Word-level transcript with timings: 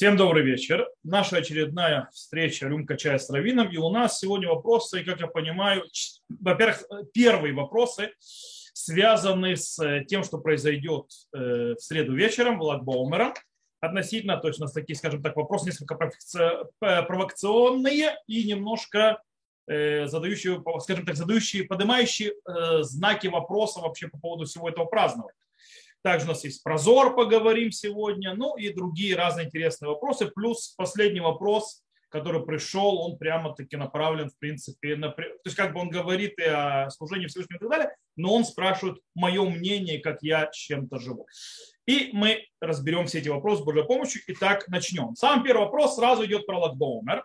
Всем 0.00 0.16
добрый 0.16 0.42
вечер. 0.42 0.88
Наша 1.04 1.36
очередная 1.36 2.08
встреча 2.10 2.66
«Рюмка 2.66 2.96
чая 2.96 3.18
с 3.18 3.28
Равином». 3.28 3.68
И 3.68 3.76
у 3.76 3.90
нас 3.90 4.18
сегодня 4.18 4.48
вопросы, 4.48 5.04
как 5.04 5.20
я 5.20 5.26
понимаю, 5.26 5.84
во-первых, 6.40 6.84
первые 7.12 7.52
вопросы, 7.52 8.12
связаны 8.18 9.56
с 9.56 9.78
тем, 10.08 10.24
что 10.24 10.38
произойдет 10.38 11.04
э, 11.34 11.74
в 11.74 11.80
среду 11.80 12.14
вечером 12.14 12.58
в 12.58 12.62
Лагбаумера. 12.62 13.34
Относительно, 13.80 14.38
то 14.38 14.48
есть 14.48 14.58
у 14.58 14.62
нас 14.62 14.72
такие, 14.72 14.96
скажем 14.96 15.22
так, 15.22 15.36
вопросы 15.36 15.66
несколько 15.66 15.98
провокационные 16.78 18.16
и 18.26 18.44
немножко 18.44 19.20
э, 19.66 20.06
задающие, 20.06 20.64
скажем 20.78 21.04
так, 21.04 21.16
задающие, 21.16 21.64
поднимающие 21.64 22.30
э, 22.30 22.84
знаки 22.84 23.26
вопроса 23.26 23.80
вообще 23.80 24.08
по 24.08 24.18
поводу 24.18 24.46
всего 24.46 24.70
этого 24.70 24.86
празднования. 24.86 25.34
Также 26.02 26.26
у 26.26 26.28
нас 26.30 26.44
есть 26.44 26.62
прозор, 26.62 27.14
поговорим 27.14 27.72
сегодня, 27.72 28.34
ну 28.34 28.56
и 28.56 28.72
другие 28.72 29.16
разные 29.16 29.46
интересные 29.46 29.90
вопросы. 29.90 30.26
Плюс 30.26 30.74
последний 30.76 31.20
вопрос, 31.20 31.82
который 32.08 32.44
пришел, 32.44 32.98
он 33.00 33.18
прямо-таки 33.18 33.76
направлен, 33.76 34.30
в 34.30 34.38
принципе, 34.38 34.96
на, 34.96 35.10
то 35.10 35.22
есть 35.44 35.56
как 35.56 35.72
бы 35.72 35.80
он 35.80 35.90
говорит 35.90 36.38
и 36.38 36.44
о 36.44 36.90
служении 36.90 37.26
Всевышнему 37.26 37.58
и 37.58 37.60
так 37.60 37.70
далее, 37.70 37.96
но 38.16 38.34
он 38.34 38.44
спрашивает 38.44 38.98
мое 39.14 39.48
мнение, 39.48 40.00
как 40.00 40.22
я 40.22 40.50
чем-то 40.50 40.98
живу. 40.98 41.26
И 41.86 42.10
мы 42.12 42.46
разберем 42.60 43.06
все 43.06 43.18
эти 43.18 43.28
вопросы 43.28 43.62
с 43.62 43.64
Божьей 43.64 43.84
помощью. 43.84 44.22
Итак, 44.28 44.68
начнем. 44.68 45.14
Самый 45.16 45.44
первый 45.44 45.64
вопрос 45.64 45.96
сразу 45.96 46.24
идет 46.24 46.46
про 46.46 46.58
Лагбоумер. 46.58 47.24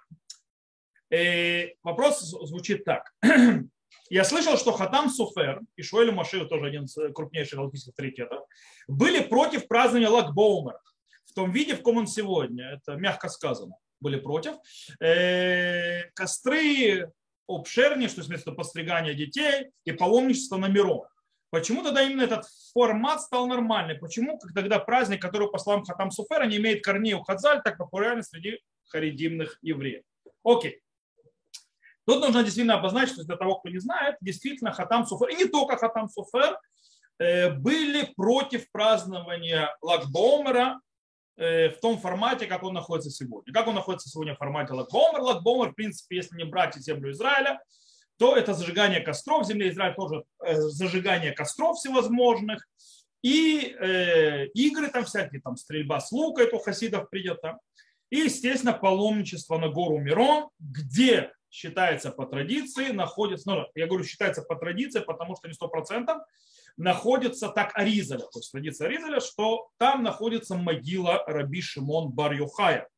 И 1.12 1.76
вопрос 1.84 2.20
звучит 2.22 2.84
так. 2.84 3.14
Я 4.10 4.24
слышал, 4.24 4.58
что 4.58 4.72
Хатам 4.72 5.10
Суфер 5.10 5.62
и 5.76 5.82
Шуэль 5.82 6.12
Машир, 6.12 6.48
тоже 6.48 6.68
один 6.68 6.86
из 6.86 6.96
крупнейших 7.14 7.58
галактических 7.58 7.92
авторитетов, 7.92 8.44
были 8.88 9.20
против 9.22 9.68
празднования 9.68 10.10
Лагбоумера 10.10 10.82
в 11.26 11.34
том 11.34 11.52
виде, 11.52 11.74
в 11.74 11.78
каком 11.78 11.98
он 11.98 12.08
сегодня. 12.08 12.66
Это 12.72 12.96
мягко 12.96 13.30
сказано. 13.30 13.76
Были 14.00 14.20
против. 14.20 14.54
Э, 15.00 16.04
костры 16.14 17.12
обшерни, 17.48 18.08
что 18.08 18.22
вместо 18.22 18.52
постригания 18.52 19.14
детей 19.14 19.72
и 19.86 19.92
паломничество 19.92 20.58
на 20.58 20.68
миру. 20.68 21.08
Почему 21.50 21.84
тогда 21.84 22.02
именно 22.04 22.24
этот 22.24 22.46
формат 22.74 23.22
стал 23.22 23.48
нормальный? 23.48 23.96
Почему 23.96 24.40
тогда 24.54 24.80
праздник, 24.80 25.22
который 25.22 25.50
по 25.50 25.58
словам 25.58 25.84
Хатам 25.84 26.12
Суфера 26.12 26.46
не 26.46 26.58
имеет 26.58 26.84
корней 26.84 27.14
у 27.14 27.24
Хазаль, 27.24 27.62
так 27.64 27.78
популярен 27.78 28.24
среди 28.24 28.60
харидимных 28.88 29.58
евреев? 29.62 30.04
Окей. 30.44 30.82
Тут 32.06 32.22
нужно 32.22 32.44
действительно 32.44 32.76
обозначить, 32.76 33.16
что 33.16 33.24
для 33.24 33.36
того, 33.36 33.56
кто 33.56 33.70
не 33.70 33.80
знает, 33.80 34.16
действительно 34.22 34.72
Хатам 34.72 35.06
Суфер, 35.06 35.30
и 35.30 35.36
не 35.36 35.46
только 35.46 35.78
Хатам 35.78 36.08
Суфер, 36.08 36.60
э, 37.20 37.52
были 37.52 38.14
против 38.16 38.72
празднования 38.72 39.76
Лагбомера 39.82 40.80
э, 41.38 41.70
в 41.70 41.80
том 41.80 41.98
формате, 41.98 42.46
как 42.46 42.64
он 42.64 42.74
находится 42.74 43.10
сегодня. 43.10 43.52
Как 43.52 43.68
он 43.68 43.76
находится 43.76 44.10
сегодня 44.10 44.36
в 44.36 44.38
формате 44.38 44.74
Лагбомер? 44.74 45.22
Лагбомер, 45.22 45.72
в 45.72 45.76
принципе, 45.76 46.18
если 46.18 46.38
не 46.38 46.44
брать 46.44 46.76
землю 46.76 47.12
Израиля, 47.12 47.60
то 48.18 48.36
это 48.36 48.54
зажигание 48.54 49.02
костров. 49.02 49.44
В 49.44 49.48
земле 49.48 49.70
Израиля 49.70 49.96
тоже 49.96 50.24
э, 50.44 50.56
зажигание 50.56 51.32
костров 51.32 51.78
всевозможных. 51.78 52.68
И 53.24 53.76
э, 53.80 54.46
игры 54.54 54.90
там 54.90 55.06
всякие, 55.06 55.42
там 55.42 55.58
стрельба 55.58 56.00
с 56.00 56.12
лука, 56.12 56.44
это 56.44 56.58
у 56.58 56.60
хасидов 56.60 57.10
принято. 57.10 57.58
И, 58.12 58.18
естественно, 58.18 58.74
паломничество 58.74 59.58
на 59.58 59.70
гору 59.70 59.98
Мирон, 59.98 60.50
где 60.60 61.32
считается 61.56 62.12
по 62.12 62.26
традиции, 62.26 62.90
находится, 62.90 63.50
ну, 63.50 63.66
я 63.76 63.88
говорю, 63.88 64.04
считается 64.04 64.42
по 64.42 64.56
традиции, 64.56 65.00
потому 65.00 65.38
что 65.38 65.48
не 65.48 65.54
сто 65.54 65.70
процентов, 65.70 66.18
находится 66.76 67.48
так 67.48 67.72
Аризаля, 67.76 68.20
то 68.20 68.40
есть 68.40 68.52
традиция 68.52 68.88
Аризаля, 68.88 69.22
что 69.22 69.70
там 69.78 70.04
находится 70.04 70.56
могила 70.56 71.24
Раби 71.26 71.62
Шимон 71.62 72.12
бар 72.12 72.34
Юхая, 72.34 72.90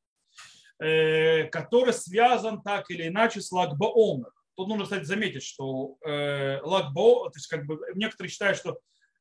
э, 0.80 1.44
который 1.45 1.94
связан 1.94 2.63
так 2.63 2.89
или 2.89 3.08
иначе 3.08 3.41
с 3.41 3.52
Лагбаомер. 3.52 4.31
Тут 4.55 4.69
нужно, 4.69 4.85
кстати, 4.85 5.03
заметить, 5.03 5.44
что 5.44 5.97
э, 6.03 6.59
Лагбо, 6.63 7.29
то 7.29 7.38
есть 7.38 7.47
как 7.47 7.68
бы 7.68 7.79
некоторые 7.94 8.31
считают, 8.31 8.57
что 8.57 8.79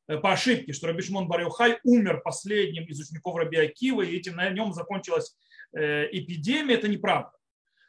э, 0.09 0.17
по 0.17 0.33
ошибке, 0.33 0.73
что 0.73 0.87
Раби 0.87 1.03
Шимон 1.03 1.29
бар 1.29 1.47
умер 1.85 2.23
последним 2.25 2.85
из 2.85 2.99
учеников 2.99 3.37
Раби 3.37 3.59
Акива, 3.59 4.01
и 4.01 4.17
этим 4.17 4.37
на 4.37 4.49
нем 4.49 4.73
закончилась 4.73 5.37
эпидемия, 5.75 6.77
это 6.77 6.89
неправда. 6.89 7.33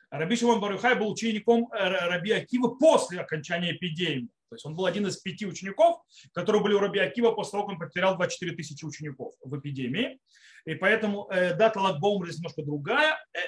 Раби 0.09 0.37
Шимон 0.37 0.61
Барюхай 0.61 0.95
был 0.95 1.11
учеником 1.11 1.69
э, 1.73 1.89
Раби 1.89 2.31
Акива 2.31 2.69
после 2.69 3.19
окончания 3.19 3.73
эпидемии. 3.73 4.29
То 4.49 4.55
есть 4.55 4.65
он 4.65 4.75
был 4.75 4.85
один 4.85 5.05
из 5.05 5.17
пяти 5.17 5.45
учеников, 5.45 6.01
которые 6.33 6.63
были 6.63 6.73
у 6.73 6.79
Раби 6.79 6.99
Акива 6.99 7.31
после 7.31 7.51
того, 7.51 7.63
как 7.63 7.73
он 7.73 7.79
потерял 7.79 8.15
24 8.15 8.55
тысячи 8.55 8.85
учеников 8.85 9.33
в 9.41 9.59
эпидемии. 9.59 10.19
И 10.65 10.75
поэтому 10.75 11.27
э, 11.29 11.53
дата 11.55 11.81
Лагбоум 11.81 12.23
здесь 12.23 12.37
немножко 12.37 12.63
другая. 12.63 13.17
Э, 13.33 13.39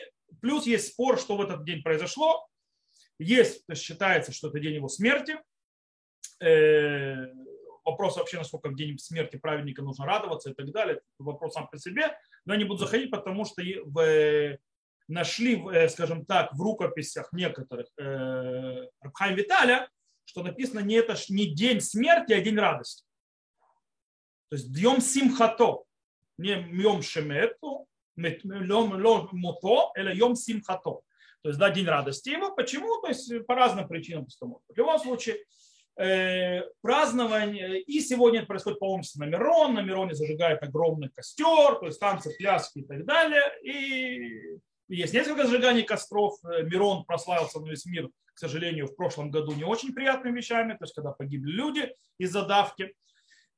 плюс 0.42 0.66
есть 0.66 0.90
спор, 0.90 1.18
что 1.18 1.38
в 1.38 1.42
этот 1.42 1.64
день 1.64 1.82
произошло. 1.82 2.46
Есть, 3.20 3.64
считается, 3.76 4.34
что 4.34 4.50
это 4.50 4.60
день 4.60 4.76
его 4.76 4.88
смерти. 4.88 5.36
Вопрос 7.84 8.16
вообще, 8.16 8.38
насколько 8.38 8.70
в 8.70 8.76
день 8.76 8.98
смерти 8.98 9.36
праведника 9.36 9.82
нужно 9.82 10.06
радоваться 10.06 10.52
и 10.52 10.54
так 10.54 10.72
далее. 10.72 11.02
Вопрос 11.18 11.54
сам 11.54 11.68
по 11.68 11.78
себе. 11.78 12.18
Но 12.46 12.54
я 12.54 12.60
не 12.60 12.64
буду 12.64 12.80
заходить, 12.80 13.12
потому 13.12 13.44
что 13.44 13.62
в 13.62 14.58
нашли, 15.10 15.62
э, 15.74 15.90
скажем 15.90 16.26
так, 16.26 16.54
в 16.54 16.62
рукописях 16.62 17.34
некоторых 17.34 17.88
э, 17.98 18.88
Рабхайм 19.02 19.36
Виталя, 19.36 19.90
что 20.26 20.44
написано 20.44 20.80
не 20.80 20.96
это 20.96 21.16
не 21.30 21.48
день 21.48 21.82
смерти, 21.82 22.34
а 22.34 22.42
день 22.42 22.58
радости. 22.58 23.04
То 24.50 24.56
есть 24.56 24.72
дьем 24.72 25.02
симхато, 25.02 25.84
не 26.38 26.52
йом 26.72 27.02
шемету, 27.02 27.88
йом 28.16 29.02
мото, 29.34 29.92
или 29.98 30.16
йом 30.16 30.36
симхато. 30.36 31.02
То 31.42 31.50
есть, 31.50 31.60
да, 31.60 31.70
день 31.70 31.86
радости 31.86 32.30
его. 32.30 32.54
Почему? 32.54 33.02
То 33.02 33.08
есть, 33.08 33.46
по 33.48 33.56
разным 33.56 33.88
причинам. 33.88 34.28
В 34.28 34.78
любом 34.78 35.00
случае, 35.00 35.38
э, 35.98 36.62
празднование, 36.82 37.82
и 37.82 38.00
сегодня 38.02 38.46
происходит 38.46 38.80
паломничество 38.80 39.22
на 39.22 39.30
Мирон, 39.30 39.74
на 39.74 39.82
Мироне 39.82 40.16
зажигает 40.16 40.62
огромный 40.64 41.10
костер, 41.10 41.76
то 41.76 41.86
есть 41.86 42.00
танцы, 42.00 42.36
пляски 42.38 42.80
и 42.80 42.84
так 42.84 43.06
далее, 43.06 43.52
и 43.64 44.60
есть 44.90 45.14
несколько 45.14 45.46
зажиганий 45.46 45.84
костров. 45.84 46.38
Э, 46.44 46.64
Мирон 46.64 47.06
прославился 47.06 47.60
на 47.60 47.70
весь 47.70 47.86
мир, 47.86 48.10
к 48.34 48.40
сожалению, 48.40 48.88
в 48.88 48.96
прошлом 48.96 49.32
году 49.32 49.54
не 49.54 49.64
очень 49.64 49.94
приятными 49.94 50.38
вещами, 50.38 50.74
то 50.74 50.84
есть 50.84 50.96
когда 50.96 51.12
погибли 51.12 51.52
люди 51.52 51.96
из-за 52.18 52.46
давки. 52.46 52.94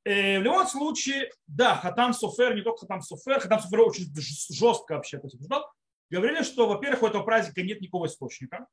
Э, 0.04 0.38
в 0.38 0.42
любом 0.42 0.66
случае, 0.66 1.30
да, 1.46 1.76
Хатам 1.76 2.12
Суфер, 2.12 2.54
не 2.54 2.62
только 2.62 2.80
Хатам 2.80 3.02
Суфер, 3.02 3.40
Хатам 3.40 3.60
Суфер 3.60 3.80
очень 3.80 4.12
жестко 4.50 4.94
вообще 4.94 5.18
обсуждал, 5.18 5.64
говорили, 6.10 6.42
что, 6.42 6.68
во-первых, 6.68 7.02
у 7.02 7.06
этого 7.06 7.22
праздника 7.22 7.62
нет 7.62 7.80
никакого 7.80 8.06
источника. 8.06 8.66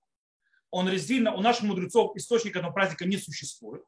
Он 0.72 0.90
резидентно, 0.90 1.34
у 1.34 1.42
наших 1.42 1.64
мудрецов 1.64 2.16
источника 2.16 2.60
этого 2.60 2.74
праздника 2.74 3.06
не 3.06 3.18
существует. 3.18 3.84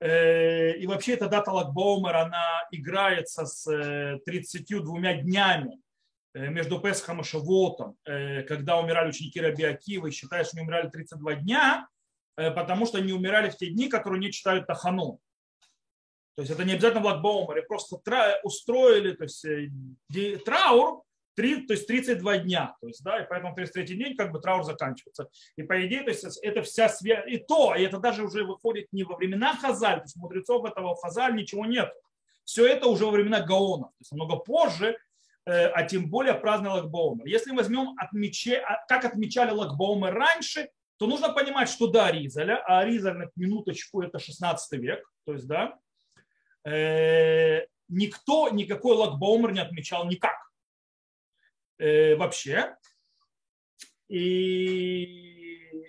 Э, 0.00 0.76
и 0.76 0.86
вообще 0.86 1.14
эта 1.14 1.28
дата 1.28 1.50
Лагбоумер, 1.50 2.14
она 2.14 2.68
играется 2.70 3.46
с 3.46 3.64
32 4.26 5.22
днями 5.22 5.80
между 6.34 6.80
Песхом 6.80 7.20
и 7.20 7.24
Шавотом, 7.24 7.96
э, 8.04 8.42
когда 8.42 8.78
умирали 8.78 9.10
ученики 9.10 9.40
Раби 9.40 9.64
Акива, 9.64 10.06
и 10.06 10.10
считают, 10.10 10.48
что 10.48 10.56
они 10.56 10.66
умирали 10.66 10.88
32 10.88 11.34
дня, 11.36 11.88
э, 12.36 12.50
потому 12.50 12.86
что 12.86 12.98
они 12.98 13.12
умирали 13.12 13.50
в 13.50 13.56
те 13.56 13.68
дни, 13.70 13.88
которые 13.88 14.20
не 14.20 14.30
читают 14.30 14.66
Тахану. 14.66 15.20
То 16.36 16.42
есть 16.42 16.52
это 16.52 16.64
не 16.64 16.74
обязательно 16.74 17.02
Бладбоумер, 17.02 17.66
просто 17.66 17.96
устроили 18.44 19.12
то 19.12 19.24
есть, 19.24 19.44
траур, 20.44 21.02
3, 21.34 21.66
то 21.66 21.72
есть 21.72 21.88
32 21.88 22.38
дня. 22.38 22.76
То 22.80 22.86
есть, 22.86 23.02
да, 23.02 23.20
и 23.20 23.26
поэтому 23.28 23.56
33 23.56 23.96
день 23.96 24.16
как 24.16 24.30
бы 24.30 24.38
траур 24.38 24.62
заканчивается. 24.62 25.28
И 25.56 25.64
по 25.64 25.84
идее, 25.84 26.02
то 26.02 26.10
есть 26.10 26.38
это 26.42 26.62
вся 26.62 26.88
связь, 26.88 27.24
и 27.26 27.38
то, 27.38 27.74
и 27.74 27.82
это 27.82 27.98
даже 27.98 28.22
уже 28.22 28.44
выходит 28.44 28.86
не 28.92 29.02
во 29.02 29.16
времена 29.16 29.56
Хазаль, 29.56 29.98
то 29.98 30.04
есть 30.04 30.16
мудрецов 30.16 30.64
этого 30.64 30.94
Хазаль 30.94 31.34
ничего 31.34 31.66
нет. 31.66 31.92
Все 32.44 32.66
это 32.66 32.86
уже 32.86 33.04
во 33.04 33.10
времена 33.10 33.40
Гаона. 33.40 33.86
То 33.86 33.94
есть 33.98 34.12
намного 34.12 34.36
позже 34.36 34.96
Э, 34.96 35.07
а 35.52 35.82
тем 35.84 36.10
более 36.10 36.34
праздный 36.34 36.70
Лагбоумер. 36.70 37.26
Если 37.26 37.52
возьмем, 37.52 37.94
отмече, 37.98 38.58
а, 38.58 38.84
как 38.86 39.04
отмечали 39.04 39.50
Лагбоумер 39.50 40.12
раньше, 40.12 40.68
то 40.98 41.06
нужно 41.06 41.32
понимать, 41.32 41.68
что 41.68 41.86
до 41.86 42.06
Аризаля, 42.06 42.62
а 42.66 42.80
Аризаль 42.80 43.16
на 43.16 43.30
минуточку 43.36 44.02
это 44.02 44.18
16 44.18 44.80
век, 44.80 45.08
то 45.24 45.32
есть, 45.32 45.46
да, 45.46 45.78
э, 46.64 47.66
никто 47.88 48.48
никакой 48.50 48.96
Лагбоумер 48.96 49.52
не 49.52 49.60
отмечал 49.60 50.06
никак 50.06 50.36
э, 51.78 52.16
вообще. 52.16 52.76
И 54.08 55.84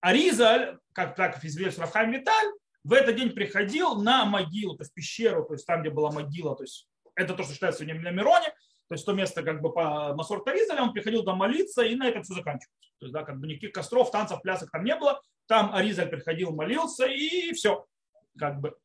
Аризаль, 0.00 0.78
как 0.92 1.14
так 1.14 1.44
известно 1.44 1.82
Рафхайм 1.82 2.12
Виталь, 2.12 2.52
в 2.84 2.92
этот 2.92 3.16
день 3.16 3.30
приходил 3.30 3.96
на 3.96 4.24
могилу, 4.24 4.76
то 4.76 4.82
есть 4.82 4.94
пещеру, 4.94 5.44
то 5.44 5.52
есть 5.52 5.66
там, 5.66 5.82
где 5.82 5.90
была 5.90 6.10
могила, 6.10 6.56
то 6.56 6.62
есть 6.62 6.88
это 7.18 7.34
то, 7.34 7.42
что 7.42 7.52
считается 7.52 7.84
сегодня 7.84 8.00
на 8.00 8.14
Мироне, 8.14 8.46
то 8.88 8.94
есть 8.94 9.04
то 9.04 9.12
место 9.12 9.42
как 9.42 9.60
бы 9.60 9.72
по 9.72 10.14
Масор 10.14 10.40
Таризаля, 10.42 10.82
он 10.82 10.92
приходил 10.92 11.22
там 11.24 11.36
молиться, 11.36 11.82
и 11.82 11.94
на 11.94 12.08
этом 12.08 12.22
все 12.22 12.34
заканчивалось. 12.34 12.92
То 12.98 13.06
есть, 13.06 13.12
да, 13.12 13.22
как 13.22 13.38
бы 13.38 13.46
никаких 13.46 13.72
костров, 13.72 14.10
танцев, 14.10 14.40
плясок 14.40 14.70
там 14.70 14.84
не 14.84 14.96
было. 14.96 15.20
Там 15.46 15.74
Аризаль 15.74 16.08
приходил, 16.08 16.52
молился, 16.52 17.06
и 17.06 17.52
все. 17.52 17.86
Как 18.38 18.60
бы. 18.60 18.76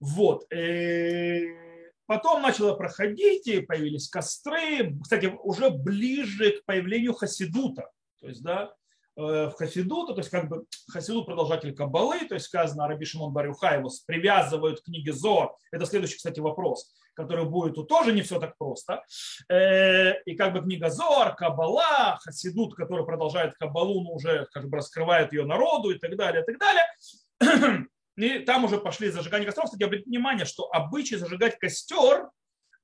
Вот. 0.00 0.50
Э, 0.52 1.90
потом 2.06 2.42
начало 2.42 2.74
проходить, 2.74 3.46
и 3.46 3.60
появились 3.60 4.08
костры. 4.08 4.98
Кстати, 5.02 5.26
уже 5.26 5.70
ближе 5.70 6.52
к 6.52 6.64
появлению 6.64 7.12
Хасидута. 7.12 7.90
То 8.20 8.28
есть, 8.28 8.42
да, 8.42 8.74
в 9.14 9.52
Хасидута, 9.52 10.14
то 10.14 10.20
есть 10.20 10.30
как 10.30 10.48
бы 10.48 10.64
Хасидут 10.88 11.26
продолжатель 11.26 11.74
Каббалы, 11.74 12.26
то 12.26 12.34
есть 12.34 12.46
сказано 12.46 12.88
Раби 12.88 13.04
Шимон 13.04 13.32
Барюха, 13.32 13.74
его 13.74 13.90
привязывают 14.06 14.80
к 14.80 14.84
книге 14.84 15.12
Зор. 15.12 15.54
Это 15.70 15.84
следующий, 15.84 16.16
кстати, 16.16 16.40
вопрос, 16.40 16.94
который 17.14 17.44
будет 17.44 17.74
тут 17.74 17.88
тоже 17.88 18.12
не 18.12 18.22
все 18.22 18.40
так 18.40 18.56
просто. 18.56 19.04
Э, 19.50 20.22
и 20.22 20.34
как 20.34 20.54
бы 20.54 20.62
книга 20.62 20.88
Зор, 20.88 21.34
Каббала, 21.36 22.18
Хасидут, 22.22 22.74
который 22.74 23.04
продолжает 23.04 23.54
Каббалу, 23.54 24.02
но 24.02 24.12
уже 24.12 24.46
как 24.50 24.70
бы 24.70 24.78
раскрывает 24.78 25.32
ее 25.32 25.44
народу 25.44 25.90
и 25.90 25.98
так 25.98 26.16
далее, 26.16 26.42
и 26.42 26.46
так 26.46 26.58
далее. 26.58 27.86
И 28.16 28.38
там 28.40 28.64
уже 28.64 28.78
пошли 28.78 29.10
зажигание 29.10 29.46
костров. 29.46 29.66
Кстати, 29.66 29.82
обратите 29.82 30.08
внимание, 30.08 30.44
что 30.44 30.70
обычай 30.70 31.16
зажигать 31.16 31.58
костер 31.58 32.28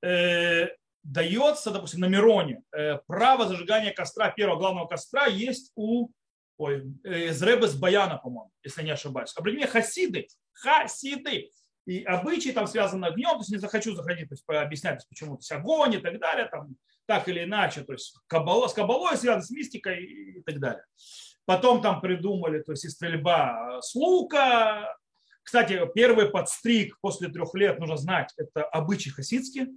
э, 0.03 0.67
дается, 1.03 1.71
допустим, 1.71 2.01
на 2.01 2.07
Мироне. 2.07 2.61
Право 3.07 3.47
зажигания 3.47 3.93
костра, 3.93 4.29
первого 4.31 4.59
главного 4.59 4.87
костра, 4.87 5.25
есть 5.25 5.71
у 5.75 6.09
ой, 6.59 6.83
из 7.03 7.41
Ребес 7.41 7.73
Баяна, 7.75 8.17
по-моему, 8.17 8.51
если 8.63 8.83
не 8.83 8.91
ошибаюсь. 8.91 9.33
Обратите 9.35 9.65
хасиды, 9.65 10.27
хасиды. 10.51 11.49
И 11.85 12.03
обычаи 12.03 12.51
там 12.51 12.67
связаны 12.67 13.05
огнем, 13.05 13.31
то 13.31 13.39
есть 13.39 13.49
не 13.49 13.57
захочу 13.57 13.95
заходить, 13.95 14.29
то 14.29 14.33
есть 14.33 14.43
объяснять, 14.47 15.03
почему, 15.09 15.37
то 15.37 15.39
есть 15.39 15.51
огонь 15.51 15.95
и 15.95 15.97
так 15.97 16.19
далее, 16.19 16.47
там, 16.51 16.75
так 17.07 17.27
или 17.27 17.45
иначе, 17.45 17.81
то 17.81 17.93
есть 17.93 18.15
кабала, 18.27 18.67
с 18.67 18.73
кабалой 18.73 19.17
связано, 19.17 19.41
с 19.41 19.49
мистикой 19.49 20.03
и 20.03 20.41
так 20.43 20.59
далее. 20.59 20.83
Потом 21.45 21.81
там 21.81 21.99
придумали, 21.99 22.61
то 22.61 22.73
есть 22.73 22.85
и 22.85 22.89
стрельба 22.89 23.79
с 23.81 23.95
лука. 23.95 24.95
Кстати, 25.41 25.81
первый 25.95 26.29
подстриг 26.29 26.99
после 27.01 27.29
трех 27.29 27.55
лет, 27.55 27.79
нужно 27.79 27.97
знать, 27.97 28.31
это 28.37 28.63
обычай 28.65 29.09
хасидский, 29.09 29.69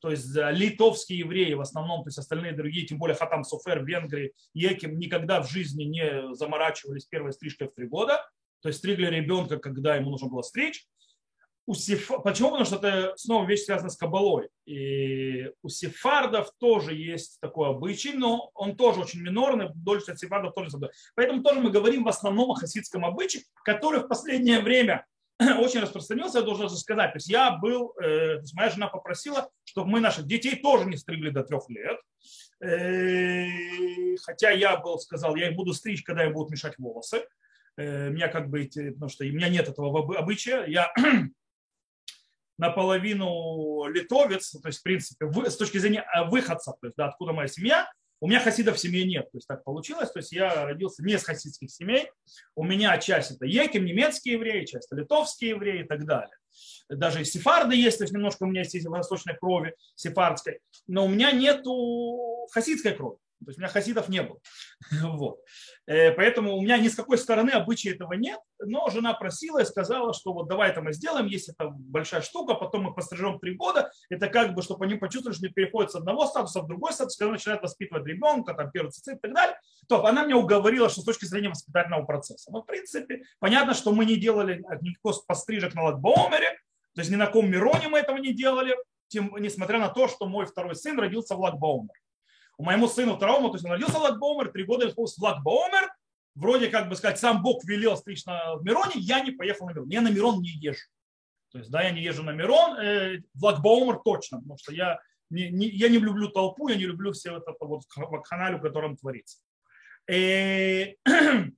то 0.00 0.10
есть 0.10 0.34
литовские 0.34 1.20
евреи 1.20 1.54
в 1.54 1.60
основном, 1.60 2.02
то 2.02 2.08
есть 2.08 2.18
остальные 2.18 2.52
другие, 2.52 2.86
тем 2.86 2.98
более 2.98 3.16
Хатам 3.16 3.44
Софер 3.44 3.80
в 3.80 3.86
Венгрии, 3.86 4.32
Еким 4.54 4.98
никогда 4.98 5.42
в 5.42 5.50
жизни 5.50 5.84
не 5.84 6.34
заморачивались 6.34 7.06
первой 7.06 7.32
стрижкой 7.32 7.68
в 7.68 7.74
три 7.74 7.86
года, 7.86 8.24
то 8.60 8.68
есть 8.68 8.78
стригли 8.78 9.06
ребенка, 9.06 9.58
когда 9.58 9.96
ему 9.96 10.10
нужно 10.10 10.28
было 10.28 10.42
стричь. 10.42 10.86
У 11.66 11.74
сеф... 11.74 12.10
Почему? 12.24 12.48
Потому 12.48 12.64
что 12.64 12.76
это 12.76 13.12
снова 13.16 13.46
вещь 13.46 13.64
связана 13.64 13.90
с 13.90 13.96
кабалой. 13.98 14.48
И 14.64 15.50
у 15.62 15.68
сефардов 15.68 16.50
тоже 16.58 16.94
есть 16.94 17.38
такой 17.40 17.68
обычай, 17.68 18.14
но 18.14 18.50
он 18.54 18.74
тоже 18.74 19.00
очень 19.00 19.20
минорный, 19.20 19.68
дольше 19.74 20.12
от 20.12 20.18
сефардов 20.18 20.54
тоже. 20.54 20.70
Поэтому 21.14 21.42
тоже 21.42 21.60
мы 21.60 21.70
говорим 21.70 22.04
в 22.04 22.08
основном 22.08 22.52
о 22.52 22.54
хасидском 22.54 23.04
обычае, 23.04 23.42
который 23.64 24.00
в 24.00 24.08
последнее 24.08 24.60
время 24.60 25.04
очень 25.60 25.80
распространился, 25.80 26.38
я 26.38 26.44
должен 26.44 26.68
сказать. 26.70 27.12
То 27.12 27.16
есть 27.16 27.28
я 27.28 27.52
был, 27.52 27.92
э, 28.00 28.36
то 28.36 28.40
есть 28.40 28.54
моя 28.54 28.70
жена 28.70 28.88
попросила, 28.88 29.50
чтобы 29.64 29.90
мы 29.90 30.00
наших 30.00 30.26
детей 30.26 30.56
тоже 30.56 30.86
не 30.86 30.96
стригли 30.96 31.30
до 31.30 31.44
трех 31.44 31.68
лет. 31.68 31.98
Э, 32.60 33.46
хотя 34.22 34.50
я 34.50 34.76
был, 34.78 34.98
сказал, 34.98 35.36
я 35.36 35.50
их 35.50 35.56
буду 35.56 35.72
стричь, 35.74 36.02
когда 36.02 36.24
им 36.24 36.32
будут 36.32 36.50
мешать 36.50 36.76
волосы. 36.78 37.24
Э, 37.76 38.10
меня 38.10 38.28
как 38.28 38.50
бы, 38.50 38.68
потому 38.74 39.08
что 39.08 39.24
у 39.24 39.28
меня 39.28 39.48
нет 39.48 39.68
этого 39.68 40.18
обычая. 40.18 40.66
Я 40.66 40.92
наполовину 42.58 43.86
литовец, 43.86 44.50
то 44.50 44.66
есть, 44.68 44.80
в 44.80 44.82
принципе, 44.82 45.30
с 45.48 45.56
точки 45.56 45.78
зрения 45.78 46.04
выходца, 46.26 46.72
то 46.72 46.86
есть, 46.88 46.96
да, 46.96 47.06
откуда 47.06 47.32
моя 47.32 47.46
семья, 47.46 47.88
у 48.20 48.28
меня 48.28 48.40
хасидов 48.40 48.76
в 48.76 48.80
семье 48.80 49.04
нет, 49.04 49.30
то 49.30 49.38
есть 49.38 49.46
так 49.46 49.64
получилось, 49.64 50.10
то 50.10 50.18
есть 50.18 50.32
я 50.32 50.64
родился 50.64 51.02
не 51.04 51.14
из 51.14 51.24
хасидских 51.24 51.70
семей, 51.70 52.10
у 52.56 52.64
меня 52.64 52.96
часть 52.98 53.30
это 53.30 53.46
еким, 53.46 53.84
немецкие 53.84 54.34
евреи, 54.34 54.64
часть 54.64 54.92
литовские 54.92 55.50
евреи 55.50 55.82
и 55.82 55.86
так 55.86 56.04
далее. 56.04 56.36
Даже 56.88 57.22
и 57.22 57.24
сефарды 57.24 57.76
есть, 57.76 57.98
то 57.98 58.04
есть 58.04 58.14
немножко 58.14 58.44
у 58.44 58.46
меня 58.46 58.62
есть 58.62 58.86
восточной 58.86 59.36
крови 59.36 59.74
сефардской, 59.94 60.60
но 60.86 61.04
у 61.04 61.08
меня 61.08 61.30
нету 61.30 62.48
хасидской 62.52 62.94
крови. 62.94 63.18
То 63.44 63.50
есть 63.50 63.58
у 63.58 63.62
меня 63.62 63.70
хасидов 63.70 64.08
не 64.08 64.22
было. 64.22 64.38
Вот. 65.18 65.40
Э, 65.86 66.12
поэтому 66.12 66.56
у 66.56 66.60
меня 66.60 66.76
ни 66.78 66.88
с 66.88 66.94
какой 66.94 67.18
стороны 67.18 67.50
обычая 67.50 67.94
этого 67.94 68.12
нет. 68.14 68.38
Но 68.60 68.90
жена 68.90 69.14
просила 69.14 69.60
и 69.60 69.64
сказала, 69.64 70.12
что 70.12 70.32
вот 70.32 70.48
давай 70.48 70.70
это 70.70 70.82
мы 70.82 70.92
сделаем, 70.92 71.26
если 71.26 71.54
это 71.54 71.70
большая 71.70 72.20
штука, 72.20 72.54
потом 72.54 72.84
мы 72.84 72.94
пострижем 72.94 73.38
три 73.38 73.54
года. 73.54 73.90
Это 74.10 74.28
как 74.28 74.54
бы, 74.54 74.62
чтобы 74.62 74.84
они 74.84 74.96
почувствовали, 74.96 75.36
что 75.36 75.46
они 75.46 75.52
переходят 75.52 75.92
с 75.92 75.94
одного 75.94 76.26
статуса 76.26 76.62
в 76.62 76.66
другой 76.66 76.92
статус, 76.92 77.16
когда 77.16 77.32
начинают 77.32 77.62
воспитывать 77.62 78.06
ребенка, 78.06 78.54
там, 78.54 78.70
первый 78.70 78.90
цицит 78.90 79.16
и 79.16 79.20
так 79.20 79.32
далее. 79.32 79.56
То 79.88 80.04
она 80.04 80.24
мне 80.24 80.34
уговорила, 80.34 80.88
что 80.88 81.00
с 81.00 81.04
точки 81.04 81.24
зрения 81.24 81.48
воспитательного 81.48 82.04
процесса. 82.04 82.50
Но 82.50 82.62
в 82.62 82.66
принципе, 82.66 83.22
понятно, 83.38 83.74
что 83.74 83.92
мы 83.92 84.04
не 84.04 84.16
делали 84.16 84.64
никакого 84.80 85.14
пострижек 85.26 85.74
на 85.74 85.84
Лагбаумере, 85.84 86.58
то 86.94 87.00
есть 87.00 87.10
ни 87.10 87.16
на 87.16 87.26
ком 87.26 87.48
Мироне 87.48 87.88
мы 87.88 87.98
этого 87.98 88.18
не 88.18 88.34
делали, 88.34 88.76
тем, 89.06 89.34
несмотря 89.38 89.78
на 89.78 89.88
то, 89.88 90.08
что 90.08 90.26
мой 90.26 90.44
второй 90.46 90.74
сын 90.74 90.98
родился 90.98 91.34
в 91.34 91.40
Лагбаумере 91.40 91.94
у 92.58 92.64
моему 92.64 92.88
сыну 92.88 93.16
второму, 93.16 93.48
то 93.48 93.54
есть 93.54 93.64
он 93.64 93.70
родился 93.70 93.98
Лагбомер, 93.98 94.50
три 94.50 94.64
года 94.64 94.88
исполнился 94.88 95.22
Лагбомер, 95.22 95.90
вроде 96.34 96.68
как 96.68 96.88
бы 96.88 96.96
сказать, 96.96 97.18
сам 97.18 97.42
Бог 97.42 97.64
велел 97.64 97.96
стричь 97.96 98.24
на 98.26 98.56
Мироне, 98.62 98.94
я 98.96 99.20
не 99.20 99.30
поехал 99.30 99.66
на 99.66 99.70
Мирон. 99.70 99.88
Я 99.88 100.00
на 100.00 100.10
Мирон 100.10 100.40
не 100.40 100.50
езжу. 100.50 100.88
То 101.52 101.58
есть, 101.58 101.70
да, 101.70 101.82
я 101.82 101.92
не 101.92 102.02
езжу 102.02 102.22
на 102.24 102.32
Мирон, 102.32 102.78
э, 102.78 103.22
в 103.34 103.44
Лагбаумер 103.44 104.00
точно, 104.04 104.38
потому 104.38 104.58
что 104.58 104.72
я 104.72 105.00
не, 105.30 105.50
не, 105.50 105.68
я 105.68 105.88
не 105.88 105.98
люблю 105.98 106.28
толпу, 106.28 106.68
я 106.68 106.76
не 106.76 106.84
люблю 106.84 107.12
все 107.12 107.38
это 107.38 107.54
вот 107.60 107.82
вакханалию, 107.96 108.58
в 108.58 108.62
котором 108.62 108.96
творится. 108.96 109.38
Э, 110.10 110.94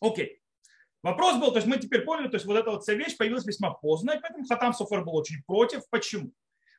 окей. 0.00 0.40
Вопрос 1.02 1.38
был, 1.38 1.52
то 1.52 1.58
есть 1.58 1.68
мы 1.68 1.78
теперь 1.78 2.02
поняли, 2.02 2.28
то 2.28 2.34
есть 2.34 2.46
вот 2.46 2.56
эта 2.56 2.70
вот 2.70 2.82
вся 2.82 2.94
вещь 2.94 3.16
появилась 3.16 3.46
весьма 3.46 3.70
поздно, 3.70 4.10
и 4.10 4.20
поэтому 4.20 4.44
Хатам 4.44 4.74
Софер 4.74 5.04
был 5.04 5.14
очень 5.14 5.40
против. 5.46 5.82
Почему? 5.88 6.32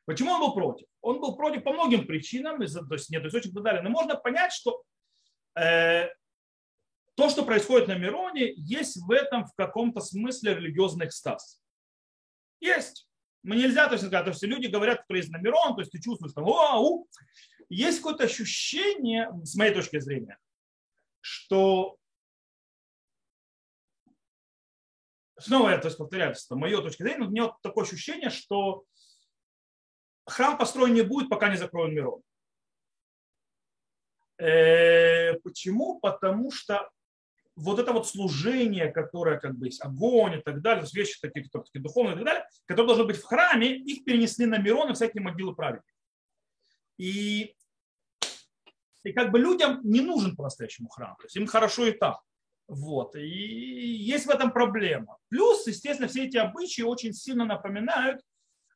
Почему 0.08 0.30
он 0.30 0.40
был 0.40 0.54
против? 0.54 0.86
Он 1.02 1.20
был 1.20 1.36
против 1.36 1.64
по 1.64 1.72
многим 1.74 2.06
причинам, 2.06 2.56
то 2.56 2.94
есть 2.94 3.10
нет 3.10 3.26
источников 3.26 3.52
и 3.52 3.54
так 3.56 3.62
далее. 3.62 3.82
Но 3.82 3.90
можно 3.90 4.16
понять, 4.16 4.54
что 4.54 4.82
э, 5.54 6.08
то, 7.14 7.28
что 7.28 7.44
происходит 7.44 7.88
на 7.88 7.94
Мироне, 7.94 8.54
есть 8.56 8.96
в 9.02 9.10
этом 9.10 9.44
в 9.44 9.52
каком-то 9.54 10.00
смысле 10.00 10.54
религиозный 10.54 11.04
экстаз. 11.04 11.60
Есть. 12.58 13.06
Мы 13.42 13.56
нельзя 13.56 13.86
то 13.86 13.96
есть, 13.96 14.06
сказать, 14.06 14.24
то 14.24 14.30
есть 14.30 14.42
люди 14.44 14.68
говорят, 14.68 15.04
кто 15.04 15.14
есть 15.14 15.28
на 15.28 15.36
Мирон, 15.36 15.74
то 15.74 15.82
есть 15.82 15.92
ты 15.92 16.00
чувствуешь, 16.00 16.32
что 16.32 16.40
ау, 16.40 17.06
есть 17.68 17.98
какое-то 17.98 18.24
ощущение, 18.24 19.30
с 19.44 19.56
моей 19.56 19.74
точки 19.74 20.00
зрения, 20.00 20.38
что 21.20 21.98
снова 25.38 25.68
я 25.68 25.76
то 25.76 25.88
есть, 25.88 25.98
повторяюсь, 25.98 26.46
это 26.46 26.56
мое 26.56 26.80
точка 26.80 27.04
зрения, 27.04 27.26
у 27.26 27.30
меня 27.30 27.42
вот 27.44 27.60
такое 27.60 27.84
ощущение, 27.84 28.30
что 28.30 28.84
храм 30.30 30.58
построен 30.58 30.94
не 30.94 31.02
будет, 31.02 31.28
пока 31.28 31.48
не 31.48 31.56
закроют 31.56 31.94
Мирон. 31.94 32.22
Э, 34.38 35.34
почему? 35.40 35.98
Потому 36.00 36.50
что 36.50 36.88
вот 37.56 37.80
это 37.80 37.92
вот 37.92 38.06
служение, 38.06 38.90
которое 38.90 39.38
как 39.38 39.56
бы 39.56 39.66
есть 39.66 39.82
огонь 39.84 40.34
и 40.38 40.42
так 40.42 40.62
далее, 40.62 40.86
вещи 40.92 41.18
такие, 41.20 41.44
которые 41.44 41.68
духовные 41.74 42.14
и 42.14 42.16
так 42.16 42.24
далее, 42.24 42.46
которые 42.66 42.86
должны 42.86 43.04
быть 43.04 43.16
в 43.16 43.24
храме, 43.24 43.74
их 43.76 44.04
перенесли 44.04 44.46
на 44.46 44.58
Мирон 44.58 44.90
и 44.90 44.94
всякие 44.94 45.22
могилы 45.22 45.56
праведников. 45.56 45.90
И, 46.98 47.56
и 49.02 49.12
как 49.12 49.32
бы 49.32 49.40
людям 49.40 49.80
не 49.82 50.00
нужен 50.00 50.36
по-настоящему 50.36 50.88
храм, 50.88 51.16
то 51.16 51.24
есть 51.24 51.36
им 51.36 51.46
хорошо 51.46 51.86
и 51.86 51.92
там. 51.92 52.16
Вот. 52.68 53.16
И 53.16 53.26
есть 53.26 54.26
в 54.26 54.30
этом 54.30 54.52
проблема. 54.52 55.16
Плюс, 55.28 55.66
естественно, 55.66 56.08
все 56.08 56.26
эти 56.26 56.36
обычаи 56.36 56.82
очень 56.82 57.12
сильно 57.12 57.44
напоминают 57.44 58.20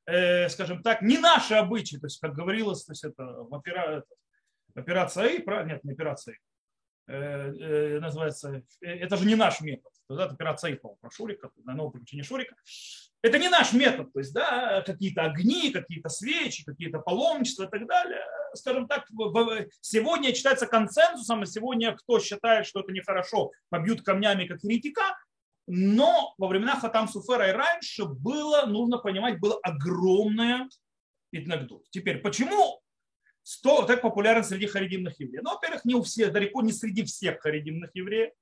скажем 0.04 0.82
так, 0.82 1.02
не 1.02 1.18
наши 1.18 1.54
обычаи, 1.54 1.96
то 1.96 2.06
есть, 2.06 2.20
как 2.20 2.34
говорилось, 2.34 2.84
то 2.84 2.92
есть 2.92 3.04
это 3.04 3.24
в 3.24 3.52
опера, 3.52 4.04
операция 4.74 5.26
И, 5.28 5.42
правильно? 5.42 5.72
Нет, 5.72 5.84
не 5.84 5.92
операция 5.92 6.38
э, 7.06 7.14
э, 7.14 8.00
называется, 8.00 8.62
э, 8.80 8.86
это 8.86 9.16
же 9.16 9.26
не 9.26 9.34
наш 9.34 9.60
метод. 9.60 9.92
Да, 10.08 10.24
это 10.24 10.34
операция 10.34 10.72
И, 10.72 10.74
про 10.76 11.10
Шурика, 11.10 11.50
на 11.64 11.74
новое 11.74 11.92
приключение 11.92 12.24
Шурика. 12.24 12.54
Это 13.22 13.38
не 13.38 13.48
наш 13.48 13.72
метод, 13.72 14.12
то 14.12 14.18
есть, 14.18 14.34
да, 14.34 14.82
какие-то 14.84 15.22
огни, 15.22 15.70
какие-то 15.70 16.08
свечи, 16.08 16.64
какие-то 16.64 16.98
паломничества 16.98 17.64
и 17.64 17.68
так 17.68 17.86
далее. 17.86 18.24
Скажем 18.54 18.88
так, 18.88 19.06
сегодня 19.80 20.32
читается 20.32 20.66
консенсусом, 20.66 21.44
и 21.44 21.46
сегодня 21.46 21.96
кто 21.96 22.18
считает, 22.18 22.66
что 22.66 22.80
это 22.80 22.92
нехорошо, 22.92 23.52
побьют 23.70 24.02
камнями 24.02 24.46
как 24.46 24.62
еретика, 24.64 25.16
но 25.66 26.34
во 26.38 26.48
времена 26.48 26.76
Хатам 26.76 27.08
Суфера 27.08 27.48
и 27.48 27.52
раньше 27.52 28.04
было, 28.04 28.66
нужно 28.66 28.98
понимать, 28.98 29.40
было 29.40 29.58
огромное 29.62 30.68
Итнагдут. 31.32 31.88
Теперь, 31.90 32.18
почему 32.18 32.80
100 33.42 33.86
так 33.86 34.02
популярен 34.02 34.44
среди 34.44 34.66
харидимных 34.66 35.18
евреев? 35.20 35.42
Ну, 35.44 35.50
во-первых, 35.50 35.84
не 35.84 35.94
у 35.94 36.02
всех, 36.02 36.32
далеко 36.32 36.62
не 36.62 36.72
среди 36.72 37.04
всех 37.04 37.40
харидимных 37.40 37.90
евреев. 37.94 38.32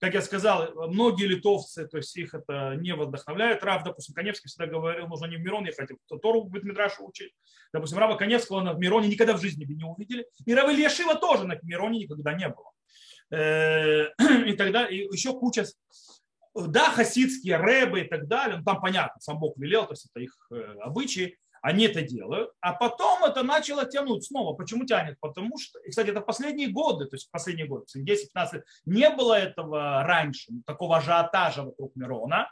Как 0.00 0.14
я 0.14 0.22
сказал, 0.22 0.88
многие 0.90 1.26
литовцы, 1.26 1.86
то 1.88 1.96
есть 1.96 2.16
их 2.16 2.32
это 2.32 2.76
не 2.76 2.94
вдохновляет. 2.94 3.64
Рав, 3.64 3.82
допустим, 3.82 4.14
Коневский 4.14 4.48
всегда 4.48 4.66
говорил, 4.66 5.08
нужно 5.08 5.26
не 5.26 5.36
в 5.36 5.40
Мирон 5.40 5.66
ехать, 5.66 5.90
а 5.90 6.18
Тору 6.18 6.44
будет 6.44 6.62
Мидрашу 6.62 7.04
учить. 7.04 7.34
Допустим, 7.72 7.98
Рава 7.98 8.16
Коневского 8.16 8.60
на 8.60 8.74
Мироне 8.74 9.08
никогда 9.08 9.36
в 9.36 9.40
жизни 9.40 9.64
бы 9.64 9.74
не 9.74 9.84
увидели. 9.84 10.24
И 10.46 10.54
Рава 10.54 10.72
Ильяшива 10.72 11.16
тоже 11.16 11.48
на 11.48 11.58
Мироне 11.62 11.98
никогда 12.00 12.32
не 12.32 12.48
было. 12.48 12.70
Э, 13.30 14.06
и 14.46 14.52
тогда 14.54 14.86
и 14.86 15.06
еще 15.12 15.32
куча, 15.38 15.66
да, 16.54 16.90
хасидские 16.90 17.58
рэбы 17.58 18.00
и 18.00 18.08
так 18.08 18.26
далее, 18.26 18.58
ну, 18.58 18.64
там 18.64 18.80
понятно, 18.80 19.20
сам 19.20 19.38
Бог 19.38 19.56
велел, 19.58 19.86
то 19.86 19.92
есть 19.92 20.06
это 20.10 20.20
их 20.20 20.34
э, 20.50 20.76
обычаи, 20.80 21.36
Они 21.60 21.86
это 21.86 22.02
делают, 22.02 22.50
а 22.60 22.72
потом 22.72 23.24
это 23.24 23.42
начало 23.42 23.84
тянуть 23.84 24.24
снова. 24.24 24.54
Почему 24.54 24.86
тянет? 24.86 25.18
Потому 25.20 25.58
что, 25.58 25.78
и, 25.80 25.90
кстати, 25.90 26.10
это 26.10 26.20
последние 26.20 26.68
годы, 26.68 27.06
то 27.06 27.16
есть 27.16 27.30
последние 27.30 27.66
годы, 27.66 27.84
10-15 27.96 28.54
лет, 28.54 28.64
не 28.86 29.10
было 29.10 29.34
этого 29.34 30.04
раньше, 30.04 30.52
такого 30.66 30.98
ажиотажа 30.98 31.64
вокруг 31.64 31.94
Мирона 31.96 32.48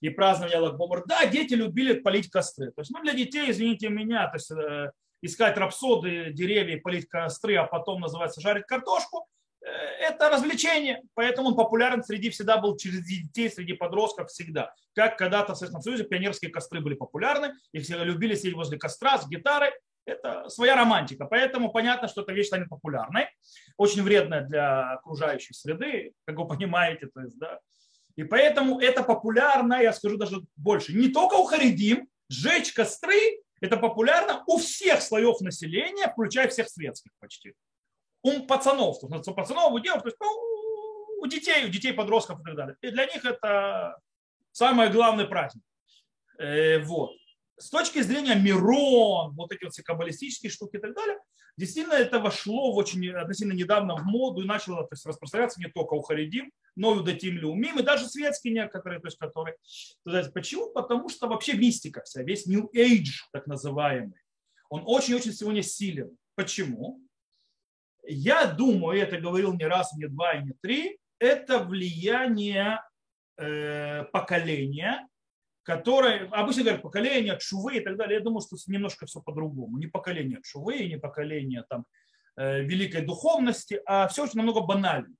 и 0.00 0.08
празднования 0.08 0.60
Лагбомар. 0.60 1.04
Да, 1.06 1.26
дети 1.26 1.54
любили 1.54 2.00
полить 2.00 2.30
костры. 2.30 2.72
То 2.72 2.80
есть, 2.80 2.90
ну, 2.90 3.02
для 3.02 3.12
детей, 3.12 3.50
извините 3.50 3.90
меня, 3.90 4.26
то 4.28 4.36
есть, 4.36 4.50
э, 4.50 4.90
искать 5.22 5.56
рапсоды, 5.56 6.32
деревья, 6.32 6.80
полить 6.80 7.08
костры, 7.08 7.56
а 7.56 7.64
потом, 7.64 8.00
называется, 8.00 8.40
жарить 8.40 8.66
картошку, 8.66 9.26
это 10.00 10.30
развлечение, 10.30 11.02
поэтому 11.14 11.48
он 11.48 11.56
популярен 11.56 12.02
среди 12.02 12.30
всегда 12.30 12.56
был 12.58 12.76
через 12.76 13.04
детей, 13.04 13.50
среди 13.50 13.72
подростков 13.72 14.30
всегда. 14.30 14.72
Как 14.94 15.16
когда-то 15.18 15.54
в 15.54 15.56
Советском 15.56 15.82
Союзе 15.82 16.04
пионерские 16.04 16.50
костры 16.50 16.80
были 16.80 16.94
популярны, 16.94 17.52
и 17.72 17.80
все 17.80 18.02
любили 18.04 18.34
сидеть 18.34 18.54
возле 18.54 18.78
костра 18.78 19.18
с 19.18 19.28
гитарой. 19.28 19.70
Это 20.04 20.48
своя 20.48 20.76
романтика, 20.76 21.24
поэтому 21.24 21.72
понятно, 21.72 22.06
что 22.06 22.22
эта 22.22 22.32
вещь 22.32 22.46
станет 22.46 22.68
популярной, 22.68 23.26
очень 23.76 24.04
вредная 24.04 24.42
для 24.42 24.92
окружающей 24.92 25.52
среды, 25.52 26.12
как 26.24 26.36
вы 26.36 26.46
понимаете, 26.46 27.08
то 27.12 27.22
есть, 27.22 27.36
да. 27.38 27.58
И 28.14 28.22
поэтому 28.22 28.78
это 28.78 29.02
популярно, 29.02 29.82
я 29.82 29.92
скажу 29.92 30.16
даже 30.16 30.42
больше, 30.54 30.92
не 30.94 31.08
только 31.08 31.34
у 31.34 31.44
харидим, 31.44 32.08
сжечь 32.28 32.72
костры, 32.72 33.42
это 33.60 33.76
популярно 33.78 34.44
у 34.46 34.58
всех 34.58 35.02
слоев 35.02 35.40
населения, 35.40 36.08
включая 36.08 36.46
всех 36.48 36.68
светских 36.68 37.10
почти 37.18 37.54
у 38.26 38.46
пацанов, 38.46 38.96
у 39.02 39.08
пацанов, 39.08 39.72
у 39.72 39.78
девушек, 39.78 40.02
то 40.02 40.08
есть, 40.08 40.16
ну, 40.20 41.22
у 41.22 41.26
детей, 41.26 41.64
у 41.64 41.68
детей, 41.68 41.92
подростков 41.92 42.40
и 42.40 42.44
так 42.44 42.56
далее. 42.56 42.76
И 42.80 42.90
для 42.90 43.06
них 43.06 43.24
это 43.24 43.96
самый 44.52 44.90
главный 44.90 45.26
праздник. 45.26 45.62
Э, 46.38 46.78
вот. 46.80 47.12
С 47.58 47.70
точки 47.70 48.02
зрения 48.02 48.34
Мирон, 48.34 49.34
вот 49.34 49.52
эти 49.52 49.64
вот 49.64 49.72
все 49.72 49.82
каббалистические 49.82 50.50
штуки 50.50 50.76
и 50.76 50.78
так 50.80 50.94
далее, 50.94 51.18
действительно 51.56 51.94
это 51.94 52.18
вошло 52.20 52.72
в 52.72 52.76
очень 52.76 53.08
относительно 53.10 53.54
недавно 53.54 53.96
в 53.96 54.04
моду 54.04 54.42
и 54.42 54.46
начало 54.46 54.82
то 54.82 54.92
есть, 54.92 55.06
распространяться 55.06 55.60
не 55.60 55.70
только 55.70 55.94
у 55.94 56.02
Харидим, 56.02 56.52
но 56.74 56.94
и 56.94 56.98
у 56.98 57.02
Датим 57.02 57.38
Леумим, 57.38 57.78
и 57.78 57.82
даже 57.82 58.06
светские 58.06 58.52
некоторые, 58.52 59.00
то 59.00 59.06
есть, 59.06 59.18
которые. 59.18 59.56
То 60.04 60.18
есть, 60.18 60.34
почему? 60.34 60.70
Потому 60.72 61.08
что 61.08 61.28
вообще 61.28 61.54
мистика 61.54 62.02
вся, 62.02 62.22
весь 62.22 62.46
New 62.46 62.70
Age, 62.74 63.14
так 63.32 63.46
называемый, 63.46 64.20
он 64.68 64.82
очень-очень 64.84 65.32
сегодня 65.32 65.62
силен. 65.62 66.16
Почему? 66.34 67.05
Я 68.06 68.46
думаю, 68.46 69.00
это 69.00 69.18
говорил 69.18 69.54
не 69.54 69.64
раз, 69.64 69.92
не 69.96 70.06
два 70.06 70.36
не 70.36 70.52
три, 70.62 70.98
это 71.18 71.58
влияние 71.58 72.80
э, 73.36 74.04
поколения, 74.12 75.08
которое, 75.62 76.28
обычно 76.28 76.62
говорят 76.62 76.82
поколение, 76.82 77.38
шувы 77.40 77.78
и 77.78 77.80
так 77.80 77.96
далее. 77.96 78.18
Я 78.18 78.24
думаю, 78.24 78.40
что 78.40 78.56
немножко 78.70 79.06
все 79.06 79.20
по-другому. 79.20 79.78
Не 79.78 79.88
поколение 79.88 80.40
шувы, 80.44 80.86
не 80.86 80.98
поколение 80.98 81.64
там, 81.68 81.84
э, 82.36 82.62
великой 82.62 83.02
духовности, 83.04 83.80
а 83.86 84.06
все 84.06 84.24
очень 84.24 84.36
намного 84.36 84.60
банально. 84.60 85.14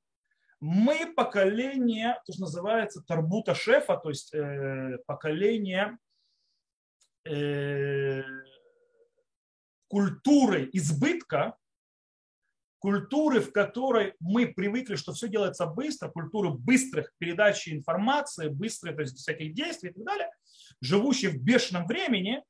Мы 0.60 1.12
поколение, 1.14 2.20
то, 2.24 2.32
что 2.32 2.42
называется 2.42 3.02
тарбута 3.02 3.54
шефа, 3.54 3.96
то 3.96 4.08
есть 4.08 4.32
э, 4.32 4.98
поколение 5.06 5.98
э, 7.24 8.22
культуры 9.88 10.70
избытка, 10.72 11.56
культуры, 12.86 13.40
в 13.40 13.50
которой 13.50 14.14
мы 14.20 14.46
привыкли, 14.46 14.94
что 14.94 15.12
все 15.12 15.26
делается 15.26 15.66
быстро, 15.66 16.08
культуры 16.08 16.50
быстрых 16.50 17.10
передач 17.18 17.66
информации, 17.66 18.46
быстрых 18.46 18.94
то 18.94 19.02
есть 19.02 19.18
всяких 19.18 19.54
действий 19.54 19.90
и 19.90 19.92
так 19.92 20.04
далее, 20.04 20.30
живущие 20.80 21.32
в 21.32 21.42
бешеном 21.42 21.88
времени, 21.88 22.44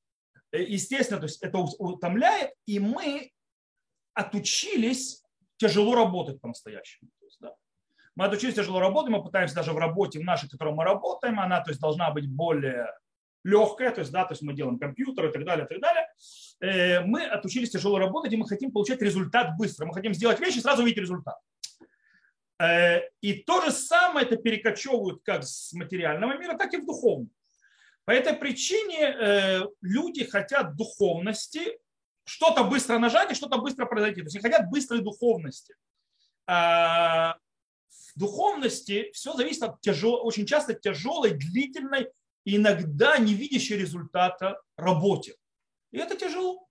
э, 0.53 0.63
естественно, 0.63 1.21
то 1.21 1.25
есть 1.25 1.43
это 1.43 1.57
утомляет, 1.57 2.51
и 2.67 2.79
мы 2.79 3.31
отучились 4.13 5.23
тяжело 5.57 5.95
работать 5.95 6.39
по-настоящему. 6.43 7.09
Да. 7.41 7.55
Мы 8.15 8.27
отучились 8.27 8.57
тяжело 8.57 8.79
работать, 8.79 9.13
мы 9.13 9.25
пытаемся 9.25 9.55
даже 9.55 9.73
в 9.73 9.79
работе 9.79 10.19
в 10.19 10.23
нашей, 10.23 10.49
в 10.49 10.53
которой 10.53 10.75
мы 10.75 10.85
работаем, 10.85 11.41
она 11.41 11.63
то 11.63 11.71
есть, 11.71 11.81
должна 11.81 12.11
быть 12.11 12.31
более 12.31 12.93
легкая, 13.47 13.93
то 13.93 14.01
есть, 14.01 14.13
да, 14.13 14.25
то 14.25 14.33
есть 14.33 14.43
мы 14.43 14.55
делаем 14.55 14.79
компьютер 14.79 15.29
и 15.29 15.33
так 15.33 15.45
далее, 15.45 15.67
и 15.67 15.69
так 15.69 15.81
далее. 15.81 16.09
Э, 16.61 17.01
мы 17.03 17.25
отучились 17.25 17.71
тяжело 17.71 17.99
работать, 17.99 18.33
и 18.33 18.37
мы 18.37 18.47
хотим 18.47 18.73
получать 18.73 19.01
результат 19.01 19.57
быстро. 19.57 19.87
Мы 19.87 19.95
хотим 19.95 20.13
сделать 20.15 20.41
вещи 20.41 20.59
и 20.59 20.61
сразу 20.61 20.83
увидеть 20.83 21.03
результат. 21.03 21.37
Э, 22.59 23.03
и 23.21 23.35
то 23.35 23.63
же 23.63 23.71
самое 23.71 24.27
это 24.27 24.37
перекочевывают 24.37 25.23
как 25.23 25.45
с 25.45 25.73
материального 25.75 26.37
мира, 26.37 26.57
так 26.57 26.75
и 26.75 26.79
в 26.79 26.87
духовный. 26.87 27.31
По 28.05 28.11
этой 28.11 28.35
причине 28.35 28.99
э, 29.01 29.61
люди 29.81 30.25
хотят 30.25 30.77
духовности, 30.77 31.79
что-то 32.25 32.65
быстро 32.65 32.99
нажать 32.99 33.31
и 33.31 33.35
что-то 33.35 33.59
быстро 33.59 33.87
произойти. 33.87 34.23
То 34.23 34.27
есть 34.27 34.37
они 34.37 34.43
хотят 34.43 34.69
быстрой 34.71 35.03
духовности. 35.03 35.75
А 36.49 37.37
в 37.89 38.19
духовности 38.19 39.11
все 39.13 39.35
зависит 39.35 39.63
от 39.63 39.81
тяжел, 39.81 40.27
очень 40.27 40.47
часто 40.47 40.75
тяжелой, 40.75 41.31
длительной 41.31 42.09
иногда 42.47 43.19
не 43.19 43.35
видящей 43.35 43.77
результата 43.77 44.61
работе. 44.77 45.35
И 45.91 45.99
это 45.99 46.17
тяжело. 46.17 46.67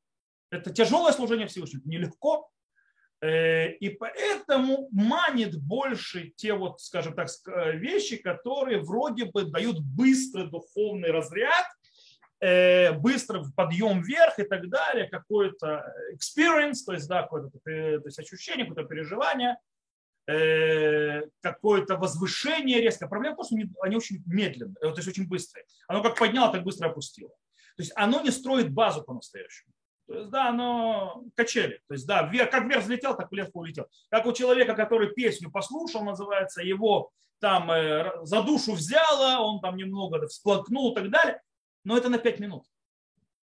Это 0.49 0.71
тяжелое 0.71 1.11
служение 1.11 1.47
Всевышнему, 1.47 1.83
нелегко. 1.85 2.49
Э, 3.21 3.71
и 3.73 3.89
поэтому 3.89 4.87
манит 4.91 5.59
больше 5.61 6.31
те 6.37 6.53
вот, 6.53 6.79
скажем 6.81 7.13
так, 7.13 7.27
вещи, 7.73 8.17
которые 8.17 8.79
вроде 8.79 9.25
бы 9.25 9.43
дают 9.43 9.79
быстрый 9.79 10.49
духовный 10.49 11.11
разряд, 11.11 11.65
э, 12.39 12.93
быстро 12.93 13.43
подъем 13.55 14.01
вверх 14.01 14.39
и 14.39 14.43
так 14.43 14.69
далее, 14.69 15.09
какой-то 15.09 15.93
experience, 16.13 16.85
то 16.85 16.93
есть, 16.93 17.07
да, 17.07 17.23
какое-то 17.23 17.59
то 17.59 17.71
есть 18.05 18.19
ощущение, 18.19 18.65
какое-то 18.65 18.87
переживание, 18.87 19.57
Э, 20.27 21.21
какое-то 21.41 21.97
возвышение 21.97 22.81
резко. 22.81 23.07
Проблема 23.07 23.35
в 23.35 23.47
том, 23.47 23.59
что 23.59 23.81
они 23.83 23.95
очень 23.95 24.23
медленные, 24.25 24.75
э, 24.81 24.89
то 24.89 24.95
есть 24.95 25.07
очень 25.07 25.27
быстрые. 25.27 25.65
Оно 25.87 26.01
как 26.01 26.17
подняло, 26.17 26.51
так 26.51 26.63
быстро 26.63 26.89
опустило. 26.89 27.29
То 27.77 27.83
есть 27.83 27.91
оно 27.95 28.21
не 28.21 28.31
строит 28.31 28.73
базу 28.73 29.03
по-настоящему. 29.03 29.71
То 30.07 30.15
есть, 30.15 30.29
да, 30.31 30.49
оно 30.49 31.23
качели. 31.35 31.79
То 31.87 31.93
есть, 31.93 32.07
да, 32.07 32.23
вверх, 32.23 32.49
как 32.49 32.65
вверх 32.65 32.83
взлетел, 32.83 33.15
так 33.15 33.31
вверх 33.31 33.49
улетел. 33.53 33.87
Как 34.09 34.25
у 34.25 34.33
человека, 34.33 34.73
который 34.73 35.13
песню 35.13 35.51
послушал, 35.51 36.03
называется, 36.03 36.63
его 36.63 37.11
там 37.39 37.69
э, 37.69 38.11
за 38.23 38.41
душу 38.41 38.73
взяло, 38.73 39.43
он 39.43 39.61
там 39.61 39.77
немного 39.77 40.27
всплакнул 40.27 40.91
и 40.91 40.95
так 40.95 41.11
далее. 41.11 41.39
Но 41.83 41.95
это 41.95 42.09
на 42.09 42.17
5 42.17 42.39
минут. 42.39 42.65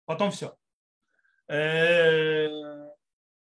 Потом 0.06 0.32
все. 0.32 0.56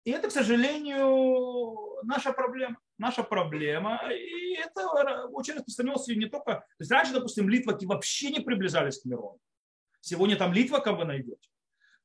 И 0.09 0.11
это, 0.11 0.27
к 0.27 0.31
сожалению, 0.31 2.03
наша 2.03 2.33
проблема 2.33 2.77
наша 2.97 3.23
проблема. 3.23 4.01
И 4.11 4.55
это 4.55 4.87
очень 5.27 5.53
распространилось 5.53 6.07
не 6.07 6.25
только... 6.25 6.55
То 6.55 6.65
есть 6.79 6.91
раньше, 6.91 7.13
допустим, 7.13 7.47
литваки 7.47 7.85
вообще 7.85 8.31
не 8.31 8.39
приближались 8.39 8.99
к 8.99 9.05
Мирону. 9.05 9.39
Сегодня 10.01 10.35
там 10.35 10.51
литваков 10.51 10.97
вы 10.97 11.05
найдете. 11.05 11.47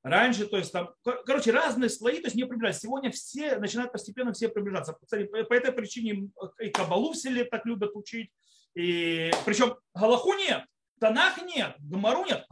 Раньше, 0.02 0.46
то 0.46 0.58
есть 0.58 0.70
там, 0.70 0.94
короче, 1.02 1.50
разные 1.50 1.88
слои, 1.88 2.16
то 2.20 2.26
есть 2.26 2.36
не 2.36 2.44
приближались. 2.44 2.80
Сегодня 2.80 3.10
все 3.10 3.56
начинают 3.56 3.90
постепенно 3.90 4.34
все 4.34 4.48
приближаться. 4.50 4.92
По 4.92 5.54
этой 5.54 5.72
причине 5.72 6.28
и 6.60 6.70
Кабалу 6.70 7.12
все 7.14 7.30
лет 7.30 7.48
так 7.48 7.64
любят 7.64 7.92
учить. 7.94 8.30
И, 8.74 9.30
причем 9.46 9.76
Галаху 9.94 10.34
нет, 10.34 10.66
Танах 11.00 11.42
нет, 11.42 11.74
Гамару 11.78 12.26
нет, 12.26 12.46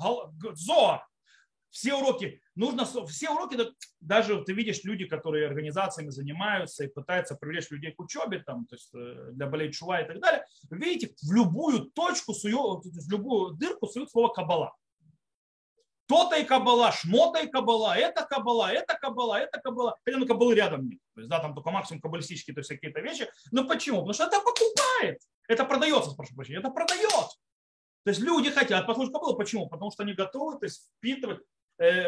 Зоар. 0.54 1.06
Все 1.72 1.94
уроки 1.94 2.42
нужно, 2.54 2.84
все 2.84 3.30
уроки, 3.30 3.58
даже 3.98 4.44
ты 4.44 4.52
видишь 4.52 4.84
люди, 4.84 5.06
которые 5.06 5.46
организациями 5.46 6.10
занимаются 6.10 6.84
и 6.84 6.88
пытаются 6.88 7.34
привлечь 7.34 7.70
людей 7.70 7.92
к 7.92 8.00
учебе, 8.00 8.40
там, 8.40 8.66
то 8.66 8.76
есть 8.76 8.90
э, 8.94 9.30
для 9.32 9.46
болеть 9.46 9.74
чува 9.74 10.02
и 10.02 10.06
так 10.06 10.20
далее, 10.20 10.44
видите, 10.70 11.14
в 11.22 11.32
любую 11.32 11.86
точку, 11.86 12.34
суют, 12.34 12.84
в 12.84 13.10
любую 13.10 13.54
дырку 13.54 13.86
суют 13.86 14.10
слово 14.10 14.28
кабала. 14.28 14.76
То-то 16.06 16.36
и 16.36 16.44
кабала, 16.44 16.92
шмота 16.92 17.40
и 17.40 17.48
кабала, 17.48 17.96
это 17.96 18.26
кабала, 18.26 18.70
это 18.70 18.94
кабала, 18.98 19.36
это 19.36 19.58
кабала. 19.58 19.96
Хотя 20.04 20.18
ну 20.18 20.26
кабалы 20.26 20.54
рядом 20.54 20.86
нет. 20.86 21.00
То 21.14 21.20
есть, 21.22 21.30
да, 21.30 21.38
там 21.38 21.54
только 21.54 21.70
максимум 21.70 22.02
каббалистические, 22.02 22.52
то 22.52 22.60
есть 22.60 22.68
какие-то 22.68 23.00
вещи. 23.00 23.30
Но 23.50 23.66
почему? 23.66 24.00
Потому 24.00 24.12
что 24.12 24.24
это 24.24 24.40
покупает. 24.40 25.22
Это 25.48 25.64
продается, 25.64 26.14
прошу 26.14 26.34
прощения, 26.34 26.58
это 26.58 26.68
продает. 26.68 27.30
То 28.04 28.10
есть 28.10 28.20
люди 28.20 28.50
хотят 28.50 28.86
послушать 28.86 29.14
кабалу. 29.14 29.38
Почему? 29.38 29.70
Потому 29.70 29.90
что 29.90 30.02
они 30.02 30.12
готовы 30.12 30.58
то 30.58 30.66
есть, 30.66 30.90
впитывать 30.98 31.40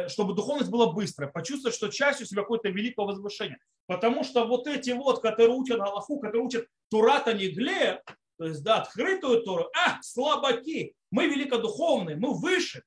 чтобы 0.08 0.34
духовность 0.34 0.70
была 0.70 0.92
быстрая, 0.92 1.30
почувствовать, 1.30 1.74
что 1.74 1.88
частью 1.88 2.26
себя 2.26 2.42
какое-то 2.42 2.68
великое 2.68 3.06
возвышение. 3.06 3.58
Потому 3.86 4.24
что 4.24 4.46
вот 4.46 4.66
эти 4.66 4.90
вот, 4.90 5.20
которые 5.20 5.56
учат 5.56 5.80
Аллаху, 5.80 6.18
которые 6.18 6.42
учат 6.42 6.66
Турата 6.90 7.34
Негле, 7.34 8.02
то 8.36 8.46
есть, 8.46 8.62
да, 8.62 8.82
открытую 8.82 9.42
Тору, 9.42 9.70
а, 9.76 10.02
слабаки, 10.02 10.94
мы 11.10 11.26
великодуховные, 11.26 12.16
мы 12.16 12.34
выше. 12.34 12.82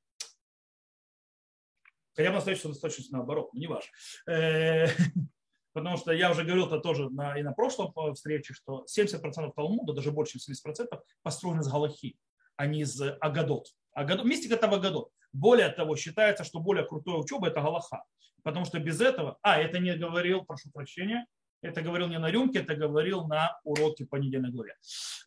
Хотя 2.15 2.29
бы 2.29 2.36
настоящий 2.36 2.67
достаточно 2.67 3.20
наоборот, 3.20 3.53
но 3.53 3.60
не 3.60 3.67
важно. 3.67 3.89
Э, 4.27 4.88
потому 5.74 5.98
что 5.98 6.12
я 6.12 6.32
уже 6.32 6.44
говорил 6.44 6.65
это 6.65 6.79
тоже 6.79 7.10
на, 7.10 7.38
и 7.38 7.44
на 7.44 7.53
прошлом 7.53 7.94
встрече, 8.15 8.53
что 8.53 8.86
70% 8.86 9.53
Талмуда, 9.56 9.94
даже 9.94 10.12
больше, 10.12 10.39
чем 10.39 10.56
70%, 10.72 11.00
построены 11.22 11.62
из 11.62 11.67
Галахи, 11.67 12.17
а 12.56 12.65
не 12.65 12.82
из 12.82 13.00
Агадот. 13.00 13.67
Агадот 13.94 14.25
мистика 14.25 14.56
это 14.56 14.67
Агадот. 14.67 15.12
Более 15.38 15.70
того, 15.70 15.96
считается, 15.96 16.44
что 16.44 16.60
более 16.60 16.84
крутая 16.84 17.15
учеба– 17.15 17.48
это 17.50 17.62
Галаха. 17.62 18.03
Потому 18.44 18.65
что 18.65 18.79
без 18.79 19.01
этого, 19.01 19.38
а, 19.41 19.60
это 19.60 19.77
не 19.77 19.96
говорил, 19.96 20.46
прошу 20.46 20.72
прощения, 20.72 21.27
это 21.62 21.82
говорил 21.82 22.08
не 22.08 22.17
на 22.17 22.32
рюмке, 22.32 22.60
это 22.60 22.75
говорил 22.75 23.27
на 23.27 23.60
уроке 23.63 24.06
по 24.06 24.15
недельной 24.15 24.51
главе. 24.51 24.75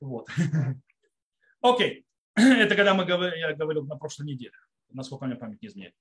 Вот. 0.01 0.29
Окей. 1.61 2.05
Это 2.37 2.77
когда 2.77 2.95
мы 2.95 3.05
говорили, 3.05 3.41
я 3.41 3.55
говорил 3.55 3.85
на 3.85 3.97
прошлой 3.97 4.27
неделе, 4.27 4.55
насколько 4.93 5.27
мне 5.27 5.35
память 5.35 5.61
не 5.63 5.69
изменяет. 5.69 5.95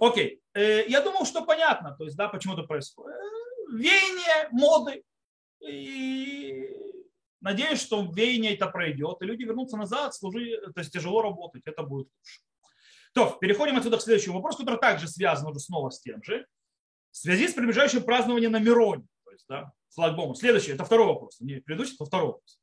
Окей. 0.00 0.40
Э, 0.54 0.88
я 0.88 1.00
думал, 1.00 1.26
что 1.26 1.44
понятно, 1.44 1.94
то 1.96 2.04
есть, 2.04 2.16
да, 2.16 2.28
почему 2.28 2.54
это 2.54 2.62
происходит. 2.62 3.16
Э, 3.16 3.76
веяние 3.76 4.48
моды. 4.52 5.02
И 5.60 6.70
надеюсь, 7.40 7.82
что 7.82 8.10
веяние 8.10 8.54
это 8.54 8.68
пройдет, 8.68 9.20
и 9.20 9.26
люди 9.26 9.42
вернутся 9.42 9.76
назад, 9.76 10.14
служи, 10.14 10.60
то 10.74 10.80
есть 10.80 10.92
тяжело 10.92 11.22
работать, 11.22 11.62
это 11.66 11.82
будет 11.82 12.06
лучше. 12.06 12.40
То, 13.14 13.38
переходим 13.40 13.76
отсюда 13.76 13.96
к 13.96 14.02
следующему 14.02 14.34
вопросу, 14.34 14.58
который 14.58 14.80
также 14.80 15.06
связан 15.06 15.48
уже 15.48 15.60
снова 15.60 15.90
с 15.90 16.00
тем 16.00 16.22
же. 16.22 16.46
В 17.12 17.16
связи 17.16 17.46
с 17.46 17.54
приближающим 17.54 18.02
празднованием 18.02 18.50
на 18.50 18.58
Мироне, 18.58 19.04
то 19.24 19.30
есть, 19.30 19.44
да, 19.48 19.72
слава 19.88 20.16
Богу. 20.16 20.34
Следующий, 20.34 20.72
это 20.72 20.84
второй 20.84 21.06
вопрос, 21.06 21.40
не 21.40 21.60
предыдущий, 21.60 21.94
это 21.94 22.06
второй 22.06 22.26
вопрос. 22.26 22.58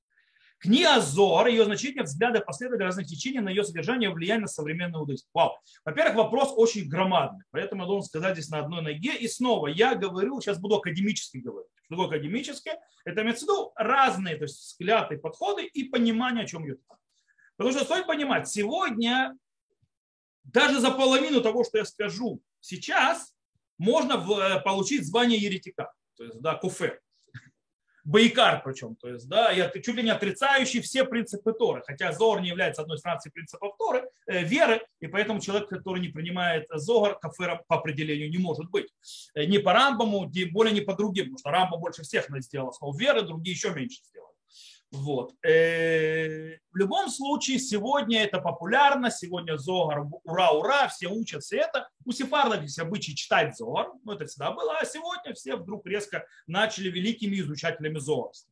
Книга 0.60 1.00
Зор, 1.00 1.48
ее 1.48 1.64
значение, 1.66 2.04
взгляды 2.04 2.42
последователей 2.42 2.86
разных 2.86 3.08
течений 3.08 3.40
на 3.40 3.50
ее 3.50 3.64
содержание 3.64 4.12
влияние 4.12 4.42
на 4.42 4.48
современный 4.48 5.00
иудаизм. 5.00 5.26
Вау. 5.34 5.58
Во-первых, 5.86 6.16
вопрос 6.16 6.54
очень 6.56 6.88
громадный, 6.88 7.46
поэтому 7.50 7.82
я 7.82 7.88
должен 7.88 8.06
сказать 8.06 8.34
здесь 8.34 8.50
на 8.50 8.60
одной 8.60 8.84
ноге. 8.84 9.16
И 9.16 9.28
снова, 9.28 9.68
я 9.68 9.96
говорю, 9.96 10.40
сейчас 10.40 10.60
буду 10.60 10.76
академически 10.76 11.38
говорить. 11.38 11.72
Что 11.86 11.96
такое 11.96 12.08
академически? 12.08 12.74
Это 13.06 13.24
имеется 13.24 13.46
в 13.46 13.50
виду 13.50 13.72
разные 13.76 14.36
то 14.36 14.44
есть 14.44 14.60
взгляды, 14.60 15.18
подходы 15.18 15.66
и 15.66 15.86
понимание, 15.86 16.44
о 16.44 16.48
чем 16.48 16.64
идет. 16.68 16.80
Потому 17.58 17.76
что 17.76 17.84
стоит 17.84 18.06
понимать, 18.06 18.48
сегодня 18.48 19.36
даже 20.44 20.80
за 20.80 20.92
половину 20.92 21.42
того, 21.42 21.64
что 21.64 21.78
я 21.78 21.86
скажу 21.86 22.42
сейчас, 22.60 23.34
можно 23.78 24.14
э, 24.14 24.62
получить 24.62 25.06
звание 25.06 25.40
еретика, 25.40 25.92
то 26.18 26.24
есть, 26.24 26.40
да, 26.40 26.56
куфер. 26.56 27.00
Байкар 28.04 28.64
причем, 28.64 28.96
то 28.96 29.10
есть, 29.10 29.28
да, 29.28 29.52
я 29.52 29.70
чуть 29.70 29.96
ли 29.96 30.04
не 30.04 30.10
отрицающий 30.10 30.82
все 30.82 31.06
принципы 31.06 31.54
Торы, 31.54 31.84
хотя 31.86 32.12
Зор 32.12 32.42
не 32.42 32.50
является 32.50 32.82
одной 32.82 32.98
из 32.98 33.02
13 33.02 33.32
принципов 33.32 33.76
Торы, 33.78 34.10
э, 34.26 34.44
веры, 34.44 34.84
и 35.00 35.08
поэтому 35.08 35.40
человек, 35.40 35.70
который 35.70 36.02
не 36.02 36.08
принимает 36.08 36.66
Зогар, 36.70 37.20
кафера 37.20 37.64
по 37.68 37.76
определению 37.76 38.32
не 38.32 38.40
может 38.40 38.70
быть. 38.72 38.88
Э, 39.36 39.46
не 39.46 39.60
по 39.60 39.74
Рамбаму, 39.74 40.32
тем 40.32 40.52
более 40.52 40.74
не 40.74 40.82
по 40.82 40.96
другим, 40.96 41.26
потому 41.26 41.38
что 41.38 41.52
Рамбам 41.52 41.80
больше 41.80 42.02
всех 42.02 42.26
сделал 42.40 42.70
основу 42.70 42.98
веры, 42.98 43.22
другие 43.22 43.54
еще 43.54 43.70
меньше 43.70 44.00
сделали. 44.04 44.31
Вот. 44.92 45.34
Э, 45.46 46.58
в 46.72 46.76
любом 46.76 47.10
случае, 47.10 47.60
сегодня 47.60 48.24
это 48.24 48.42
популярно, 48.42 49.10
сегодня 49.10 49.58
Зогар, 49.58 50.04
ура, 50.24 50.52
ура, 50.52 50.88
все 50.90 51.08
учатся 51.08 51.56
это. 51.56 51.88
У 52.06 52.12
сефардов 52.12 52.62
есть 52.62 52.78
обычай 52.78 53.16
читать 53.16 53.56
Зогар, 53.56 53.88
ну 54.04 54.14
это 54.14 54.26
всегда 54.26 54.52
было, 54.52 54.78
а 54.78 54.86
сегодня 54.86 55.34
все 55.34 55.56
вдруг 55.56 55.86
резко 55.86 56.26
начали 56.46 56.90
великими 56.90 57.40
изучателями 57.40 58.00
Зогарства. 58.00 58.52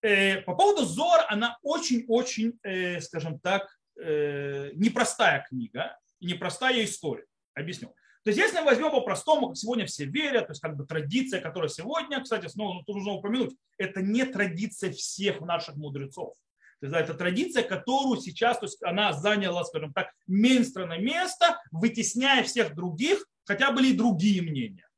Э, 0.00 0.42
по 0.42 0.54
поводу 0.54 0.84
Зор, 0.84 1.20
она 1.28 1.58
очень-очень, 1.62 2.58
э, 2.62 3.00
скажем 3.00 3.40
так, 3.40 3.68
непростая 3.98 5.46
книга, 5.48 5.98
непростая 6.20 6.84
история. 6.84 7.24
Объясню. 7.54 7.94
То 8.26 8.30
есть 8.30 8.40
если 8.40 8.58
мы 8.58 8.64
возьмем 8.64 8.90
по-простому, 8.90 9.46
как 9.46 9.56
сегодня 9.56 9.86
все 9.86 10.04
верят, 10.04 10.48
то 10.48 10.50
есть 10.50 10.60
как 10.60 10.76
бы 10.76 10.84
традиция, 10.84 11.40
которая 11.40 11.68
сегодня, 11.68 12.20
кстати, 12.20 12.48
снова 12.48 12.82
ну, 12.84 12.94
нужно 12.94 13.12
упомянуть, 13.12 13.54
это 13.78 14.02
не 14.02 14.24
традиция 14.24 14.90
всех 14.90 15.40
наших 15.42 15.76
мудрецов. 15.76 16.34
То 16.80 16.86
есть, 16.86 16.92
да, 16.92 17.00
это 17.00 17.14
традиция, 17.14 17.62
которую 17.62 18.20
сейчас, 18.20 18.58
то 18.58 18.66
есть 18.66 18.82
она 18.82 19.12
заняла, 19.12 19.62
скажем 19.62 19.92
так, 19.92 20.10
мейнстранное 20.26 20.98
место, 20.98 21.62
вытесняя 21.70 22.42
всех 22.42 22.74
других, 22.74 23.24
хотя 23.44 23.70
были 23.70 23.92
и 23.92 23.96
другие 23.96 24.42
мнения. 24.42 24.88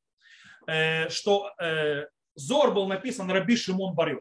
Э, 0.65 1.07
что 1.09 1.51
э, 1.61 2.07
Зор 2.33 2.73
был 2.73 2.87
написан 2.87 3.29
Раби 3.29 3.55
Шимон 3.55 3.93
Бар 3.93 4.17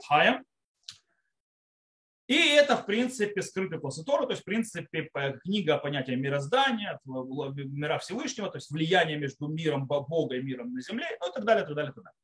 и 2.29 2.37
это, 2.51 2.77
в 2.77 2.85
принципе, 2.85 3.41
скрытый 3.41 3.81
после 3.81 4.05
то 4.05 4.27
есть, 4.29 4.43
в 4.43 4.45
принципе, 4.45 5.11
книга 5.43 5.77
о 5.77 5.79
понятии 5.79 6.13
мироздания, 6.13 7.01
мира 7.07 7.99
Всевышнего, 7.99 8.51
то 8.51 8.59
есть 8.59 8.71
влияние 8.71 9.17
между 9.17 9.49
миром 9.49 9.87
Бога 9.87 10.37
и 10.37 10.43
миром 10.43 10.75
на 10.75 10.83
земле, 10.83 11.07
ну 11.21 11.31
и 11.31 11.33
так 11.33 11.45
далее, 11.45 11.65
так 11.65 11.75
далее, 11.75 11.93
так 11.95 12.05
далее. 12.05 12.19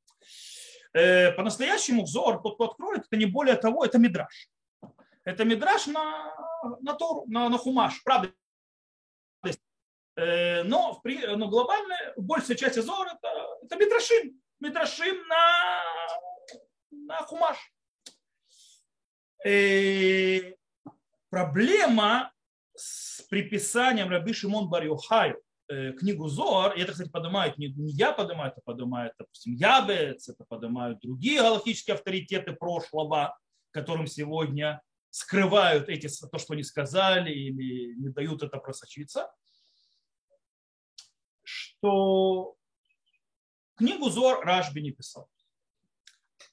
Э, 0.92 1.32
по-настоящему 1.32 2.04
взор, 2.04 2.42
тот, 2.42 2.56
кто 2.56 2.64
откроет, 2.64 3.06
это 3.06 3.16
не 3.16 3.24
более 3.24 3.56
того, 3.56 3.82
это 3.82 3.98
мидраж. 3.98 4.50
Это 5.24 5.44
мидраж 5.44 5.86
на, 5.86 6.34
на 6.82 6.92
Тору, 6.92 7.24
на, 7.26 7.48
на 7.48 7.56
Хумаш, 7.56 8.02
правда. 8.04 8.30
Э, 10.16 10.62
но, 10.64 11.00
но 11.02 11.48
глобально 11.48 11.96
большая 12.18 12.58
часть 12.58 12.80
Зор 12.80 13.06
это, 13.06 13.58
это 13.62 13.76
мидрашим. 13.76 14.38
Мидрашим 14.60 15.26
на, 15.28 15.82
на 16.90 17.16
Хумаш. 17.22 17.56
Э, 19.44 20.54
проблема 21.28 22.32
с 22.74 23.20
приписанием 23.28 24.08
Раби 24.08 24.32
Шимон 24.32 24.70
Бар 24.70 24.84
Йохаю 24.84 25.38
э, 25.68 25.92
книгу 25.92 26.28
Зор, 26.28 26.72
и 26.74 26.80
это, 26.80 26.92
кстати, 26.92 27.10
поднимают 27.10 27.58
не, 27.58 27.68
не 27.68 27.92
я 27.92 28.12
поднимаю, 28.12 28.52
это 28.52 28.62
поднимают, 28.64 29.12
допустим, 29.18 29.54
Ябец, 29.54 30.30
это 30.30 30.44
поднимают 30.44 31.00
другие 31.00 31.42
галактические 31.42 31.94
авторитеты 31.94 32.54
прошлого, 32.54 33.38
которым 33.70 34.06
сегодня 34.06 34.80
скрывают 35.10 35.90
эти, 35.90 36.08
то, 36.08 36.38
что 36.38 36.54
они 36.54 36.62
сказали, 36.62 37.30
или 37.30 37.94
не 37.96 38.08
дают 38.08 38.42
это 38.42 38.56
просочиться, 38.56 39.30
что 41.42 42.56
книгу 43.76 44.08
Зор 44.08 44.42
Рашби 44.42 44.80
не 44.80 44.92
писал. 44.92 45.28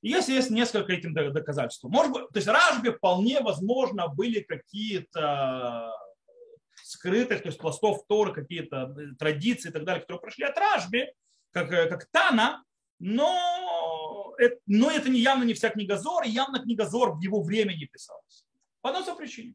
И 0.01 0.09
если 0.09 0.33
есть 0.33 0.49
несколько 0.49 0.93
этим 0.93 1.13
доказательств. 1.13 1.83
Может 1.83 2.11
быть, 2.11 2.27
то 2.29 2.37
есть 2.37 2.47
Ражбе 2.47 2.91
вполне 2.91 3.39
возможно 3.39 4.07
были 4.07 4.39
какие-то 4.39 5.95
скрытых, 6.83 7.43
то 7.43 7.49
есть 7.49 7.59
пластов 7.59 8.05
Торы, 8.07 8.33
какие-то 8.33 8.95
традиции 9.19 9.69
и 9.69 9.71
так 9.71 9.85
далее, 9.85 10.01
которые 10.01 10.21
прошли 10.21 10.45
от 10.45 10.57
Ражби, 10.57 11.13
как, 11.51 11.69
как 11.69 12.07
Тана, 12.07 12.63
но, 12.99 14.35
но 14.65 14.91
это 14.91 15.09
не 15.09 15.19
явно 15.19 15.43
не 15.43 15.53
вся 15.53 15.69
книга 15.69 15.97
Зор, 15.97 16.23
и 16.23 16.29
явно 16.29 16.59
книга 16.59 16.85
Зор 16.85 17.15
в 17.15 17.21
его 17.21 17.41
время 17.43 17.73
не 17.73 17.85
писалась. 17.85 18.45
По 18.81 18.89
одной 18.89 19.15
причине. 19.15 19.53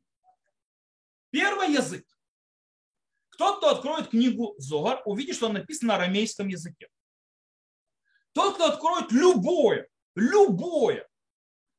Первый 1.30 1.72
язык. 1.72 2.06
Тот, 3.36 3.58
кто 3.58 3.70
откроет 3.70 4.08
книгу 4.08 4.54
Зогар, 4.58 5.02
увидит, 5.04 5.36
что 5.36 5.46
она 5.46 5.60
написана 5.60 5.92
на 5.92 5.96
арамейском 5.96 6.48
языке. 6.48 6.88
Тот, 8.32 8.54
кто 8.54 8.66
откроет 8.66 9.12
любое 9.12 9.88
любое 10.16 11.06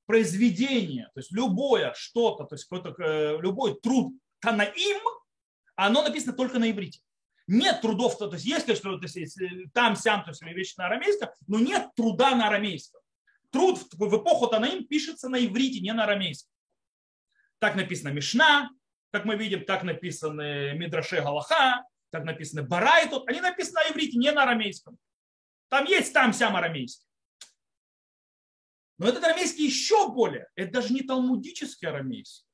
произведение, 0.05 1.09
то 1.13 1.19
есть 1.19 1.31
любое 1.31 1.93
что-то, 1.95 2.45
то 2.45 2.55
есть 2.55 2.65
какой-то, 2.65 2.95
э, 3.03 3.41
любой 3.41 3.79
труд 3.79 4.13
Танаим, 4.39 5.01
оно 5.75 6.03
написано 6.03 6.33
только 6.33 6.59
на 6.59 6.71
иврите. 6.71 7.01
Нет 7.47 7.81
трудов, 7.81 8.17
то 8.17 8.31
есть 8.31 8.45
есть, 8.45 8.65
конечно, 8.65 8.97
то 8.97 9.05
есть, 9.05 9.37
там, 9.73 9.95
сям, 9.95 10.23
то 10.23 10.31
есть 10.31 10.41
вещи 10.41 10.75
на 10.77 10.85
арамейском, 10.85 11.29
но 11.47 11.59
нет 11.59 11.89
труда 11.95 12.35
на 12.35 12.47
арамейском. 12.47 13.01
Труд 13.51 13.79
в 13.93 14.17
эпоху 14.17 14.47
Танаим 14.47 14.85
пишется 14.85 15.29
на 15.29 15.43
иврите, 15.43 15.79
не 15.79 15.93
на 15.93 16.03
арамейском. 16.03 16.51
Так 17.59 17.75
написано 17.75 18.09
Мишна, 18.09 18.69
как 19.11 19.25
мы 19.25 19.35
видим, 19.35 19.65
так 19.65 19.83
написаны 19.83 20.73
Мидраше 20.75 21.21
Галаха, 21.21 21.83
так 22.11 22.23
написаны 22.23 22.63
Барайтут. 22.63 23.27
Они 23.27 23.41
написаны 23.41 23.81
на 23.81 23.91
иврите, 23.91 24.17
не 24.17 24.31
на 24.31 24.43
арамейском. 24.43 24.97
Там 25.69 25.85
есть 25.85 26.13
там 26.13 26.33
сям 26.33 26.55
арамейский. 26.55 27.06
Но 28.97 29.07
этот 29.07 29.23
арамейский 29.23 29.65
еще 29.65 30.11
более. 30.11 30.47
Это 30.55 30.73
даже 30.73 30.93
не 30.93 31.01
талмудический 31.01 31.87
арамейский. 31.87 32.47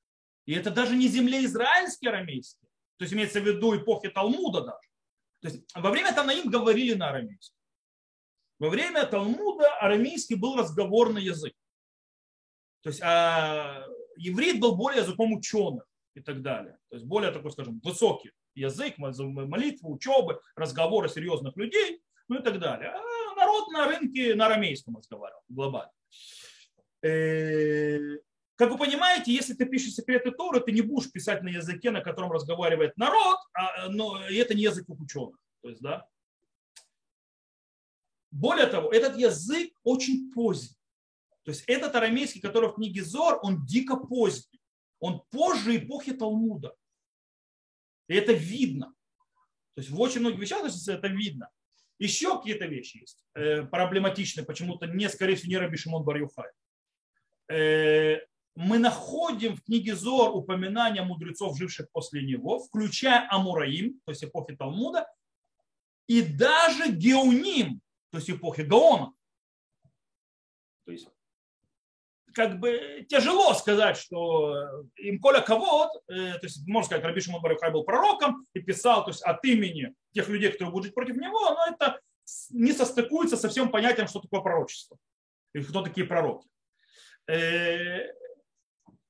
И 0.46 0.54
это 0.54 0.72
даже 0.72 0.96
не 0.96 1.08
землеизраильский 1.08 2.10
арамейский. 2.10 2.68
То 2.98 3.04
есть 3.04 3.14
имеется 3.14 3.40
в 3.40 3.46
виду 3.46 3.76
эпохи 3.76 4.10
Талмуда 4.10 4.62
даже. 4.62 4.90
То 5.42 5.48
есть 5.48 5.66
во 5.76 5.90
время 5.90 6.14
Танаим 6.14 6.50
говорили 6.50 6.94
на 6.94 7.10
арамейском. 7.10 7.58
Во 8.60 8.70
время 8.70 9.06
Талмуда 9.06 9.74
арамейский 9.80 10.36
был 10.36 10.56
разговорный 10.56 11.24
язык. 11.24 11.54
То 12.82 12.90
есть 12.90 13.02
а 13.02 13.86
еврит 14.18 14.60
был 14.60 14.76
более 14.76 15.02
языком 15.02 15.34
ученых 15.34 15.86
и 16.14 16.22
так 16.22 16.42
далее. 16.42 16.78
То 16.90 16.96
есть 16.96 17.06
более 17.06 17.32
такой, 17.32 17.52
скажем, 17.52 17.80
высокий 17.84 18.32
язык, 18.56 18.98
молитвы, 18.98 19.92
учебы, 19.92 20.40
разговоры 20.56 21.10
серьезных 21.10 21.58
людей, 21.58 22.04
ну 22.28 22.40
и 22.40 22.44
так 22.44 22.60
далее. 22.60 22.90
А 22.90 23.36
народ 23.36 23.70
на 23.70 23.88
рынке 23.88 24.36
на 24.36 24.46
арамейском 24.46 24.96
разговаривал 24.98 25.42
глобально. 25.50 25.92
Э, 27.02 28.18
как 28.56 28.72
вы 28.72 28.78
понимаете, 28.78 29.34
если 29.34 29.54
ты 29.54 29.66
пишешь 29.66 29.94
секреты 29.94 30.32
Торы, 30.32 30.60
ты 30.62 30.72
не 30.72 30.82
будешь 30.82 31.12
писать 31.12 31.42
на 31.44 31.50
языке, 31.50 31.92
на 31.92 32.02
котором 32.02 32.32
разговаривает 32.32 32.96
народ, 32.98 33.38
а, 33.54 33.90
но 33.90 34.24
это 34.24 34.54
не 34.54 34.64
язык 34.64 34.88
ученых. 34.90 35.38
То 35.62 35.70
есть, 35.70 35.82
да. 35.82 36.08
Более 38.32 38.68
того, 38.68 38.92
этот 38.92 39.18
язык 39.18 39.74
очень 39.84 40.32
поздний. 40.32 40.78
То 41.44 41.52
есть 41.52 41.64
этот 41.68 41.94
арамейский, 41.96 42.42
который 42.42 42.70
в 42.70 42.76
книге 42.76 43.04
Зор, 43.04 43.40
он 43.44 43.66
дико 43.66 43.98
поздний. 43.98 44.62
Он 45.00 45.22
позже 45.30 45.76
эпохи 45.76 46.14
Талмуда. 46.14 46.74
И 48.08 48.16
это 48.16 48.32
видно. 48.32 48.94
То 49.76 49.82
есть 49.82 49.90
в 49.90 50.00
очень 50.00 50.22
многих 50.22 50.40
вещах 50.40 50.64
это 50.64 51.08
видно. 51.08 51.50
Еще 52.04 52.38
какие-то 52.38 52.66
вещи 52.66 52.98
есть 52.98 53.24
э, 53.34 53.64
проблематичные, 53.64 54.46
почему-то 54.46 54.88
не, 54.88 55.08
скорее 55.08 55.36
всего, 55.36 55.52
не 55.52 55.58
Раби 55.58 55.78
Шимон 55.78 56.04
бар 56.04 56.18
э, 57.48 58.18
мы 58.56 58.78
находим 58.78 59.56
в 59.56 59.64
книге 59.64 59.96
Зор 59.96 60.36
упоминания 60.36 61.02
мудрецов, 61.02 61.58
живших 61.58 61.90
после 61.94 62.22
него, 62.26 62.60
включая 62.60 63.26
Амураим, 63.30 64.02
то 64.04 64.12
есть 64.12 64.22
эпохи 64.22 64.54
Талмуда, 64.54 65.08
и 66.08 66.22
даже 66.22 66.92
Геуним, 66.92 67.80
то 68.12 68.18
есть 68.18 68.30
эпохи 68.30 68.64
Гаона. 68.64 69.14
То 70.86 70.92
есть 70.92 71.08
как 72.34 72.60
бы 72.60 73.06
тяжело 73.10 73.54
сказать, 73.54 73.98
что 73.98 74.86
им 74.96 75.20
коля 75.20 75.42
кого, 75.42 75.90
э, 76.08 76.34
то 76.34 76.40
есть 76.44 76.68
можно 76.68 76.88
сказать, 76.88 77.04
Раби 77.04 77.22
Шимон 77.22 77.42
был 77.42 77.84
пророком 77.84 78.46
и 78.54 78.60
писал 78.60 79.04
то 79.04 79.12
есть, 79.12 79.22
от 79.22 79.44
имени 79.46 79.94
тех 80.14 80.28
людей, 80.28 80.52
которые 80.52 80.72
будут 80.72 80.86
жить 80.86 80.96
против 80.96 81.16
него, 81.16 81.40
но 81.52 81.68
это 81.68 82.00
не 82.52 82.72
состыкуется 82.72 83.38
со 83.38 83.50
всем 83.50 83.70
понятием, 83.70 84.08
что 84.08 84.20
такое 84.20 84.42
пророчество 84.42 84.98
и 85.54 85.62
кто 85.62 85.82
такие 85.82 86.08
пророки. 86.08 86.48
Э, 87.28 88.12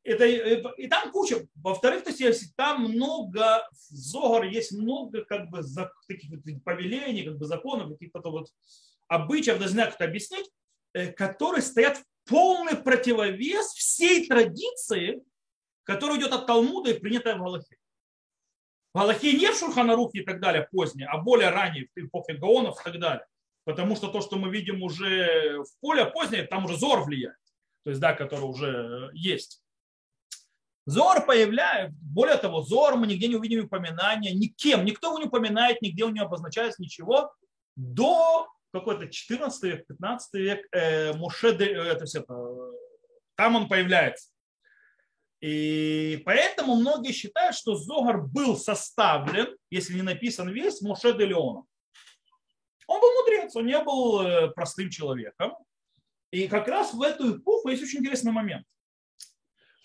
это, 0.03 0.25
и 0.25 0.87
там 0.87 1.11
куча. 1.11 1.47
Во-вторых, 1.55 2.03
то 2.03 2.09
есть 2.09 2.55
там 2.57 2.83
много, 2.83 3.67
Зогар 3.71 4.43
есть 4.43 4.73
много 4.73 5.23
как 5.23 5.49
бы 5.49 5.61
таких 6.07 6.63
повелений, 6.63 7.23
как 7.23 7.37
бы 7.37 7.45
законов, 7.45 7.89
каких-то 7.93 8.19
вот 8.29 8.49
обычаев, 9.07 9.59
даже 9.59 9.71
знаю, 9.71 9.89
как 9.89 10.01
это 10.01 10.09
объяснить, 10.09 10.51
э, 10.93 11.11
которые 11.11 11.61
стоят 11.61 11.97
в 11.97 12.03
полный 12.25 12.75
противовес 12.75 13.67
всей 13.73 14.27
традиции, 14.27 15.23
которая 15.83 16.19
идет 16.19 16.31
от 16.31 16.47
Талмуда 16.47 16.91
и 16.91 16.99
принятая 16.99 17.35
в 17.35 17.39
Галахе. 17.39 17.77
В 18.93 18.99
Галахе 18.99 19.33
не 19.33 19.51
в 19.51 19.57
Шурханарухе 19.57 20.19
и 20.19 20.25
так 20.25 20.39
далее 20.39 20.67
позднее, 20.71 21.07
а 21.07 21.17
более 21.17 21.49
ранее, 21.49 21.87
в 21.95 21.99
эпохе 21.99 22.33
Гаонов 22.33 22.79
и 22.79 22.83
так 22.83 22.99
далее. 22.99 23.25
Потому 23.65 23.95
что 23.95 24.09
то, 24.09 24.21
что 24.21 24.37
мы 24.37 24.49
видим 24.49 24.83
уже 24.83 25.63
в 25.63 25.79
поле 25.79 26.05
позднее, 26.05 26.43
там 26.43 26.65
уже 26.65 26.77
Зор 26.77 27.03
влияет. 27.03 27.37
То 27.83 27.89
есть, 27.89 28.01
да, 28.01 28.13
который 28.13 28.43
уже 28.43 29.09
есть. 29.13 29.61
Зор 30.85 31.25
появляется, 31.25 31.95
более 32.01 32.37
того, 32.37 32.61
Зор 32.61 32.97
мы 32.97 33.07
нигде 33.07 33.27
не 33.27 33.35
увидим 33.35 33.65
упоминания, 33.65 34.33
никем, 34.33 34.83
никто 34.83 35.07
его 35.07 35.19
не 35.19 35.25
упоминает, 35.25 35.81
нигде 35.81 36.03
он 36.03 36.13
не 36.13 36.19
обозначается 36.19 36.81
ничего 36.81 37.33
до 37.75 38.47
какой-то 38.73 39.07
14 39.07 39.63
век, 39.63 39.87
15 39.87 40.33
век, 40.33 40.67
э, 40.71 41.13
Муше, 41.13 41.49
э, 41.49 41.63
это, 41.63 42.05
там 43.35 43.55
он 43.55 43.69
появляется. 43.69 44.29
И 45.41 46.21
поэтому 46.25 46.75
многие 46.75 47.11
считают, 47.11 47.55
что 47.55 47.75
Зогар 47.75 48.21
был 48.21 48.57
составлен, 48.57 49.55
если 49.69 49.93
не 49.93 50.01
написан 50.01 50.49
весь, 50.49 50.81
Муше 50.81 51.13
де 51.13 51.25
Леоном. 51.25 51.67
Он 52.87 52.99
был 52.99 53.11
мудрец, 53.13 53.55
он 53.55 53.65
не 53.67 53.79
был 53.83 54.21
э, 54.21 54.51
простым 54.51 54.89
человеком. 54.89 55.53
И 56.31 56.47
как 56.47 56.67
раз 56.67 56.93
в 56.93 57.01
эту 57.01 57.37
эпоху 57.37 57.69
есть 57.69 57.83
очень 57.83 57.99
интересный 57.99 58.31
момент. 58.31 58.65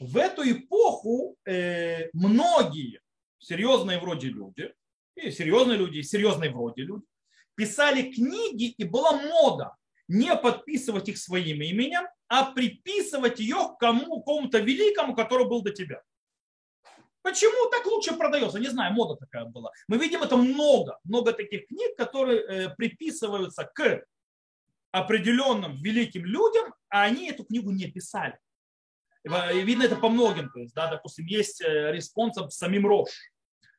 В 0.00 0.16
эту 0.16 0.50
эпоху 0.50 1.36
э, 1.44 2.08
многие 2.14 3.00
серьезные 3.38 3.98
вроде 3.98 4.28
люди, 4.28 4.72
и 5.14 5.30
серьезные 5.30 5.76
люди, 5.76 5.98
и 5.98 6.02
серьезные 6.02 6.50
вроде 6.50 6.82
люди, 6.82 7.04
писали 7.58 8.12
книги, 8.12 8.66
и 8.66 8.84
была 8.84 9.12
мода 9.12 9.74
не 10.06 10.34
подписывать 10.36 11.08
их 11.08 11.18
своим 11.18 11.60
именем, 11.60 12.06
а 12.28 12.52
приписывать 12.52 13.40
ее 13.40 13.74
кому, 13.80 14.22
кому-то 14.22 14.60
великому, 14.60 15.16
который 15.16 15.46
был 15.46 15.62
до 15.62 15.72
тебя. 15.72 16.00
Почему 17.22 17.68
так 17.70 17.84
лучше 17.84 18.16
продается? 18.16 18.60
Не 18.60 18.68
знаю, 18.68 18.94
мода 18.94 19.16
такая 19.16 19.44
была. 19.44 19.72
Мы 19.88 19.98
видим 19.98 20.22
это 20.22 20.36
много, 20.36 20.98
много 21.02 21.32
таких 21.32 21.66
книг, 21.66 21.96
которые 21.96 22.40
э, 22.40 22.74
приписываются 22.76 23.64
к 23.74 24.04
определенным 24.92 25.82
великим 25.82 26.24
людям, 26.24 26.72
а 26.88 27.02
они 27.02 27.28
эту 27.28 27.44
книгу 27.44 27.72
не 27.72 27.90
писали. 27.90 28.38
И 29.24 29.60
видно 29.62 29.82
это 29.82 29.96
по 29.96 30.08
многим. 30.08 30.48
То 30.50 30.60
есть, 30.60 30.74
да, 30.74 30.88
допустим, 30.88 31.26
есть 31.26 31.60
э, 31.60 31.90
респонсом 31.92 32.50
самим 32.50 32.86
Рош, 32.86 33.10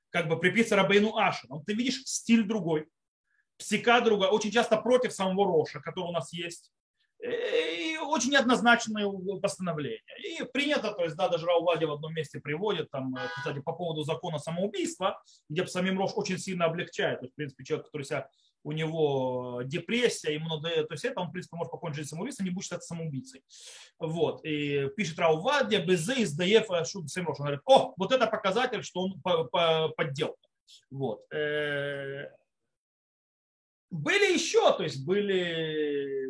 как 0.10 0.28
бы 0.28 0.38
приписывается 0.38 0.76
Рабейну 0.76 1.16
Аша. 1.16 1.48
Но 1.48 1.64
ты 1.66 1.74
видишь 1.74 2.04
стиль 2.04 2.44
другой, 2.44 2.90
псика 3.60 4.02
другая, 4.02 4.32
очень 4.32 4.52
часто 4.52 4.78
против 4.78 5.14
самого 5.14 5.46
Роша, 5.46 5.80
который 5.80 6.10
у 6.10 6.14
нас 6.14 6.34
есть. 6.34 6.72
И 7.22 7.98
очень 8.02 8.32
неоднозначное 8.32 9.06
постановление. 9.42 10.02
И 10.24 10.42
принято, 10.46 10.94
то 10.94 11.04
есть, 11.04 11.18
да, 11.18 11.28
даже 11.28 11.46
Раувади 11.46 11.84
в 11.84 11.92
одном 11.92 12.14
месте 12.14 12.40
приводит, 12.40 12.90
там, 12.92 13.14
э, 13.18 13.20
кстати, 13.36 13.60
по 13.60 13.74
поводу 13.74 14.04
закона 14.04 14.40
самоубийства, 14.40 15.22
где 15.50 15.68
самим 15.68 16.00
Рош 16.00 16.12
очень 16.16 16.38
сильно 16.38 16.64
облегчает. 16.66 17.20
То 17.20 17.26
есть, 17.26 17.34
в 17.34 17.36
принципе, 17.36 17.66
человек, 17.66 17.88
который 17.88 18.04
себя 18.04 18.30
у 18.64 18.72
него 18.72 19.62
депрессия, 19.66 20.34
ему 20.34 20.48
надо, 20.48 20.86
то 20.86 20.94
есть 20.94 21.04
это 21.04 21.20
он, 21.20 21.28
в 21.28 21.32
принципе, 21.32 21.58
может 21.58 21.72
покончить 21.72 22.08
самоубийством, 22.08 22.46
не 22.46 22.52
будет 22.52 22.64
считаться 22.64 22.88
самоубийцей. 22.88 23.44
Вот. 24.00 24.46
И 24.46 24.88
пишет 24.96 25.20
Раувадия, 25.20 25.86
Безе, 25.86 26.24
издаев, 26.24 26.68
Шуд 26.88 27.10
Семрош. 27.10 27.38
Он 27.40 27.48
говорит, 27.48 27.62
о, 27.66 27.94
вот 27.98 28.14
это 28.14 28.28
показатель, 28.28 28.82
что 28.82 29.02
он 29.02 29.22
поддел. 29.92 30.38
Вот. 30.90 31.22
Были 33.90 34.34
еще, 34.34 34.76
то 34.76 34.84
есть 34.84 35.06
были 35.06 36.28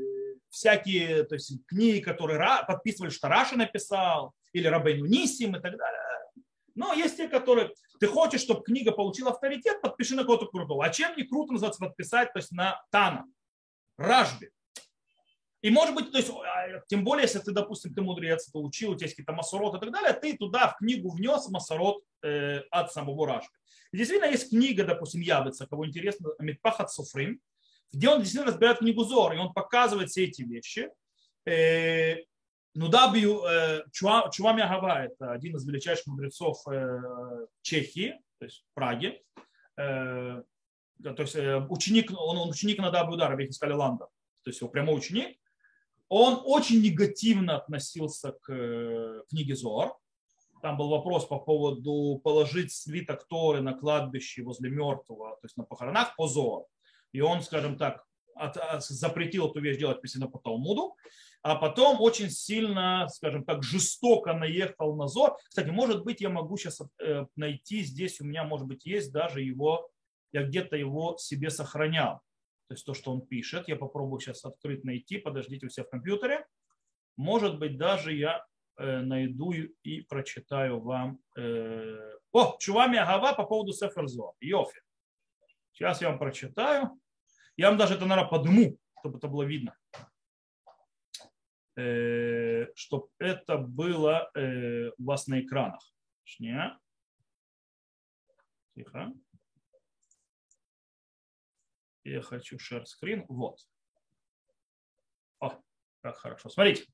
всякие 0.50 1.24
то 1.24 1.36
есть, 1.36 1.66
книги, 1.68 2.00
которые 2.00 2.40
подписывали, 2.68 3.10
что 3.10 3.28
Раша 3.28 3.56
написал, 3.56 4.34
или 4.54 4.68
Рабейну 4.68 5.06
Нисим 5.06 5.56
и 5.56 5.62
так 5.62 5.78
далее. 5.78 6.00
Но 6.76 6.94
есть 6.94 7.18
те, 7.18 7.28
которые, 7.28 7.72
ты 8.00 8.08
хочешь, 8.08 8.42
чтобы 8.42 8.64
книга 8.64 8.92
получила 8.92 9.32
авторитет, 9.32 9.82
подпиши 9.82 10.16
на 10.16 10.24
кого-то 10.24 10.46
крутого. 10.46 10.86
А 10.86 10.90
чем 10.90 11.16
не 11.18 11.24
круто 11.24 11.52
называется 11.52 11.82
подписать, 11.86 12.32
то 12.32 12.40
есть 12.40 12.52
на 12.52 12.82
Тана, 12.90 13.26
Ражби. 13.98 14.50
И 15.62 15.70
может 15.70 15.94
быть, 15.94 16.12
то 16.12 16.18
есть, 16.18 16.30
а, 16.30 16.80
тем 16.88 17.04
более, 17.04 17.24
если 17.24 17.40
ты, 17.40 17.52
допустим, 17.52 17.94
ты 17.94 18.02
мудрец, 18.02 18.50
ты 18.50 18.58
учил, 18.58 18.92
у 18.92 18.96
тебя 18.96 19.08
есть 19.08 19.16
какие-то 19.16 19.34
масорот 19.34 19.76
и 19.76 19.80
так 19.80 19.92
далее, 19.92 20.14
ты 20.14 20.38
туда 20.38 20.70
в 20.70 20.78
книгу 20.78 21.10
внес 21.10 21.50
масорот 21.50 22.02
э, 22.24 22.60
от 22.72 22.94
самого 22.94 23.28
Ражби. 23.28 23.52
И 23.92 23.98
действительно 23.98 24.30
есть 24.30 24.50
книга, 24.50 24.86
допустим, 24.86 25.20
Явица, 25.20 25.68
кого 25.68 25.86
интересно, 25.86 26.30
Митпахат 26.40 26.92
Суфрим, 26.92 27.42
где 27.92 28.10
он 28.10 28.20
действительно 28.20 28.52
разбирает 28.52 28.80
книгу 28.80 29.04
Зор, 29.04 29.34
и 29.34 29.38
он 29.38 29.54
показывает 29.54 30.10
все 30.10 30.26
эти 30.26 30.44
вещи. 30.44 30.90
Э, 31.46 32.18
ну 32.76 32.88
да, 32.88 33.12
э, 33.16 33.84
Чувами 33.92 34.62
Агава, 34.62 35.06
это 35.06 35.32
один 35.32 35.56
из 35.56 35.68
величайших 35.68 36.08
мудрецов 36.08 36.62
э, 36.68 37.48
Чехии, 37.62 38.20
то 38.40 38.46
есть 38.46 38.66
Праги. 38.74 39.22
То 39.76 40.44
есть 41.18 41.38
ученик, 41.70 42.12
он, 42.12 42.38
он 42.38 42.50
ученик 42.50 42.80
Надабы 42.80 43.14
Удара, 43.14 43.38
Вехискали 43.38 43.72
Ланда, 43.72 44.08
то 44.44 44.50
есть 44.50 44.60
его 44.60 44.70
прямой 44.70 44.98
ученик. 44.98 45.40
Он 46.10 46.42
очень 46.44 46.82
негативно 46.82 47.56
относился 47.56 48.34
к 48.34 49.24
книге 49.30 49.56
Зор. 49.56 49.98
Там 50.62 50.76
был 50.76 50.90
вопрос 50.90 51.26
по 51.26 51.40
поводу 51.40 52.20
положить 52.22 52.74
свиток 52.74 53.26
Торы 53.30 53.62
на 53.62 53.74
кладбище 53.74 54.44
возле 54.44 54.70
мертвого, 54.70 55.38
то 55.38 55.46
есть 55.46 55.56
на 55.56 55.64
похоронах 55.64 56.18
по 56.18 56.28
Зор 56.28 56.66
и 57.12 57.22
он, 57.22 57.42
скажем 57.42 57.78
так, 57.78 58.04
от, 58.36 58.58
от, 58.58 58.84
запретил 58.84 59.50
эту 59.50 59.60
вещь 59.60 59.78
делать 59.78 60.02
писано 60.02 60.28
по 60.28 60.40
Талмуду, 60.40 60.96
а 61.42 61.56
потом 61.56 62.02
очень 62.02 62.30
сильно, 62.30 63.08
скажем 63.10 63.44
так, 63.46 63.64
жестоко 63.64 64.34
наехал 64.34 64.96
на 64.96 65.08
Зор. 65.08 65.38
Кстати, 65.48 65.70
может 65.70 66.04
быть, 66.04 66.22
я 66.22 66.30
могу 66.30 66.58
сейчас 66.58 66.82
э, 67.02 67.26
найти 67.36 67.82
здесь, 67.82 68.20
у 68.20 68.26
меня, 68.26 68.44
может 68.44 68.68
быть, 68.68 68.86
есть 68.86 69.12
даже 69.12 69.42
его, 69.42 69.90
я 70.32 70.44
где-то 70.44 70.76
его 70.76 71.18
себе 71.18 71.50
сохранял. 71.50 72.22
То 72.68 72.74
есть 72.76 72.86
то, 72.86 72.94
что 72.94 73.12
он 73.12 73.22
пишет, 73.22 73.68
я 73.68 73.76
попробую 73.76 74.20
сейчас 74.20 74.46
открыть, 74.46 74.84
найти, 74.84 75.18
подождите 75.18 75.66
у 75.66 75.70
себя 75.70 75.86
в 75.86 75.90
компьютере. 75.90 76.46
Может 77.18 77.58
быть, 77.58 77.78
даже 77.78 78.14
я 78.14 78.46
э, 78.78 79.02
найду 79.02 79.52
и 79.52 80.02
прочитаю 80.02 80.80
вам. 80.80 81.20
Э, 81.38 81.98
о, 82.32 82.58
Чувами 82.60 83.00
Агава 83.00 83.34
по 83.34 83.46
поводу 83.46 83.74
Сеферзо. 83.74 84.34
Йофи. 84.40 84.80
Сейчас 85.80 86.02
я 86.02 86.10
вам 86.10 86.20
прочитаю. 86.20 87.00
Я 87.56 87.70
вам 87.70 87.78
даже 87.78 87.94
это, 87.94 88.06
наверное, 88.06 88.30
подниму, 88.30 88.78
чтобы 89.00 89.18
это 89.18 89.30
было 89.30 89.44
видно. 89.44 89.78
Э, 91.78 92.68
чтобы 92.76 93.08
это 93.18 93.58
было 93.58 94.30
э, 94.36 94.90
у 94.98 95.04
вас 95.06 95.28
на 95.28 95.40
экранах. 95.40 95.82
Тихо. 98.76 99.14
Я 102.04 102.22
хочу 102.24 102.58
share 102.58 102.84
screen. 102.84 103.24
Вот. 103.30 103.62
О, 105.40 105.62
как 106.02 106.18
хорошо. 106.18 106.50
Смотрите. 106.50 106.92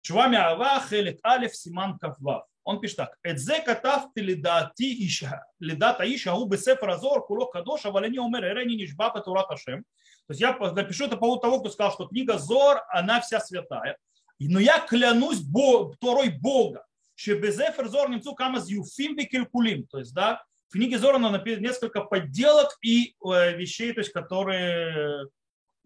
Чувами 0.00 0.38
Авах, 0.38 0.94
Элит 0.94 1.22
Алиф, 1.22 1.54
Симан 1.54 1.98
Каввав. 1.98 2.48
Он 2.66 2.80
пишет 2.80 2.96
так. 2.96 3.16
Эдзе 3.22 3.60
катавты 3.62 4.20
лидати 4.20 5.06
иша, 5.06 5.46
лидата 5.60 6.02
иша, 6.04 6.34
убы 6.34 6.58
сефер 6.58 6.90
азор, 6.90 7.24
кулок 7.24 7.52
кадоша, 7.52 7.92
валени 7.92 8.18
умер, 8.18 8.44
эрени 8.44 8.74
нишба 8.74 9.10
патурат 9.10 9.48
ашем. 9.50 9.84
То 10.26 10.32
есть 10.32 10.40
я 10.40 10.52
напишу 10.52 11.04
это 11.04 11.14
по 11.14 11.26
поводу 11.26 11.42
того, 11.42 11.60
кто 11.60 11.70
сказал, 11.70 11.92
что 11.92 12.08
книга 12.08 12.38
Зор, 12.38 12.82
она 12.88 13.20
вся 13.20 13.38
святая. 13.38 13.96
Но 14.40 14.58
я 14.58 14.80
клянусь 14.80 15.42
Бог, 15.42 15.96
Торой 15.98 16.30
Бога, 16.30 16.84
что 17.14 17.36
без 17.36 17.56
эфер 17.60 17.86
Зор 17.86 18.10
немцу 18.10 18.34
камаз 18.34 18.68
юфим 18.68 19.14
бекелькулим. 19.14 19.86
То 19.86 20.00
есть, 20.00 20.12
да, 20.12 20.42
в 20.68 20.72
книге 20.72 20.98
Зора 20.98 21.18
написано 21.18 21.62
несколько 21.62 22.00
подделок 22.00 22.76
и 22.82 23.14
вещей, 23.22 23.92
то 23.92 24.00
есть, 24.00 24.10
которые 24.12 25.28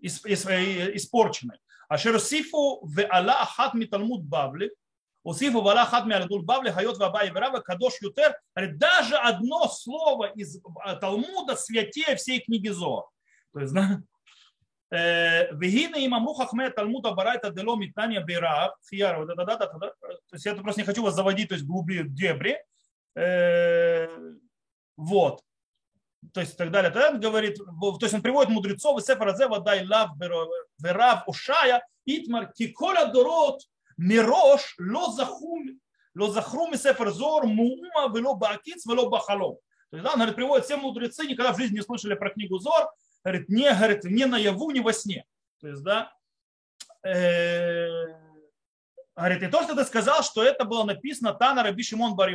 испорчены. 0.01 1.59
А 1.91 1.99
Шерсифу 1.99 2.81
в 2.83 3.07
Алла 3.11 3.43
Ахат 3.43 3.75
Миталмуд 3.75 4.25
Бавли, 4.25 4.73
Усифу 5.23 5.61
Вала 5.61 5.85
Хат 5.85 6.07
Миалдул 6.07 6.43
Бавли, 6.43 6.71
Хайот 6.71 6.99
Ваба 6.99 7.25
и 7.25 7.31
Верава, 7.31 7.61
Кадош 7.61 8.01
Ютер, 8.01 8.39
даже 8.55 9.17
одно 9.17 9.69
слово 9.69 10.27
из 10.33 10.61
Талмуда 11.01 11.57
святее 11.57 12.17
всей 12.17 12.41
книги 12.41 12.69
Зор. 12.69 13.09
То 13.53 13.61
есть, 13.61 13.75
да, 13.75 14.03
Вегина 14.91 15.97
им 15.97 16.15
амру 16.15 16.35
хахме 16.35 16.71
Талмуда 16.71 17.13
барайта 17.13 17.51
дело 17.51 17.77
митания 17.77 18.21
бирав, 18.23 18.75
хияр, 18.89 19.27
то 19.27 19.95
есть 20.33 20.47
я 20.47 20.55
просто 20.55 20.81
не 20.81 20.87
хочу 20.87 21.03
вас 21.03 21.15
заводить, 21.15 21.49
то 21.49 21.55
есть 21.55 21.67
глубли 21.67 22.03
дебри, 22.05 22.59
вот. 24.97 25.43
То 26.35 26.41
есть 26.41 26.55
и 26.55 26.57
так 26.57 26.71
далее. 26.71 26.91
Тогда 26.91 27.11
он 27.11 27.21
говорит, 27.21 27.57
то 27.57 27.99
есть 28.03 28.15
он 28.15 28.21
приводит 28.21 28.51
мудрецов, 28.51 29.01
и 29.01 29.03
сефер 29.03 29.29
азе 29.29 29.49
вадай 29.49 29.87
лав 29.87 30.11
верав 30.19 31.23
ушая, 31.27 31.87
итмар 32.05 32.53
киколя 32.53 33.07
дорот 33.07 33.63
мирош 34.01 34.75
ло 34.79 35.13
захум 35.13 35.81
ло 36.15 36.31
захру 36.31 36.75
сефер 36.75 37.11
зор 37.11 37.47
муума 37.47 38.09
вело 38.15 38.35
баакиц 38.35 38.87
вело 38.87 39.09
бахалом. 39.09 39.59
То 39.91 39.97
есть 39.97 40.05
да, 40.05 40.13
он 40.13 40.17
говорит, 40.17 40.37
приводит 40.37 40.65
все 40.65 40.77
мудрецы, 40.77 41.27
никогда 41.27 41.53
в 41.53 41.59
жизни 41.59 41.77
не 41.77 41.83
слышали 41.83 42.15
про 42.15 42.31
книгу 42.31 42.59
Зор, 42.59 42.91
говорит, 43.25 43.49
не, 43.49 43.69
говорит, 43.75 44.05
не 44.05 44.25
наяву, 44.25 44.71
не 44.71 44.81
во 44.81 44.93
сне. 44.93 45.25
То 45.61 45.67
есть, 45.67 45.83
да, 45.83 46.13
э, 47.03 47.89
говорит, 49.17 49.43
и 49.43 49.49
то, 49.49 49.65
что 49.65 49.75
ты 49.75 49.85
сказал, 49.85 50.23
что 50.23 50.45
это 50.45 50.65
было 50.65 50.85
написано 50.85 51.35
Тана 51.35 51.65
Раби 51.65 51.83
Шимон 51.83 52.15
Бар 52.15 52.31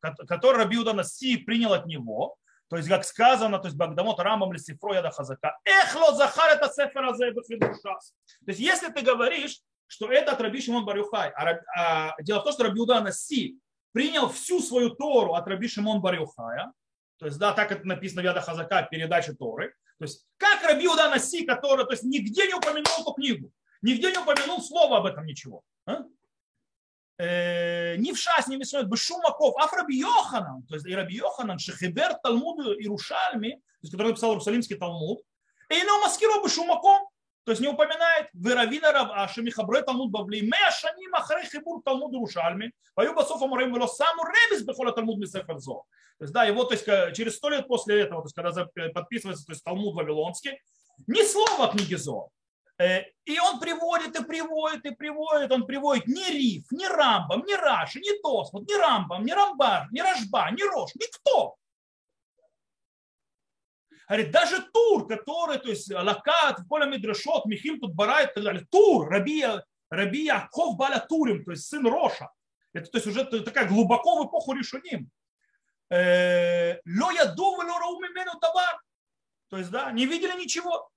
который 0.00 0.56
Раби 0.56 0.78
Удана 0.78 1.04
Си 1.04 1.36
принял 1.36 1.74
от 1.74 1.84
него, 1.84 2.36
то 2.70 2.78
есть, 2.78 2.88
как 2.88 3.04
сказано, 3.04 3.58
то 3.58 3.66
есть, 3.66 3.76
Багдамот 3.76 4.18
Рамбам 4.18 4.54
Лисифро 4.54 4.94
Яда 4.94 5.10
Хазака. 5.10 5.58
Эхло 5.64 6.14
Захар 6.14 6.56
это 6.56 6.72
Сефер 6.72 7.12
То 7.12 7.98
есть, 8.46 8.60
если 8.60 8.88
ты 8.88 9.02
говоришь, 9.02 9.60
что 9.86 10.10
это 10.10 10.32
от 10.32 10.40
Раби 10.40 10.60
Шимон 10.60 10.84
Барюхай, 10.84 11.30
а, 11.30 11.60
а, 11.76 12.22
дело 12.22 12.40
в 12.40 12.44
том, 12.44 12.52
что 12.52 12.64
Раби 12.64 12.80
Удана 12.80 13.12
Си 13.12 13.58
принял 13.92 14.28
всю 14.28 14.60
свою 14.60 14.90
Тору 14.90 15.34
от 15.34 15.46
Раби 15.46 15.68
Шимон 15.68 16.00
Барюхая, 16.00 16.72
то 17.18 17.26
есть, 17.26 17.38
да, 17.38 17.52
так 17.52 17.70
это 17.72 17.86
написано 17.86 18.22
в 18.22 18.24
Яда 18.24 18.40
Хазака, 18.40 18.82
передача 18.82 19.34
Торы. 19.34 19.74
То 19.98 20.04
есть, 20.04 20.26
как 20.36 20.62
Раби 20.64 20.88
Удана 20.88 21.18
Си, 21.18 21.46
который, 21.46 21.84
то 21.84 21.92
есть, 21.92 22.02
нигде 22.02 22.46
не 22.46 22.54
упомянул 22.54 23.00
эту 23.00 23.12
книгу, 23.12 23.52
нигде 23.82 24.10
не 24.10 24.18
упомянул 24.18 24.60
слова 24.60 24.98
об 24.98 25.06
этом 25.06 25.24
ничего. 25.24 25.62
А? 25.86 26.02
ни 27.16 28.12
в 28.12 28.18
шас, 28.18 28.48
ни 28.48 28.56
в 28.56 28.58
Мисроид, 28.58 28.88
Бешумаков, 28.88 29.54
а 29.56 29.74
Раби 29.76 29.98
Йоханан, 29.98 30.64
то 30.64 30.74
есть 30.74 30.86
и 30.86 30.94
Раби 30.94 31.14
Йоханан, 31.14 31.60
Шехибер 31.60 32.14
Талмуд 32.14 32.58
Иерушальми, 32.76 33.50
то 33.52 33.78
есть, 33.82 33.92
который 33.92 34.08
написал 34.08 34.30
Иерусалимский 34.30 34.76
Талмуд, 34.76 35.22
и 35.70 35.74
не 35.74 36.02
маскиро 36.02 36.42
Бешумаком, 36.42 37.08
то 37.44 37.52
есть 37.52 37.60
не 37.60 37.68
упоминает 37.68 38.28
Веравина 38.32 38.92
Рав 38.92 39.10
Аши, 39.12 39.42
Михабре 39.42 39.82
Талмуд 39.82 40.10
Бавли, 40.10 40.40
Мея 40.40 40.70
Шаним 40.70 41.14
Ахрей 41.14 41.46
Хибур 41.46 41.82
Талмуд 41.84 42.12
Иерушальми, 42.12 42.72
Пою 42.94 43.14
Басоф 43.14 43.42
Амурем 43.42 43.74
Вело 43.74 43.86
Саму 43.86 44.24
Ребис 44.24 44.64
Бехола 44.64 44.92
Талмуд 44.92 45.18
Мисефер. 45.18 45.58
То 45.60 45.84
есть, 46.20 46.32
да, 46.32 46.44
его, 46.44 46.64
то 46.64 46.74
есть, 46.74 46.86
через 47.16 47.36
сто 47.36 47.50
лет 47.50 47.68
после 47.68 48.00
этого, 48.00 48.22
то 48.22 48.26
есть, 48.26 48.34
когда 48.34 48.92
подписывается 48.92 49.44
то 49.44 49.52
есть, 49.52 49.62
Талмуд 49.62 49.94
Вавилонский, 49.94 50.58
ни 51.06 51.22
слова 51.22 51.70
книги 51.70 51.96
Зо. 51.96 52.30
Э, 52.78 53.02
и 53.24 53.38
он 53.38 53.60
приводит, 53.60 54.18
и 54.18 54.24
приводит, 54.24 54.84
и 54.84 54.94
приводит, 54.94 55.52
он 55.52 55.66
приводит 55.66 56.06
ни 56.06 56.24
Риф, 56.30 56.64
ни 56.72 56.86
Рамбам, 56.86 57.44
ни 57.46 57.54
Раши, 57.54 58.00
ни 58.00 58.20
Тосфот, 58.20 58.68
ни 58.68 58.74
Рамбам, 58.74 59.24
ни 59.24 59.32
Рамбар, 59.32 59.88
ни 59.92 60.00
Рашба, 60.00 60.50
ни 60.50 60.62
Рош, 60.62 60.90
никто. 60.94 61.56
Говорит, 64.08 64.30
даже 64.30 64.62
Тур, 64.72 65.06
который, 65.06 65.58
то 65.58 65.68
есть 65.68 65.90
Лакат, 65.90 66.58
Коля 66.68 66.86
Медрешот, 66.86 67.46
Михим 67.46 67.80
тут 67.80 67.90
Тутбарай, 67.90 68.26
так 68.26 68.44
далее, 68.44 68.66
Тур, 68.70 69.08
Рабия, 69.08 69.64
Рабия, 69.90 70.48
Ков 70.50 70.76
Баля 70.76 71.00
Турим, 71.00 71.44
то 71.44 71.52
есть 71.52 71.66
сын 71.66 71.86
Роша. 71.86 72.30
Это 72.72 72.90
то 72.90 72.98
есть 72.98 73.06
уже 73.06 73.24
такая 73.42 73.66
глубоко 73.66 74.22
в 74.22 74.26
эпоху 74.26 74.52
Ришуним. 74.52 75.10
Э, 75.90 76.80
ло 76.86 77.12
я 77.12 77.26
думаю, 77.26 77.70
ло 77.70 77.78
рауми 77.78 78.08
мену 78.12 78.38
товар. 78.40 78.80
То 79.48 79.58
есть, 79.58 79.70
да, 79.70 79.92
не 79.92 80.06
видели 80.06 80.36
ничего. 80.38 80.90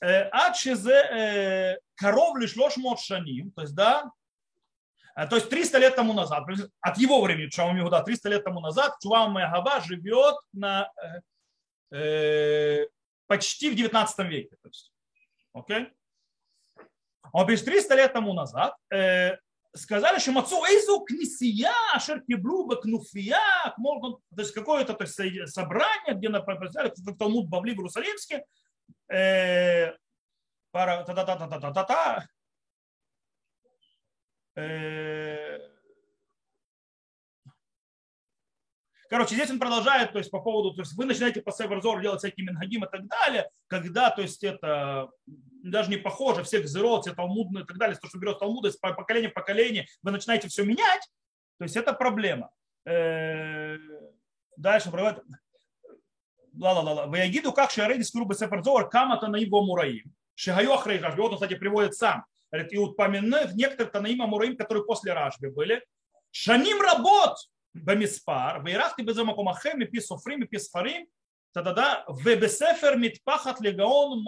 Э, 0.00 0.28
Адшизе 0.30 0.92
э, 0.92 1.78
коров 1.96 2.38
лишь 2.38 2.56
лош 2.56 2.74
шаним, 3.02 3.50
то 3.50 3.62
есть, 3.62 3.74
да, 3.74 4.10
то 5.28 5.36
есть 5.36 5.50
300 5.50 5.78
лет 5.78 5.96
тому 5.96 6.14
назад, 6.14 6.44
от 6.80 6.98
его 6.98 7.20
времени, 7.20 7.50
Чуам 7.50 7.78
Иуда, 7.80 8.02
300 8.02 8.28
лет 8.28 8.44
тому 8.44 8.60
назад, 8.60 8.94
Чуам 9.02 9.34
Мегава 9.34 9.80
живет 9.80 10.36
на 10.52 10.90
э, 11.92 12.86
почти 13.26 13.70
в 13.70 13.74
19 13.74 14.18
веке. 14.26 14.56
То 14.62 14.68
есть, 14.68 14.92
okay? 15.56 15.86
Он 17.32 17.46
пишет, 17.46 17.66
300 17.66 17.94
лет 17.94 18.12
тому 18.12 18.34
назад 18.34 18.74
э, 18.92 19.36
сказали, 19.74 20.18
что 20.18 20.32
Мацу 20.32 20.64
Эйзу 20.64 21.00
книсия, 21.00 21.72
Шеркиблу 21.98 22.66
Бакнуфия, 22.66 23.38
то 23.76 24.20
есть 24.36 24.52
какое-то 24.52 24.94
то 24.94 25.04
есть, 25.04 25.54
собрание, 25.54 26.14
где 26.14 26.28
на 26.28 26.40
Талмуд 26.40 27.48
Бавли 27.48 27.72
в 27.72 27.78
Иерусалимске, 27.78 28.44
пара 30.72 31.04
та 31.04 31.14
та 31.14 31.24
та 31.24 31.36
та 31.36 31.60
та 31.60 31.72
та 31.72 31.84
та 31.84 32.28
Короче, 39.10 39.34
здесь 39.34 39.50
он 39.50 39.58
продолжает, 39.58 40.12
то 40.12 40.18
есть 40.18 40.30
по 40.30 40.40
поводу, 40.40 40.72
то 40.72 40.82
есть 40.82 40.92
вы 40.96 41.04
начинаете 41.04 41.42
по 41.42 41.50
Северзор 41.50 42.00
делать 42.00 42.20
всякие 42.20 42.46
минхагим 42.46 42.84
и 42.84 42.88
так 42.88 43.06
далее, 43.08 43.50
когда, 43.66 44.08
то 44.10 44.22
есть 44.22 44.44
это 44.44 45.10
даже 45.26 45.90
не 45.90 45.96
похоже, 45.96 46.44
все 46.44 46.60
гзерот, 46.60 47.02
все 47.02 47.14
талмудные 47.14 47.64
и 47.64 47.66
так 47.66 47.76
далее, 47.76 47.98
то, 48.00 48.06
что 48.06 48.18
берет 48.18 48.38
талмуды 48.38 48.68
из 48.68 48.76
поколения 48.76 49.28
в 49.28 49.34
поколение, 49.34 49.86
вы 50.02 50.12
начинаете 50.12 50.46
все 50.46 50.64
менять, 50.64 51.10
то 51.58 51.64
есть 51.64 51.76
это 51.76 51.92
проблема. 51.92 52.50
Дальше 54.56 54.90
проводит 54.90 55.24
ла-ла-ла. 56.54 57.06
Ваягиду 57.06 57.52
как 57.52 57.72
шарейдис 57.72 58.12
грубо 58.12 58.34
сеферзор 58.34 58.88
камата 58.88 59.26
на 59.26 59.36
его 59.36 59.62
мураим. 59.64 60.14
Ахрей 60.46 61.00
Рашби. 61.00 61.20
Вот 61.20 61.32
он, 61.32 61.34
кстати, 61.34 61.54
приводит 61.54 61.94
сам. 61.94 62.24
Говорит, 62.52 62.72
и 62.72 62.78
упомянув 62.78 63.54
некоторых 63.54 63.92
Танаима 63.92 64.26
Мураим, 64.26 64.56
которые 64.56 64.84
после 64.84 65.12
Рашби 65.12 65.48
были. 65.48 65.84
Шаним 66.30 66.80
работ 66.80 67.36
במספר, 67.75 68.57
והארכתי 68.65 69.03
בזה 69.03 69.23
מקום 69.23 69.49
אחר 69.49 69.71
מפי 69.77 70.01
סופרים, 70.01 70.39
מפי 70.39 70.59
ספרים, 70.59 71.05
תדדה, 71.51 71.93
ובספר 72.23 72.95
מתפחת 73.01 73.61
לגאון 73.61 74.23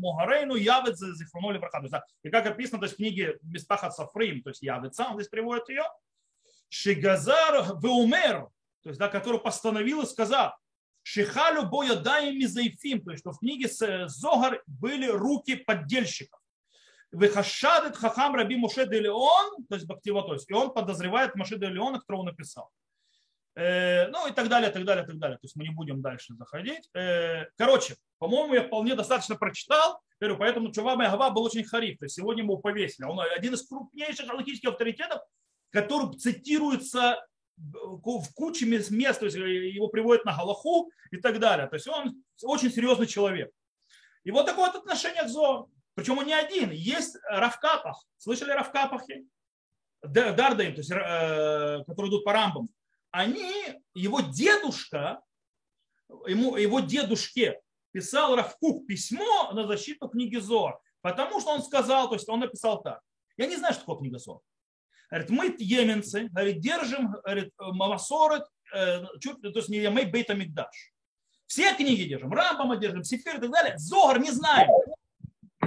מוהרנו 0.00 0.56
явец 0.56 0.98
זיכרונו 1.14 1.52
לברכה. 1.52 1.78
И 2.24 2.30
как 2.30 2.46
описано 2.46 2.80
то 2.80 2.86
есть, 2.86 2.94
в 2.94 2.96
книге 2.96 3.38
Миспахат 3.42 3.94
Сафрим, 3.94 4.42
то 4.42 4.50
есть 4.50 4.62
явица, 4.62 5.06
он 5.06 5.14
здесь 5.14 5.28
приводит 5.28 5.68
ее, 5.68 5.84
Шигазар 6.68 7.76
Веумер, 7.80 8.48
то 8.82 8.88
есть, 8.88 8.98
да, 8.98 9.08
который 9.08 9.40
постановил 9.40 10.02
и 10.02 10.06
сказал, 10.06 10.52
Шихалю 11.04 11.66
боя 11.66 11.94
даем 11.94 12.38
мизаифим, 12.38 13.02
то 13.04 13.12
есть 13.12 13.22
что 13.22 13.32
в 13.32 13.38
книге 13.38 13.68
Зогар 13.68 14.60
были 14.66 15.06
руки 15.06 15.54
поддельщиков. 15.54 16.40
Вехашадет 17.11 17.95
хахам 17.95 18.35
раби 18.35 18.55
Моше 18.55 18.85
де 18.87 18.99
Леон, 18.99 19.65
то 19.67 19.75
есть 19.75 19.87
Бактива, 19.87 20.23
то 20.23 20.33
есть, 20.33 20.49
и 20.49 20.53
он 20.53 20.73
подозревает 20.73 21.35
Моше 21.35 21.57
де 21.57 21.67
Леона, 21.67 21.99
которого 21.99 22.23
написал. 22.23 22.69
Ну 23.55 24.27
и 24.27 24.31
так 24.31 24.47
далее, 24.47 24.69
так 24.69 24.85
далее, 24.85 25.05
так 25.05 25.17
далее. 25.17 25.37
То 25.37 25.45
есть 25.45 25.55
мы 25.55 25.63
не 25.63 25.71
будем 25.71 26.01
дальше 26.01 26.33
заходить. 26.35 26.89
Короче, 27.57 27.95
по-моему, 28.17 28.53
я 28.53 28.63
вполне 28.63 28.95
достаточно 28.95 29.35
прочитал, 29.35 29.99
говорю, 30.19 30.37
поэтому 30.37 30.71
Чува 30.71 30.95
Мегава 30.95 31.29
был 31.31 31.43
очень 31.43 31.65
хариф. 31.65 31.97
То 31.97 32.05
есть 32.05 32.15
сегодня 32.15 32.43
мы 32.43 32.53
его 32.53 32.61
повесили. 32.61 33.05
Он 33.05 33.19
один 33.19 33.53
из 33.55 33.67
крупнейших 33.67 34.29
аллахических 34.29 34.69
авторитетов, 34.69 35.21
который 35.71 36.15
цитируется 36.17 37.25
в 37.57 38.33
куче 38.33 38.65
мест, 38.65 39.19
то 39.19 39.25
есть 39.25 39.35
э, 39.35 39.69
его 39.69 39.89
приводят 39.89 40.23
на 40.23 40.33
Галаху 40.33 40.89
и 41.11 41.17
так 41.17 41.39
далее. 41.39 41.67
То 41.67 41.75
есть 41.75 41.87
он 41.89 42.23
очень 42.43 42.71
серьезный 42.71 43.07
человек. 43.07 43.51
И 44.23 44.31
вот 44.31 44.45
такое 44.45 44.67
вот 44.67 44.75
отношение 44.75 45.23
к 45.23 45.27
Зо. 45.27 45.67
Причем 45.99 46.17
он 46.17 46.25
не 46.25 46.33
один. 46.33 46.71
Есть 46.71 47.17
Равкапах. 47.29 48.01
Слышали 48.17 48.51
Равкапахи? 48.51 49.27
Дардаим, 50.01 50.73
то 50.75 50.79
есть, 50.79 50.91
э, 50.91 51.83
которые 51.85 52.09
идут 52.09 52.23
по 52.23 52.31
рамбам. 52.31 52.69
Они, 53.11 53.51
его 53.93 54.21
дедушка, 54.21 55.19
ему, 56.25 56.55
его 56.55 56.79
дедушке 56.79 57.59
писал 57.91 58.37
Равкук 58.37 58.87
письмо 58.87 59.51
на 59.51 59.67
защиту 59.67 60.07
книги 60.07 60.37
Зор. 60.37 60.79
Потому 61.01 61.41
что 61.41 61.51
он 61.51 61.63
сказал, 61.63 62.07
то 62.07 62.15
есть 62.15 62.29
он 62.29 62.39
написал 62.39 62.81
так. 62.81 63.01
Я 63.35 63.47
не 63.47 63.57
знаю, 63.57 63.73
что 63.73 63.81
такое 63.81 63.97
книга 63.97 64.19
Зор. 64.19 64.39
Говорит, 65.09 65.29
мы 65.31 65.55
еменцы, 65.59 66.29
говорит, 66.29 66.61
держим 66.61 67.11
говорит, 67.11 67.51
Мавасорет, 67.57 68.43
э, 68.73 69.01
то 69.01 69.51
есть 69.55 69.67
не 69.67 69.89
мы 69.89 70.05
Бейта 70.05 70.33
Мигдаш. 70.33 70.93
Все 71.45 71.75
книги 71.75 72.03
держим, 72.03 72.31
Рамбама 72.31 72.77
держим, 72.77 73.03
Сефир 73.03 73.37
и 73.37 73.41
так 73.41 73.51
далее. 73.51 73.77
Зогар 73.77 74.21
не 74.21 74.31
знаем. 74.31 74.69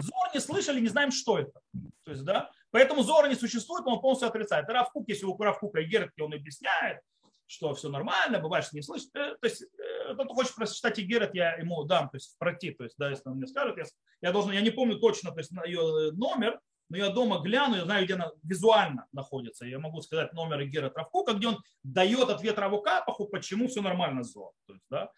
Зор 0.03 0.35
не 0.35 0.41
слышали, 0.41 0.81
не 0.81 0.88
знаем, 0.88 1.11
что 1.11 1.38
это. 1.38 1.61
То 2.05 2.11
есть, 2.11 2.25
да? 2.25 2.51
Поэтому 2.71 3.03
Зора 3.03 3.29
не 3.29 3.35
существует, 3.35 3.87
он 3.87 4.01
полностью 4.01 4.29
отрицает. 4.29 4.69
Равкук, 4.69 5.09
если 5.09 5.27
у 5.27 5.37
Равкука 5.37 5.81
и 5.81 5.87
Герет, 5.87 6.11
он 6.21 6.35
объясняет, 6.35 7.01
что 7.47 7.75
все 7.75 7.88
нормально, 7.88 8.38
бывает, 8.38 8.65
что 8.65 8.77
не 8.77 8.83
слышит. 8.83 9.15
Э, 9.15 9.37
то 9.41 9.47
есть, 9.47 9.62
э, 9.62 10.15
кто 10.15 10.27
хочет 10.29 10.55
прочитать 10.55 10.99
Игерет, 10.99 11.35
я 11.35 11.55
ему 11.55 11.85
дам, 11.85 12.09
то 12.09 12.17
есть 12.17 12.37
пройти, 12.38 12.71
то 12.71 12.85
есть, 12.85 12.97
да, 12.99 13.11
если 13.11 13.29
он 13.29 13.37
мне 13.37 13.47
скажет, 13.47 13.77
я, 13.77 13.85
я 14.23 14.33
должен, 14.33 14.53
я 14.53 14.62
не 14.62 14.71
помню 14.71 14.99
точно, 14.99 15.33
то 15.33 15.38
есть 15.38 15.53
ее 15.67 16.12
номер, 16.12 16.59
но 16.88 16.97
я 16.97 17.09
дома 17.09 17.41
гляну, 17.41 17.77
я 17.77 17.85
знаю, 17.85 18.05
где 18.05 18.15
она 18.15 18.31
визуально 18.43 19.07
находится. 19.12 19.65
Я 19.65 19.79
могу 19.79 20.03
сказать 20.03 20.33
номер 20.35 20.62
Игера 20.62 20.91
Травкука, 20.91 21.33
где 21.33 21.49
он 21.49 21.59
дает 21.83 22.29
ответ 22.29 22.59
Равукапаху, 22.59 23.29
почему 23.29 23.69
все 23.69 23.81
нормально 23.81 24.25
с 24.25 24.33
То 24.35 24.53
есть, 24.69 24.85
да, 24.91 25.11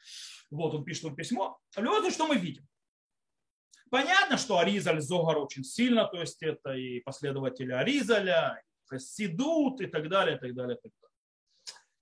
вот 0.51 0.75
он 0.75 0.85
пишет 0.85 1.05
ему 1.05 1.17
письмо. 1.17 1.59
Любом 1.77 2.11
что 2.11 2.29
мы 2.29 2.37
видим? 2.37 2.65
Понятно, 3.91 4.39
что 4.39 4.59
Аризаль 4.59 5.01
Зогар 5.01 5.39
очень 5.39 5.65
сильно, 5.65 6.07
то 6.07 6.19
есть 6.19 6.43
это 6.43 6.73
и 6.73 7.01
последователи 7.01 7.73
Аризаля, 7.73 8.61
Хасидут 8.87 9.81
и 9.81 9.87
так 9.87 10.09
далее, 10.09 10.37
и 10.37 10.39
так 10.41 10.55
далее, 10.55 10.77
и 10.77 10.81
так 10.81 10.93
далее. 11.01 11.05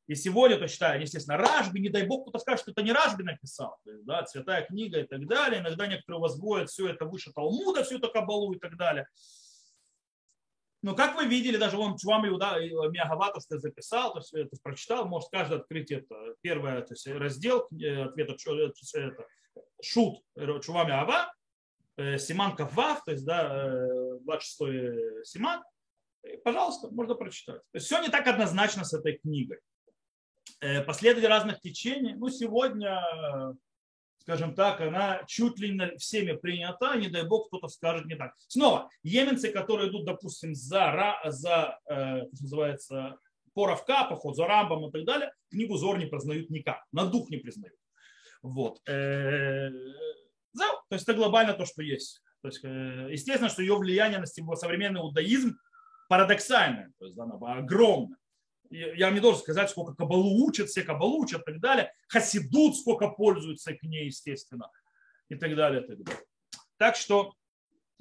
И 0.08 0.14
сегодня, 0.14 0.58
то 0.58 0.66
считаю, 0.66 1.00
естественно, 1.00 1.38
Ражби, 1.38 1.80
не 1.80 1.88
дай 1.88 2.06
бог 2.06 2.22
кто-то 2.22 2.38
скажет, 2.38 2.62
что 2.62 2.72
это 2.72 2.82
не 2.82 2.92
Ражби 2.92 3.22
написал, 3.22 3.78
то 3.84 3.90
есть, 3.92 4.04
да, 4.04 4.26
святая 4.26 4.64
книга 4.66 5.00
и 5.00 5.06
так 5.06 5.26
далее. 5.26 5.60
Иногда 5.60 5.86
некоторые 5.86 6.20
возводят 6.20 6.70
все 6.70 6.88
это 6.88 7.04
выше 7.04 7.32
Талмуда, 7.32 7.84
всю 7.84 7.98
эту 7.98 8.10
кабалу 8.10 8.52
и 8.52 8.58
так 8.58 8.76
далее. 8.76 9.06
Но 10.82 10.96
как 10.96 11.14
вы 11.14 11.26
видели, 11.26 11.56
даже 11.56 11.76
вон 11.76 11.96
Чувам 11.96 12.26
Иуда 12.26 12.56
Миагаватов 12.90 13.44
записал, 13.46 14.12
то 14.12 14.18
есть, 14.18 14.34
это 14.34 14.56
прочитал, 14.62 15.06
может 15.06 15.28
каждый 15.30 15.58
открыть 15.58 15.92
это. 15.92 16.34
Первый 16.40 16.82
то 16.82 16.94
есть, 16.94 17.06
раздел 17.06 17.68
э, 17.70 18.02
ответа 18.02 18.34
это, 18.34 19.26
Шут 19.80 20.20
Чувам 20.64 20.90
Ава, 20.90 21.32
Э, 21.32 21.41
Симан 21.96 22.56
Кавав, 22.56 23.04
то 23.04 23.12
есть 23.12 23.24
да, 23.24 23.86
26-й 24.26 25.20
э, 25.20 25.24
Симан, 25.24 25.62
пожалуйста, 26.42 26.88
можно 26.90 27.14
прочитать. 27.14 27.60
То 27.72 27.78
все 27.80 28.00
не 28.00 28.08
так 28.08 28.26
однозначно 28.26 28.84
с 28.84 28.94
этой 28.94 29.18
книгой. 29.18 29.58
Э, 30.60 30.82
последователи 30.82 31.28
разных 31.28 31.60
течений, 31.60 32.14
ну 32.14 32.30
сегодня, 32.30 32.98
скажем 34.18 34.54
так, 34.54 34.80
она 34.80 35.22
чуть 35.26 35.58
ли 35.58 35.70
не 35.70 35.96
всеми 35.98 36.32
принята, 36.32 36.96
не 36.96 37.08
дай 37.08 37.26
бог 37.26 37.48
кто-то 37.48 37.68
скажет 37.68 38.06
не 38.06 38.16
так. 38.16 38.34
Снова, 38.48 38.88
еменцы, 39.02 39.52
которые 39.52 39.90
идут, 39.90 40.06
допустим, 40.06 40.54
за, 40.54 41.20
за 41.26 41.78
как 41.86 42.40
называется, 42.40 43.18
Поровка, 43.54 44.04
поход 44.04 44.34
за 44.34 44.46
Рамбом 44.46 44.88
и 44.88 44.90
так 44.90 45.04
далее, 45.04 45.30
книгу 45.50 45.76
Зор 45.76 45.98
не 45.98 46.06
признают 46.06 46.48
никак, 46.48 46.82
на 46.90 47.04
дух 47.04 47.28
не 47.28 47.36
признают. 47.36 47.76
Вот. 48.40 48.80
То 50.54 50.94
есть 50.94 51.04
это 51.04 51.14
глобально 51.14 51.54
то, 51.54 51.64
что 51.64 51.82
есть. 51.82 52.22
То 52.42 52.48
есть, 52.48 52.64
э, 52.64 53.08
естественно, 53.10 53.48
что 53.48 53.62
ее 53.62 53.76
влияние 53.76 54.18
на 54.18 54.26
современный 54.56 55.00
иудаизм 55.00 55.58
парадоксальное, 56.08 56.92
то 56.98 57.06
есть 57.06 57.18
оно 57.18 57.38
огромное. 57.44 58.18
Я 58.70 59.06
вам 59.06 59.14
не 59.14 59.20
должен 59.20 59.40
сказать, 59.42 59.70
сколько 59.70 59.94
кабалу 59.94 60.44
учат, 60.46 60.68
все 60.68 60.82
кабалу 60.82 61.20
учат 61.20 61.42
и 61.42 61.44
так 61.44 61.60
далее. 61.60 61.92
Хасидут 62.08 62.76
сколько 62.76 63.08
пользуются 63.08 63.74
к 63.74 63.82
ней, 63.82 64.06
естественно, 64.06 64.70
и 65.28 65.34
так 65.34 65.54
далее, 65.54 65.82
и 65.82 65.86
так 65.86 66.02
далее. 66.02 66.24
Так 66.78 66.96
что 66.96 67.34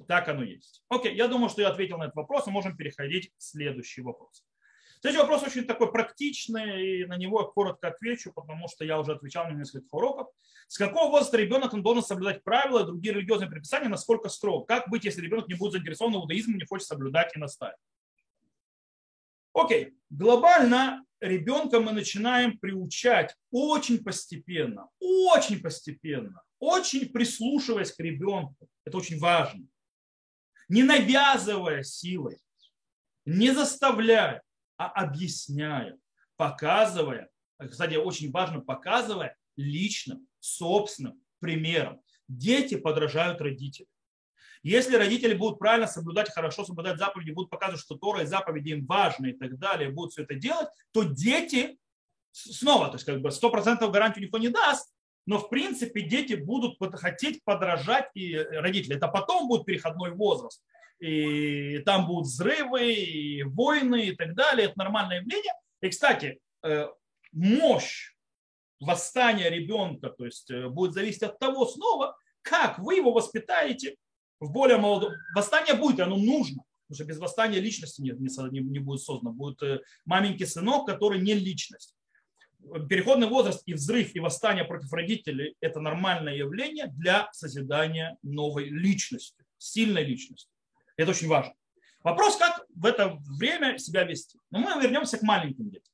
так 0.08 0.28
оно 0.28 0.42
есть. 0.42 0.82
Окей, 0.88 1.14
я 1.14 1.28
думаю, 1.28 1.50
что 1.50 1.62
я 1.62 1.68
ответил 1.68 1.98
на 1.98 2.04
этот 2.04 2.16
вопрос, 2.16 2.46
и 2.46 2.50
можем 2.50 2.76
переходить 2.76 3.28
к 3.28 3.34
следующий 3.38 4.00
вопрос. 4.00 4.44
Следующий 5.02 5.22
вопрос 5.22 5.42
очень 5.42 5.64
такой 5.64 5.90
практичный, 5.90 7.00
и 7.00 7.04
на 7.06 7.16
него 7.16 7.40
я 7.40 7.46
коротко 7.48 7.88
отвечу, 7.88 8.32
потому 8.32 8.68
что 8.68 8.84
я 8.84 9.00
уже 9.00 9.10
отвечал 9.10 9.50
на 9.50 9.54
несколько 9.54 9.92
уроков. 9.96 10.28
С 10.68 10.78
какого 10.78 11.10
возраста 11.10 11.38
ребенок 11.38 11.74
должен 11.82 12.04
соблюдать 12.04 12.44
правила 12.44 12.82
и 12.82 12.86
другие 12.86 13.12
религиозные 13.12 13.50
предписания, 13.50 13.88
насколько 13.88 14.28
строго? 14.28 14.64
Как 14.64 14.88
быть, 14.88 15.04
если 15.04 15.20
ребенок 15.20 15.48
не 15.48 15.54
будет 15.54 15.72
заинтересован 15.72 16.12
в 16.12 16.16
иудаизме, 16.18 16.54
не 16.54 16.64
хочет 16.64 16.86
соблюдать 16.86 17.34
и 17.34 17.40
наставить? 17.40 17.80
Окей, 19.52 19.92
глобально 20.08 21.04
ребенка 21.18 21.80
мы 21.80 21.90
начинаем 21.90 22.56
приучать 22.56 23.34
очень 23.50 24.04
постепенно, 24.04 24.88
очень 25.00 25.60
постепенно, 25.60 26.44
очень 26.60 27.08
прислушиваясь 27.08 27.90
к 27.90 27.98
ребенку. 27.98 28.68
Это 28.84 28.98
очень 28.98 29.18
важно. 29.18 29.66
Не 30.68 30.84
навязывая 30.84 31.82
силой, 31.82 32.38
не 33.24 33.50
заставляя, 33.50 34.44
а 34.88 35.04
объясняя, 35.04 35.98
показывая, 36.36 37.30
кстати, 37.58 37.94
очень 37.94 38.30
важно, 38.30 38.60
показывая 38.60 39.36
личным, 39.56 40.26
собственным 40.40 41.20
примером. 41.40 42.00
Дети 42.28 42.76
подражают 42.76 43.40
родителям. 43.40 43.88
Если 44.62 44.94
родители 44.94 45.34
будут 45.34 45.58
правильно 45.58 45.88
соблюдать, 45.88 46.30
хорошо 46.30 46.64
соблюдать 46.64 46.98
заповеди, 46.98 47.32
будут 47.32 47.50
показывать, 47.50 47.80
что 47.80 47.96
Тора 47.96 48.22
и 48.22 48.26
заповеди 48.26 48.70
им 48.70 48.86
важны 48.86 49.30
и 49.30 49.32
так 49.32 49.58
далее, 49.58 49.90
будут 49.90 50.12
все 50.12 50.22
это 50.22 50.34
делать, 50.34 50.68
то 50.92 51.02
дети 51.02 51.78
снова, 52.30 52.86
то 52.88 52.94
есть 52.94 53.04
как 53.04 53.20
бы 53.20 53.30
100% 53.30 53.90
гарантию 53.90 54.24
никто 54.24 54.38
не 54.38 54.48
даст, 54.48 54.92
но 55.26 55.38
в 55.38 55.48
принципе 55.48 56.02
дети 56.02 56.34
будут 56.34 56.78
хотеть 56.94 57.42
подражать 57.44 58.10
и 58.14 58.36
родители. 58.36 58.96
Это 58.96 59.08
потом 59.08 59.48
будет 59.48 59.64
переходной 59.64 60.12
возраст 60.12 60.62
и 61.02 61.78
там 61.80 62.06
будут 62.06 62.28
взрывы, 62.28 62.94
и 62.94 63.42
войны 63.42 64.06
и 64.06 64.14
так 64.14 64.34
далее. 64.34 64.66
Это 64.68 64.78
нормальное 64.78 65.20
явление. 65.20 65.52
И, 65.80 65.88
кстати, 65.88 66.38
э, 66.62 66.86
мощь 67.32 68.12
восстания 68.78 69.50
ребенка, 69.50 70.10
то 70.10 70.24
есть 70.24 70.48
э, 70.52 70.68
будет 70.68 70.92
зависеть 70.92 71.24
от 71.24 71.40
того 71.40 71.66
снова, 71.66 72.16
как 72.42 72.78
вы 72.78 72.94
его 72.94 73.12
воспитаете 73.12 73.96
в 74.38 74.52
более 74.52 74.76
молодом. 74.76 75.12
Восстание 75.34 75.74
будет, 75.74 75.98
оно 75.98 76.16
нужно. 76.16 76.62
Потому 76.86 76.94
что 76.94 77.04
без 77.04 77.18
восстания 77.18 77.58
личности 77.58 78.00
нет, 78.00 78.20
не, 78.20 78.60
не 78.60 78.78
будет 78.78 79.00
создано. 79.00 79.32
Будет 79.32 79.60
э, 79.64 79.80
маменький 80.04 80.46
сынок, 80.46 80.86
который 80.86 81.20
не 81.20 81.34
личность. 81.34 81.96
Переходный 82.88 83.26
возраст 83.26 83.64
и 83.66 83.74
взрыв, 83.74 84.14
и 84.14 84.20
восстание 84.20 84.64
против 84.64 84.92
родителей– 84.92 85.56
это 85.60 85.80
нормальное 85.80 86.36
явление 86.36 86.86
для 86.86 87.28
созидания 87.32 88.16
новой 88.22 88.68
личности, 88.68 89.42
сильной 89.58 90.04
личности. 90.04 90.51
Это 90.96 91.10
очень 91.10 91.28
важно. 91.28 91.54
Вопрос, 92.02 92.36
как 92.36 92.64
в 92.74 92.84
это 92.84 93.18
время 93.38 93.78
себя 93.78 94.04
вести. 94.04 94.38
Но 94.50 94.58
мы 94.58 94.82
вернемся 94.82 95.18
к 95.18 95.22
маленьким 95.22 95.70
детям. 95.70 95.92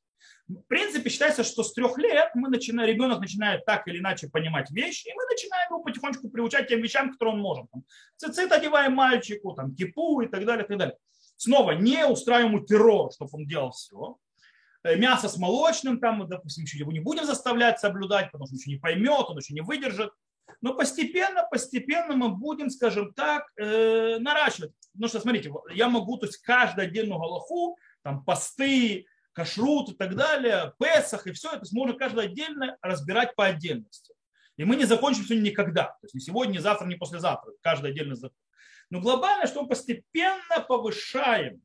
В 0.48 0.62
принципе, 0.62 1.10
считается, 1.10 1.44
что 1.44 1.62
с 1.62 1.74
трех 1.74 1.98
лет 1.98 2.30
мы 2.34 2.48
начинаем, 2.48 2.88
ребенок 2.88 3.20
начинает 3.20 3.66
так 3.66 3.86
или 3.86 3.98
иначе 3.98 4.30
понимать 4.30 4.70
вещи, 4.70 5.08
и 5.08 5.12
мы 5.12 5.24
начинаем 5.26 5.70
его 5.70 5.82
потихонечку 5.82 6.30
приучать 6.30 6.68
тем 6.68 6.80
вещам, 6.80 7.12
которые 7.12 7.34
он 7.34 7.40
может. 7.40 7.70
Там, 7.70 7.84
цицит 8.16 8.50
одеваем 8.50 8.94
мальчику, 8.94 9.52
там, 9.52 9.74
кипу 9.74 10.22
и 10.22 10.26
так 10.26 10.46
далее, 10.46 10.64
и 10.64 10.68
так 10.68 10.78
далее. 10.78 10.96
Снова 11.36 11.72
не 11.72 12.06
устраиваем 12.06 12.54
ему 12.54 12.64
террор, 12.64 13.12
чтобы 13.12 13.30
он 13.34 13.46
делал 13.46 13.72
все. 13.72 14.16
Э, 14.84 14.96
мясо 14.96 15.28
с 15.28 15.36
молочным, 15.36 16.00
там, 16.00 16.26
допустим, 16.26 16.64
еще 16.64 16.78
его 16.78 16.92
не 16.92 17.00
будем 17.00 17.26
заставлять 17.26 17.78
соблюдать, 17.78 18.30
потому 18.32 18.46
что 18.46 18.54
он 18.54 18.58
еще 18.58 18.70
не 18.70 18.78
поймет, 18.78 19.26
он 19.28 19.36
еще 19.36 19.52
не 19.52 19.60
выдержит. 19.60 20.10
Но 20.60 20.74
постепенно, 20.74 21.46
постепенно 21.50 22.16
мы 22.16 22.28
будем, 22.30 22.70
скажем 22.70 23.12
так, 23.14 23.44
э, 23.56 24.18
наращивать. 24.18 24.72
Потому 24.92 25.08
что, 25.08 25.20
смотрите, 25.20 25.52
я 25.72 25.88
могу, 25.88 26.16
то 26.16 26.26
есть 26.26 26.38
каждую 26.38 26.88
отдельную 26.88 27.20
галаху, 27.20 27.78
там 28.02 28.24
посты, 28.24 29.06
кашрут 29.32 29.90
и 29.90 29.94
так 29.94 30.16
далее, 30.16 30.72
песах 30.80 31.26
и 31.26 31.32
все 31.32 31.52
это 31.52 31.64
можно 31.72 31.96
каждое 31.96 32.26
отдельно 32.26 32.76
разбирать 32.82 33.36
по 33.36 33.46
отдельности. 33.46 34.14
И 34.56 34.64
мы 34.64 34.74
не 34.74 34.84
закончим 34.84 35.22
сегодня 35.22 35.50
никогда. 35.50 35.84
То 35.84 35.98
есть 36.04 36.14
не 36.14 36.20
сегодня, 36.20 36.54
не 36.54 36.58
завтра, 36.58 36.86
не 36.86 36.96
послезавтра. 36.96 37.52
Каждый 37.62 37.90
отдельно 37.90 38.16
закон. 38.16 38.36
Но 38.90 39.00
глобально, 39.00 39.46
что 39.46 39.62
мы 39.62 39.68
постепенно 39.68 40.60
повышаем 40.66 41.62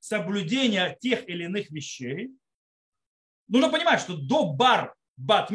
соблюдение 0.00 0.96
тех 1.00 1.26
или 1.28 1.44
иных 1.44 1.70
вещей. 1.70 2.30
Нужно 3.48 3.70
понимать, 3.70 4.00
что 4.00 4.16
до 4.16 4.52
бар 4.52 4.94
бат 5.16 5.50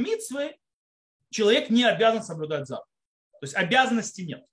человек 1.32 1.70
не 1.70 1.84
обязан 1.84 2.22
соблюдать 2.22 2.68
заповедь. 2.68 2.88
То 3.40 3.46
есть 3.46 3.56
обязанности 3.56 4.22
нет. 4.22 4.46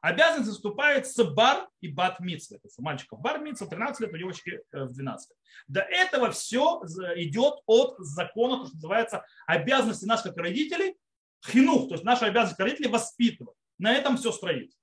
Обязанность 0.00 0.50
наступает 0.50 1.08
с 1.08 1.24
бар 1.24 1.68
и 1.80 1.88
бат 1.88 2.20
митсвы. 2.20 2.58
То 2.58 2.66
есть 2.66 2.78
у 2.78 2.82
мальчиков 2.82 3.20
бар 3.20 3.40
митсва 3.40 3.66
13 3.66 4.00
лет, 4.00 4.12
у 4.12 4.16
девочки 4.16 4.60
э, 4.70 4.84
в 4.84 4.92
12 4.92 5.30
лет. 5.30 5.38
До 5.66 5.80
этого 5.80 6.30
все 6.30 6.80
идет 7.16 7.54
от 7.66 7.96
закона, 7.98 8.58
то, 8.58 8.66
что 8.66 8.74
называется 8.76 9.24
обязанности 9.46 10.06
как 10.06 10.36
родителей, 10.36 10.96
хинух, 11.44 11.88
то 11.88 11.94
есть 11.94 12.04
наша 12.04 12.26
обязанность 12.26 12.60
родителей 12.60 12.88
воспитывать. 12.88 13.56
На 13.78 13.92
этом 13.92 14.16
все 14.16 14.30
строится. 14.30 14.78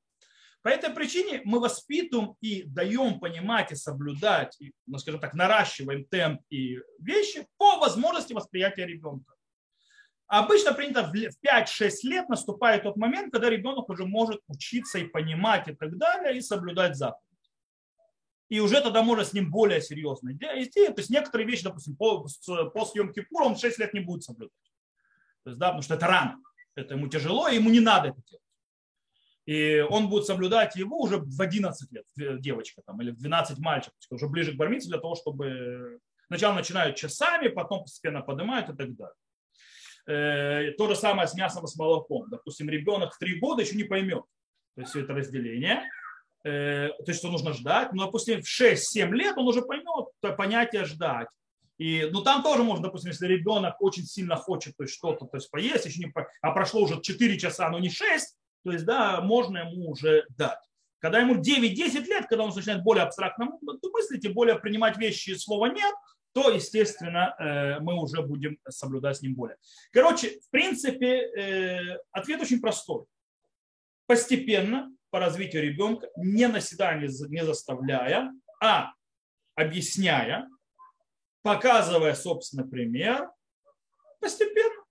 По 0.62 0.70
этой 0.70 0.90
причине 0.90 1.42
мы 1.46 1.60
воспитываем 1.60 2.36
и 2.42 2.64
даем 2.64 3.20
понимать 3.20 3.72
и 3.72 3.76
соблюдать, 3.76 4.60
и, 4.60 4.74
ну, 4.88 4.98
скажем 4.98 5.22
так, 5.22 5.36
наращиваем 5.36 6.06
темп 6.06 6.42
и 6.50 6.80
вещи 7.00 7.48
по 7.58 7.78
возможности 7.78 8.34
восприятия 8.34 8.88
ребенка. 8.88 9.35
Обычно 10.28 10.74
принято 10.74 11.04
в 11.04 11.14
5-6 11.14 11.90
лет 12.04 12.30
наступает 12.30 12.84
тот 12.84 12.96
момент, 12.98 13.32
когда 13.32 13.50
ребенок 13.50 13.90
уже 13.90 14.06
может 14.06 14.42
учиться 14.48 14.98
и 14.98 15.06
понимать 15.06 15.68
и 15.68 15.74
так 15.76 15.96
далее, 15.98 16.38
и 16.38 16.42
соблюдать 16.42 16.96
заповедь. 16.96 17.22
И 18.50 18.60
уже 18.60 18.82
тогда 18.82 19.02
может 19.04 19.30
с 19.30 19.34
ним 19.34 19.52
более 19.52 19.82
серьезно 19.82 20.32
идти. 20.34 20.88
То 20.88 20.96
есть 20.98 21.10
некоторые 21.10 21.48
вещи, 21.48 21.64
допустим, 21.64 21.96
по, 21.96 22.24
по 22.24 22.86
Пура 22.86 23.46
он 23.46 23.58
6 23.58 23.80
лет 23.80 23.94
не 23.94 24.00
будет 24.00 24.24
соблюдать. 24.24 24.54
То 25.44 25.52
есть, 25.52 25.60
да, 25.60 25.68
потому 25.68 25.82
что 25.84 25.96
это 25.96 26.08
рано. 26.08 26.38
Это 26.76 26.96
ему 26.96 27.08
тяжело, 27.08 27.48
и 27.48 27.56
ему 27.56 27.70
не 27.70 27.80
надо 27.80 28.10
это 28.10 28.22
делать. 28.28 28.44
И 29.46 29.86
он 29.90 30.10
будет 30.10 30.26
соблюдать 30.26 30.76
его 30.76 31.00
уже 31.00 31.18
в 31.18 31.40
11 31.40 31.92
лет, 31.92 32.06
девочка 32.42 32.82
там, 32.84 33.00
или 33.02 33.12
в 33.12 33.18
12 33.18 33.60
мальчик, 33.60 33.94
уже 34.10 34.28
ближе 34.28 34.54
к 34.54 34.56
бармице 34.56 34.90
для 34.90 34.98
того, 34.98 35.16
чтобы 35.16 36.00
Сначала 36.28 36.56
начинают 36.56 36.96
часами, 36.96 37.50
потом 37.50 37.84
постепенно 37.84 38.22
поднимают 38.22 38.70
и 38.70 38.76
так 38.76 38.96
далее. 38.96 39.16
Э, 40.08 40.72
то 40.78 40.88
же 40.88 40.96
самое 40.96 41.28
с 41.28 41.34
мясом 41.34 41.66
и 41.66 41.68
с 41.68 41.76
молоком. 41.76 42.30
Допустим, 42.30 42.70
ребенок 42.70 43.14
в 43.14 43.18
три 43.18 43.40
года 43.40 43.64
еще 43.64 43.76
не 43.76 43.84
поймет 43.84 44.24
то 44.76 44.82
есть 44.82 44.92
все 44.92 45.02
это 45.02 45.14
разделение, 45.14 45.84
э, 46.44 46.90
то 46.90 47.06
есть 47.08 47.20
что 47.20 47.32
нужно 47.32 47.54
ждать, 47.54 47.94
но, 47.94 48.06
допустим, 48.06 48.42
в 48.42 48.46
6-7 48.46 49.10
лет 49.12 49.38
он 49.38 49.48
уже 49.48 49.62
поймет 49.62 50.08
понятие 50.38 50.86
ждать. 50.86 51.30
И, 51.78 52.08
ну, 52.12 52.22
там 52.22 52.44
тоже 52.44 52.64
можно, 52.64 52.86
допустим, 52.86 53.12
если 53.12 53.28
ребенок 53.28 53.76
очень 53.82 54.04
сильно 54.04 54.36
хочет 54.36 54.78
то 54.78 54.84
есть, 54.84 54.96
что-то 54.96 55.26
то 55.26 55.38
есть, 55.38 55.50
поесть, 55.50 55.86
еще 55.86 56.00
не, 56.00 56.14
а 56.42 56.52
прошло 56.52 56.82
уже 56.82 57.02
4 57.02 57.40
часа, 57.40 57.70
но 57.70 57.80
не 57.80 57.90
6, 57.90 58.38
то 58.64 58.72
есть, 58.72 58.86
да, 58.86 59.22
можно 59.22 59.60
ему 59.60 59.92
уже 59.92 60.26
дать. 60.38 60.60
Когда 61.00 61.20
ему 61.20 61.36
9-10 61.36 62.06
лет, 62.06 62.26
когда 62.28 62.44
он 62.44 62.54
начинает 62.56 62.84
более 62.84 63.04
абстрактно 63.04 63.50
мыслить 63.62 64.26
и 64.26 64.30
более 64.30 64.58
принимать 64.58 64.98
вещи 64.98 65.32
слова 65.36 65.68
нет, 65.68 65.94
то, 66.36 66.50
естественно, 66.50 67.34
э, 67.40 67.80
мы 67.80 67.98
уже 67.98 68.22
будем 68.22 68.60
соблюдать 68.68 69.16
с 69.18 69.22
ним 69.22 69.36
более. 69.36 69.56
Короче, 69.94 70.38
в 70.42 70.50
принципе, 70.50 71.08
э, 71.08 71.98
ответ 72.12 72.42
очень 72.42 72.60
простой. 72.60 73.06
Постепенно 74.06 74.94
по 75.12 75.20
развитию 75.22 75.64
ребенка, 75.64 76.10
не 76.18 76.46
наседая, 76.50 77.00
не 77.00 77.46
заставляя, 77.46 78.34
а 78.62 78.92
объясняя, 79.56 80.50
показывая 81.42 82.14
собственный 82.16 82.68
пример, 82.68 83.32
постепенно. 84.20 84.84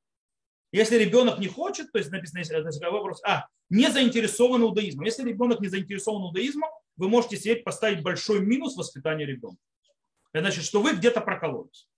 Если 0.72 0.96
ребенок 0.96 1.38
не 1.40 1.48
хочет, 1.48 1.92
то 1.92 1.98
есть 1.98 2.10
написано, 2.10 2.38
если 2.38 2.86
вопрос, 2.86 3.20
а, 3.22 3.48
не 3.68 3.90
заинтересован 3.90 4.62
иудаизмом. 4.62 5.04
Если 5.04 5.28
ребенок 5.28 5.60
не 5.60 5.68
заинтересован 5.68 6.22
иудаизмом, 6.22 6.70
вы 6.96 7.10
можете 7.10 7.36
себе 7.36 7.56
поставить 7.56 8.02
большой 8.02 8.40
минус 8.40 8.78
воспитания 8.78 9.26
ребенка. 9.26 9.60
Это 10.34 10.42
значит, 10.42 10.64
что 10.64 10.82
вы 10.82 10.96
где-то 10.96 11.20
прокололись. 11.20 11.88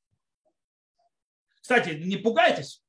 Кстати, 1.63 1.95
не 1.95 2.19
пугайтесь. 2.19 2.85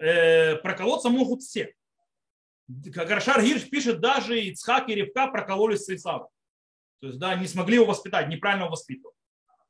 Э, 0.00 0.56
проколоться 0.56 1.10
могут 1.10 1.42
все. 1.42 1.74
Как 2.92 3.10
Рашар 3.10 3.42
Гирш 3.42 3.68
пишет, 3.68 4.00
даже 4.00 4.40
Ицхак 4.40 4.88
и 4.88 4.94
Ревка 4.94 5.28
прокололись 5.28 5.84
с 5.84 5.90
Исавом. 5.90 6.28
То 7.00 7.08
есть, 7.08 7.18
да, 7.18 7.34
не 7.34 7.46
смогли 7.46 7.74
его 7.74 7.84
воспитать, 7.84 8.28
неправильно 8.28 8.64
его 8.64 8.72
воспитывать. 8.72 9.14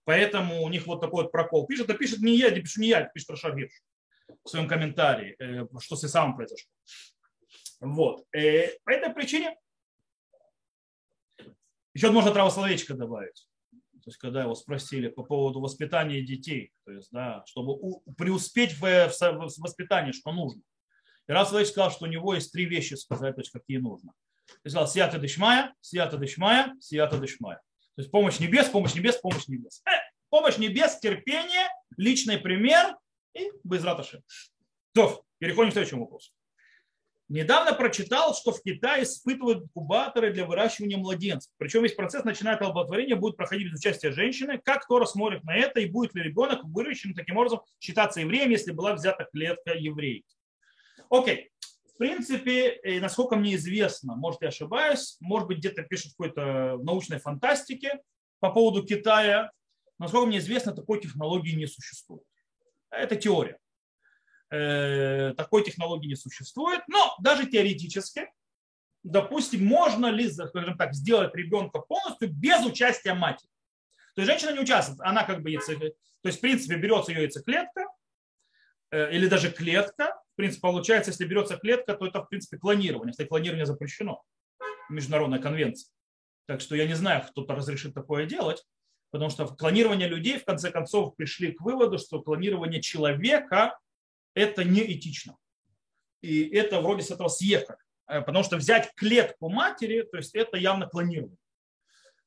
Поэтому 0.04 0.62
у 0.62 0.68
них 0.68 0.86
вот 0.86 1.00
такой 1.00 1.24
вот 1.24 1.32
прокол. 1.32 1.66
Пишет, 1.66 1.90
а 1.90 1.94
пишет 1.94 2.20
не 2.20 2.36
я, 2.36 2.52
пишу 2.52 2.80
не 2.80 2.88
я, 2.88 3.02
пишет 3.02 3.30
Рашар 3.30 3.56
Гирш 3.56 3.82
в 4.44 4.48
своем 4.48 4.68
комментарии, 4.68 5.34
э, 5.40 5.66
что 5.80 5.96
с 5.96 6.04
Исавом 6.04 6.36
произошло. 6.36 6.70
Вот. 7.80 8.24
Э, 8.32 8.78
по 8.84 8.90
этой 8.90 9.12
причине 9.12 9.58
еще 11.94 12.12
можно 12.12 12.30
травословечко 12.30 12.94
добавить. 12.94 13.48
То 14.06 14.10
есть, 14.10 14.18
когда 14.18 14.42
его 14.42 14.54
спросили 14.54 15.08
по 15.08 15.24
поводу 15.24 15.58
воспитания 15.60 16.22
детей, 16.22 16.70
то 16.84 16.92
есть, 16.92 17.08
да, 17.10 17.42
чтобы 17.44 18.00
преуспеть 18.16 18.74
в, 18.74 18.80
в 18.80 19.58
воспитании, 19.58 20.12
что 20.12 20.30
нужно. 20.30 20.62
И 21.28 21.32
раз 21.32 21.50
Владимир 21.50 21.72
сказал, 21.72 21.90
что 21.90 22.04
у 22.04 22.08
него 22.08 22.32
есть 22.32 22.52
три 22.52 22.66
вещи 22.66 22.94
сказать, 22.94 23.34
то 23.34 23.40
есть, 23.40 23.50
какие 23.50 23.78
нужно. 23.78 24.12
Он 24.64 24.70
сказал, 24.70 24.86
сията 24.86 25.18
дышмая, 25.18 25.74
сията 25.80 26.18
дышмая, 26.18 26.72
сията 26.78 27.18
дышмая. 27.18 27.56
То 27.96 28.02
есть 28.02 28.12
помощь 28.12 28.38
небес, 28.38 28.68
помощь 28.68 28.94
небес, 28.94 29.16
помощь 29.16 29.48
небес. 29.48 29.82
Э, 29.84 29.90
помощь 30.28 30.56
небес, 30.58 31.00
терпение, 31.00 31.68
личный 31.96 32.38
пример 32.38 32.96
и 33.34 33.50
безраташи. 33.64 34.22
То, 34.92 35.24
переходим 35.38 35.70
к 35.70 35.72
следующему 35.72 36.02
вопросу. 36.02 36.30
Недавно 37.28 37.72
прочитал, 37.72 38.36
что 38.36 38.52
в 38.52 38.62
Китае 38.62 39.02
испытывают 39.02 39.64
инкубаторы 39.64 40.32
для 40.32 40.46
выращивания 40.46 40.96
младенцев. 40.96 41.52
Причем 41.58 41.82
весь 41.82 41.94
процесс, 41.94 42.22
начиная 42.22 42.54
от 42.54 42.62
оплодотворения, 42.62 43.16
будет 43.16 43.36
проходить 43.36 43.72
без 43.72 43.80
участия 43.80 44.12
женщины. 44.12 44.58
Как 44.58 44.86
Тора 44.86 45.06
смотрит 45.06 45.42
на 45.42 45.56
это 45.56 45.80
и 45.80 45.86
будет 45.86 46.14
ли 46.14 46.22
ребенок 46.22 46.60
выращен 46.62 47.14
таким 47.14 47.36
образом 47.36 47.62
считаться 47.80 48.20
евреем, 48.20 48.50
если 48.50 48.70
была 48.70 48.94
взята 48.94 49.26
клетка 49.32 49.74
еврейки. 49.74 50.28
Окей. 51.10 51.50
В 51.92 51.98
принципе, 51.98 52.78
насколько 53.00 53.36
мне 53.36 53.56
известно, 53.56 54.14
может 54.14 54.42
я 54.42 54.48
ошибаюсь, 54.48 55.16
может 55.20 55.48
быть 55.48 55.58
где-то 55.58 55.82
пишут 55.82 56.12
какой-то 56.12 56.78
научной 56.82 57.18
фантастике 57.18 58.00
по 58.38 58.52
поводу 58.52 58.86
Китая. 58.86 59.50
Насколько 59.98 60.26
мне 60.26 60.38
известно, 60.38 60.72
такой 60.72 61.00
технологии 61.00 61.56
не 61.56 61.66
существует. 61.66 62.22
Это 62.90 63.16
теория. 63.16 63.58
Э, 64.48 65.34
такой 65.36 65.64
технологии 65.64 66.06
не 66.06 66.14
существует, 66.14 66.80
но 66.86 67.16
даже 67.18 67.46
теоретически, 67.46 68.30
допустим, 69.02 69.64
можно 69.64 70.06
ли, 70.06 70.30
скажем 70.30 70.76
так, 70.76 70.94
сделать 70.94 71.34
ребенка 71.34 71.80
полностью 71.80 72.32
без 72.32 72.64
участия 72.64 73.14
матери. 73.14 73.50
То 74.14 74.22
есть 74.22 74.30
женщина 74.30 74.52
не 74.52 74.60
участвует, 74.60 75.00
она 75.00 75.24
как 75.24 75.42
бы 75.42 75.50
яйцеклетка, 75.50 75.98
то 76.22 76.28
есть 76.28 76.38
в 76.38 76.40
принципе 76.40 76.76
берется 76.76 77.10
ее 77.10 77.22
яйцеклетка 77.22 77.86
э, 78.92 79.12
или 79.12 79.26
даже 79.26 79.50
клетка, 79.50 80.14
в 80.34 80.36
принципе 80.36 80.60
получается, 80.60 81.10
если 81.10 81.26
берется 81.26 81.56
клетка, 81.56 81.94
то 81.94 82.06
это 82.06 82.22
в 82.22 82.28
принципе 82.28 82.56
клонирование, 82.56 83.10
если 83.10 83.24
клонирование 83.24 83.66
запрещено, 83.66 84.22
международная 84.88 85.40
конвенция. 85.40 85.90
Так 86.46 86.60
что 86.60 86.76
я 86.76 86.86
не 86.86 86.94
знаю, 86.94 87.24
кто-то 87.28 87.56
разрешит 87.56 87.94
такое 87.94 88.26
делать, 88.26 88.64
потому 89.10 89.28
что 89.28 89.46
клонирование 89.48 90.06
людей 90.06 90.38
в 90.38 90.44
конце 90.44 90.70
концов 90.70 91.16
пришли 91.16 91.50
к 91.50 91.60
выводу, 91.62 91.98
что 91.98 92.22
клонирование 92.22 92.80
человека 92.80 93.76
это 94.36 94.64
неэтично. 94.64 95.36
И 96.20 96.44
это 96.50 96.80
вроде 96.80 97.02
с 97.02 97.10
этого 97.10 97.28
съехать. 97.28 97.78
Э, 98.06 98.20
потому 98.20 98.44
что 98.44 98.56
взять 98.56 98.92
клетку 98.94 99.48
матери, 99.48 100.02
то 100.02 100.18
есть 100.18 100.34
это 100.34 100.56
явно 100.58 100.86
клонирование. 100.86 101.38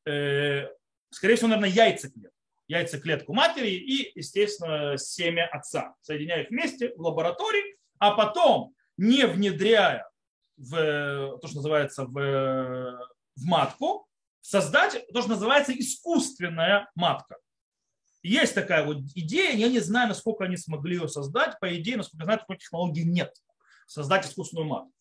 Э, 0.05 0.67
скорее 1.11 1.35
всего, 1.35 1.49
наверное, 1.49 1.69
яйцеклетку. 1.69 2.35
Яйцеклетку 2.67 3.33
матери 3.33 3.69
и, 3.69 4.11
естественно, 4.15 4.97
семя 4.97 5.47
отца. 5.47 5.95
Соединяя 6.01 6.43
их 6.43 6.49
вместе 6.49 6.93
в 6.95 7.01
лаборатории, 7.01 7.77
а 7.99 8.11
потом, 8.11 8.75
не 8.97 9.25
внедряя 9.25 10.09
в 10.57 11.37
то, 11.39 11.47
что 11.47 11.57
называется 11.57 12.05
в, 12.05 12.11
в 13.35 13.45
матку, 13.45 14.07
создать 14.41 15.07
то, 15.13 15.21
что 15.21 15.31
называется 15.31 15.73
искусственная 15.73 16.89
матка. 16.95 17.37
Есть 18.21 18.53
такая 18.53 18.85
вот 18.85 18.97
идея, 19.15 19.55
я 19.55 19.69
не 19.69 19.79
знаю, 19.79 20.09
насколько 20.09 20.43
они 20.43 20.57
смогли 20.57 20.97
ее 20.97 21.07
создать. 21.07 21.59
По 21.59 21.73
идее, 21.75 21.97
насколько 21.97 22.23
я 22.23 22.25
знаю, 22.25 22.39
такой 22.39 22.57
технологии 22.57 23.03
нет. 23.03 23.33
Создать 23.87 24.25
искусственную 24.25 24.67
матку. 24.67 24.91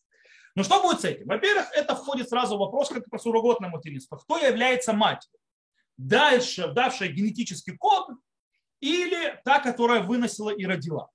Но 0.54 0.62
что 0.62 0.82
будет 0.82 1.00
с 1.00 1.04
этим? 1.04 1.26
Во-первых, 1.26 1.66
это 1.74 1.94
входит 1.94 2.28
сразу 2.28 2.56
в 2.56 2.60
вопрос, 2.60 2.88
как 2.88 3.08
по 3.10 3.18
суррогатное 3.18 3.70
материнство. 3.70 4.16
Кто 4.16 4.38
является 4.38 4.92
матерью? 4.92 5.38
Дальше, 5.96 6.68
давшая 6.68 7.10
генетический 7.10 7.76
код 7.76 8.08
или 8.80 9.40
та, 9.44 9.60
которая 9.60 10.02
выносила 10.02 10.50
и 10.50 10.64
родила? 10.64 11.08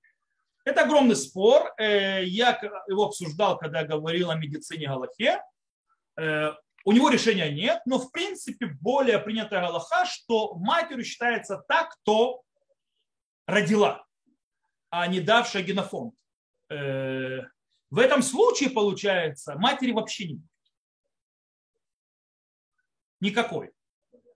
Это 0.64 0.82
огромный 0.82 1.16
спор. 1.16 1.72
Э, 1.78 2.24
я 2.24 2.58
его 2.88 3.06
обсуждал, 3.06 3.58
когда 3.58 3.84
говорил 3.84 4.30
о 4.30 4.36
медицине 4.36 4.88
Галахе. 4.88 5.42
У 6.84 6.92
него 6.92 7.08
решения 7.08 7.50
нет, 7.50 7.80
но 7.86 7.98
в 7.98 8.12
принципе 8.12 8.66
более 8.66 9.18
принятая 9.18 9.62
Галаха, 9.62 10.04
что 10.04 10.54
матерью 10.56 11.04
считается 11.04 11.64
та, 11.66 11.84
кто 11.84 12.42
родила, 13.46 14.04
а 14.90 15.06
не 15.06 15.20
давшая 15.20 15.62
генофонд. 15.62 16.14
Э, 16.68 17.40
в 17.90 17.98
этом 17.98 18.22
случае, 18.22 18.70
получается, 18.70 19.56
матери 19.56 19.92
вообще 19.92 20.28
не 20.28 20.34
будет. 20.34 20.50
Никакой. 23.20 23.72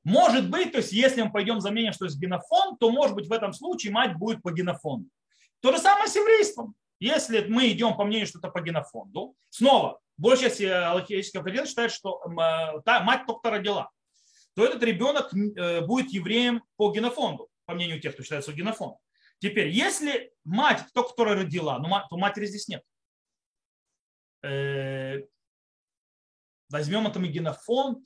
Может 0.05 0.49
быть, 0.49 0.73
то 0.73 0.79
есть 0.79 0.93
если 0.93 1.21
мы 1.21 1.31
пойдем 1.31 1.61
заменим, 1.61 1.93
что 1.93 2.07
есть 2.07 2.19
генофонд, 2.19 2.79
то 2.79 2.91
может 2.91 3.15
быть 3.15 3.27
в 3.27 3.33
этом 3.33 3.53
случае 3.53 3.93
мать 3.93 4.17
будет 4.17 4.43
по 4.43 4.51
генофонду. 4.53 5.11
То 5.61 5.73
же 5.73 5.79
самое 5.79 6.09
с 6.09 6.17
еврейством. 6.17 6.75
Если 6.99 7.47
мы 7.47 7.69
идем 7.71 7.95
по 7.95 8.05
мнению, 8.05 8.27
что 8.27 8.39
это 8.39 8.49
по 8.49 8.63
генофонду, 8.63 9.35
снова, 9.51 10.01
большая 10.19 10.51
часть 10.51 10.63
аллахических 10.63 11.41
авторитетов 11.41 11.69
считает, 11.69 11.93
что 11.93 12.21
э, 12.25 12.81
та, 12.85 13.03
мать 13.03 13.25
только 13.27 13.51
родила, 13.51 13.91
то 14.55 14.65
этот 14.65 14.83
ребенок 14.83 15.33
э, 15.33 15.81
будет 15.81 16.11
евреем 16.11 16.63
по 16.77 16.93
генофонду, 16.93 17.49
по 17.65 17.75
мнению 17.75 18.01
тех, 18.01 18.13
кто 18.13 18.23
считается 18.23 18.53
генофонд. 18.53 18.99
Теперь, 19.39 19.69
если 19.69 20.33
мать, 20.45 20.85
кто, 20.89 21.05
которая 21.05 21.37
родила, 21.37 21.79
ну, 21.79 21.89
то 22.11 22.17
матери 22.19 22.47
здесь 22.47 22.69
нет. 22.69 22.83
Э, 24.43 25.23
возьмем 26.69 27.07
это 27.07 27.21
мы 27.21 27.29
генофонд 27.29 28.05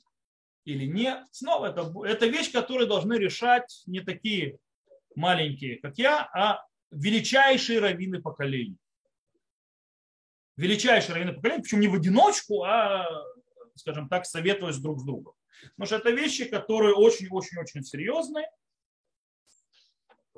или 0.65 0.85
нет. 0.85 1.25
Снова 1.31 1.65
это, 1.65 1.91
это 2.05 2.27
вещь, 2.27 2.51
которую 2.51 2.87
должны 2.87 3.15
решать 3.15 3.81
не 3.87 4.01
такие 4.01 4.59
маленькие, 5.15 5.79
как 5.79 5.97
я, 5.97 6.29
а 6.33 6.63
величайшие 6.91 7.79
раввины 7.79 8.21
поколений 8.21 8.77
величайшие 10.57 11.15
раввины 11.15 11.33
поколения, 11.33 11.61
причем 11.61 11.79
не 11.79 11.87
в 11.87 11.95
одиночку, 11.95 12.63
а, 12.63 13.07
скажем 13.75 14.09
так, 14.09 14.25
советуясь 14.25 14.77
друг 14.77 14.99
с 14.99 15.03
другом. 15.03 15.33
Потому 15.75 15.85
что 15.87 15.95
это 15.95 16.11
вещи, 16.11 16.45
которые 16.45 16.93
очень-очень-очень 16.93 17.83
серьезные, 17.83 18.47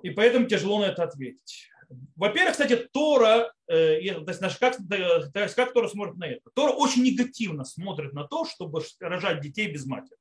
и 0.03 0.11
поэтому 0.11 0.47
тяжело 0.47 0.79
на 0.79 0.85
это 0.85 1.03
ответить. 1.03 1.69
Во-первых, 2.15 2.53
кстати, 2.53 2.75
Тора, 2.91 3.53
э, 3.67 3.99
то 4.23 4.31
есть 4.31 4.57
как, 4.59 4.77
то 4.77 5.39
есть 5.39 5.55
как 5.55 5.73
Тора 5.73 5.87
смотрит 5.87 6.15
на 6.17 6.25
это? 6.25 6.49
Тора 6.53 6.71
очень 6.71 7.03
негативно 7.03 7.63
смотрит 7.63 8.13
на 8.13 8.27
то, 8.27 8.45
чтобы 8.45 8.81
рожать 8.99 9.41
детей 9.41 9.71
без 9.71 9.85
матери. 9.85 10.17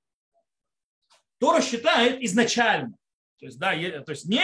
Тора 1.39 1.61
считает 1.61 2.23
изначально, 2.23 2.97
То 3.39 3.47
есть, 3.47 3.59
да, 3.59 3.73
то 3.73 4.13
есть 4.13 4.27
не 4.27 4.43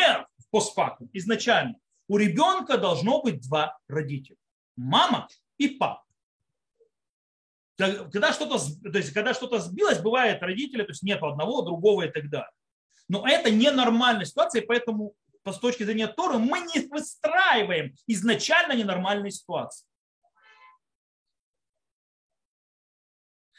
постфактум, 0.50 1.08
изначально. 1.12 1.76
У 2.08 2.16
ребенка 2.16 2.76
должно 2.76 3.22
быть 3.22 3.40
два 3.40 3.78
родителя. 3.86 4.36
Мама 4.76 5.28
и 5.58 5.68
папа. 5.68 6.04
Когда 7.76 8.32
что-то, 8.32 8.58
то 8.58 8.98
есть, 8.98 9.12
когда 9.12 9.32
что-то 9.32 9.58
сбилось, 9.58 10.00
бывает 10.00 10.42
родители, 10.42 10.82
то 10.82 10.90
есть 10.90 11.02
нет 11.02 11.22
одного, 11.22 11.62
другого 11.62 12.02
и 12.02 12.10
так 12.10 12.28
далее. 12.28 12.50
Но 13.08 13.26
это 13.26 13.50
ненормальная 13.50 14.26
ситуация, 14.26 14.60
и 14.62 14.66
поэтому 14.66 15.14
с 15.44 15.58
точки 15.58 15.82
зрения 15.82 16.06
Торы 16.06 16.38
мы 16.38 16.60
не 16.60 16.86
выстраиваем 16.86 17.94
изначально 18.06 18.74
ненормальные 18.74 19.30
ситуации. 19.30 19.86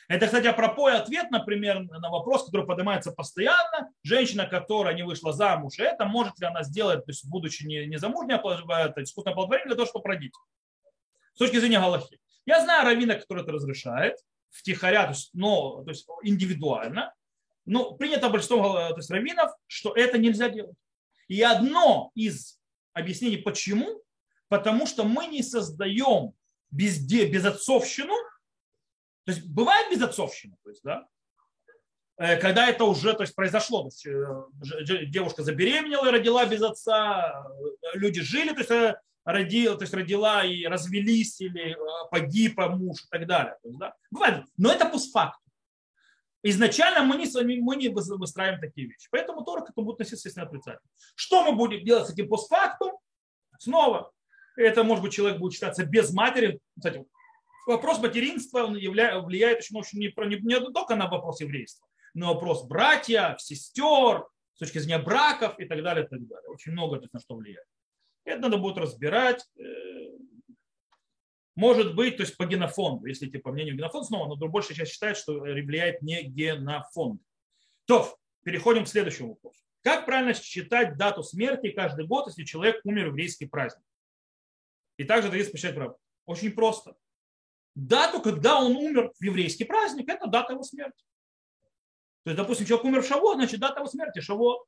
Это, 0.07 0.26
кстати, 0.26 0.45
апропо 0.45 0.91
ответ, 0.91 1.32
например, 1.32 1.84
на 1.84 2.09
вопрос, 2.09 2.45
который 2.45 2.68
поднимается 2.68 3.14
постоянно. 3.14 3.89
Женщина, 4.03 4.45
которая 4.45 4.93
не 4.93 5.03
вышла 5.03 5.32
замуж, 5.32 5.80
это 5.80 6.05
может 6.05 6.38
ли 6.39 6.47
она 6.47 6.64
сделать, 6.64 7.05
то 7.05 7.12
есть, 7.12 7.26
будучи 7.30 7.66
не, 7.66 7.86
не 7.86 7.97
замужней, 7.97 8.36
а 8.36 8.93
искусственное 9.01 9.34
оплодотворение 9.34 9.68
для 9.68 9.76
того, 9.76 9.88
чтобы 9.88 10.09
родить. 10.09 10.34
Точки 11.41 11.57
зрения 11.57 11.79
Галахи. 11.79 12.19
Я 12.45 12.61
знаю 12.61 12.85
раввина, 12.85 13.15
который 13.15 13.41
это 13.41 13.51
разрешает, 13.51 14.15
втихаря, 14.51 15.05
то 15.05 15.13
есть, 15.13 15.31
но, 15.33 15.83
то 15.83 15.89
есть 15.89 16.05
индивидуально. 16.21 17.15
Но 17.65 17.93
принято 17.93 18.29
большинством 18.29 18.61
то 18.61 18.93
есть, 18.95 19.09
раввинов, 19.09 19.51
что 19.65 19.91
это 19.95 20.19
нельзя 20.19 20.49
делать. 20.49 20.77
И 21.27 21.41
одно 21.41 22.11
из 22.13 22.59
объяснений, 22.93 23.37
почему, 23.37 24.03
потому 24.49 24.85
что 24.85 25.03
мы 25.03 25.25
не 25.25 25.41
создаем 25.41 26.33
безде, 26.69 27.25
безотцовщину, 27.27 28.13
то 29.25 29.31
есть 29.31 29.43
бывает 29.47 29.91
безотцовщина, 29.91 30.55
то 30.63 30.69
есть, 30.69 30.83
да, 30.83 31.07
э, 32.17 32.37
когда 32.37 32.69
это 32.69 32.83
уже 32.83 33.13
то 33.13 33.23
есть, 33.23 33.33
произошло. 33.33 33.81
То 33.81 33.87
есть, 33.87 34.05
э, 34.05 35.05
девушка 35.07 35.41
забеременела 35.41 36.05
и 36.05 36.11
родила 36.11 36.45
без 36.45 36.61
отца, 36.61 37.47
э, 37.49 37.97
люди 37.97 38.21
жили, 38.21 38.53
то 38.53 38.59
есть, 38.59 38.97
родила, 39.24 39.76
то 39.76 39.84
есть 39.84 39.93
родила 39.93 40.43
и 40.43 40.65
развелись, 40.65 41.39
или 41.41 41.78
погиб 42.09 42.57
муж 42.57 43.03
и 43.03 43.07
так 43.09 43.28
далее. 43.28 43.57
То 43.61 43.67
есть, 43.69 43.80
да, 43.80 43.93
бывает. 44.09 44.45
Но 44.57 44.72
это 44.72 44.89
постфактум. 44.89 45.41
Изначально 46.43 47.03
мы 47.03 47.17
не, 47.17 47.61
мы 47.61 47.76
не 47.76 47.89
выстраиваем 47.89 48.59
такие 48.59 48.88
вещи. 48.88 49.07
Поэтому 49.11 49.43
Тора 49.43 49.61
к 49.61 49.69
этому 49.69 49.86
будет 49.86 49.95
относиться, 49.95 50.28
естественно, 50.28 50.47
отрицательно. 50.47 50.89
Что 51.15 51.43
мы 51.43 51.55
будем 51.55 51.84
делать 51.86 52.07
с 52.07 52.13
этим 52.13 52.28
постфактум? 52.28 52.93
Снова, 53.59 54.11
это, 54.55 54.84
может 54.84 55.03
быть, 55.03 55.13
человек 55.13 55.39
будет 55.39 55.53
считаться 55.53 55.86
без 55.86 56.11
матери. 56.11 56.59
Кстати, 56.76 57.05
вопрос 57.67 57.99
материнства 57.99 58.63
он 58.63 58.76
являет, 58.76 59.24
влияет 59.24 59.59
очень, 59.59 59.78
очень 59.78 59.99
не, 59.99 60.13
не, 60.28 60.36
не 60.38 60.74
только 60.74 60.95
на 60.95 61.07
вопрос 61.07 61.41
еврейства, 61.41 61.88
но 62.15 62.34
вопрос 62.34 62.63
братья, 62.63 63.36
сестер, 63.39 64.26
с 64.55 64.59
точки 64.59 64.80
зрения 64.80 65.03
браков 65.03 65.59
и 65.59 65.65
так 65.65 65.84
далее, 65.84 66.05
и 66.05 66.07
так 66.07 66.28
далее. 66.28 66.49
Очень 66.49 66.72
много 66.72 67.01
на 67.11 67.19
что 67.19 67.36
влияет. 67.36 67.67
Это 68.24 68.41
надо 68.41 68.57
будет 68.57 68.78
разбирать. 68.78 69.45
Э, 69.57 69.63
может 71.55 71.95
быть, 71.95 72.17
то 72.17 72.24
есть 72.24 72.38
по 72.38 72.45
генофонду, 72.45 73.05
если 73.05 73.28
идти 73.28 73.38
по 73.38 73.51
мнению 73.51 73.76
генофонда 73.76 74.07
снова, 74.07 74.28
но 74.28 74.47
большая 74.47 74.78
часть 74.78 74.93
считает, 74.93 75.17
что 75.17 75.39
влияет 75.39 76.01
не 76.01 76.24
генофонд. 76.24 77.22
То, 77.86 78.17
переходим 78.43 78.86
к 78.86 78.88
следующему 78.88 79.30
вопросу. 79.30 79.61
Как 79.84 80.05
правильно 80.05 80.34
считать 80.34 80.97
дату 80.97 81.24
смерти 81.24 81.72
каждый 81.72 82.05
год, 82.05 82.28
если 82.28 82.43
человек 82.43 82.82
умер 82.84 83.05
в 83.05 83.07
еврейский 83.09 83.47
праздник? 83.47 83.86
И 84.97 85.03
также 85.03 85.36
есть 85.36 85.51
посчитать 85.51 85.76
право. 85.76 85.97
Очень 86.26 86.51
просто. 86.51 86.95
Дату, 87.74 88.22
когда 88.22 88.61
он 88.61 88.76
умер 88.76 89.11
в 89.17 89.24
еврейский 89.24 89.63
праздник, 89.63 90.09
это 90.09 90.28
дата 90.28 90.53
его 90.53 90.63
смерти. 90.63 91.03
То 92.24 92.30
есть, 92.30 92.38
допустим, 92.38 92.67
человек 92.67 92.86
умер 92.86 93.01
в 93.01 93.07
Шаво, 93.07 93.34
значит, 93.36 93.59
дата 93.59 93.80
его 93.80 93.89
смерти 93.89 94.19
Шаво. 94.19 94.63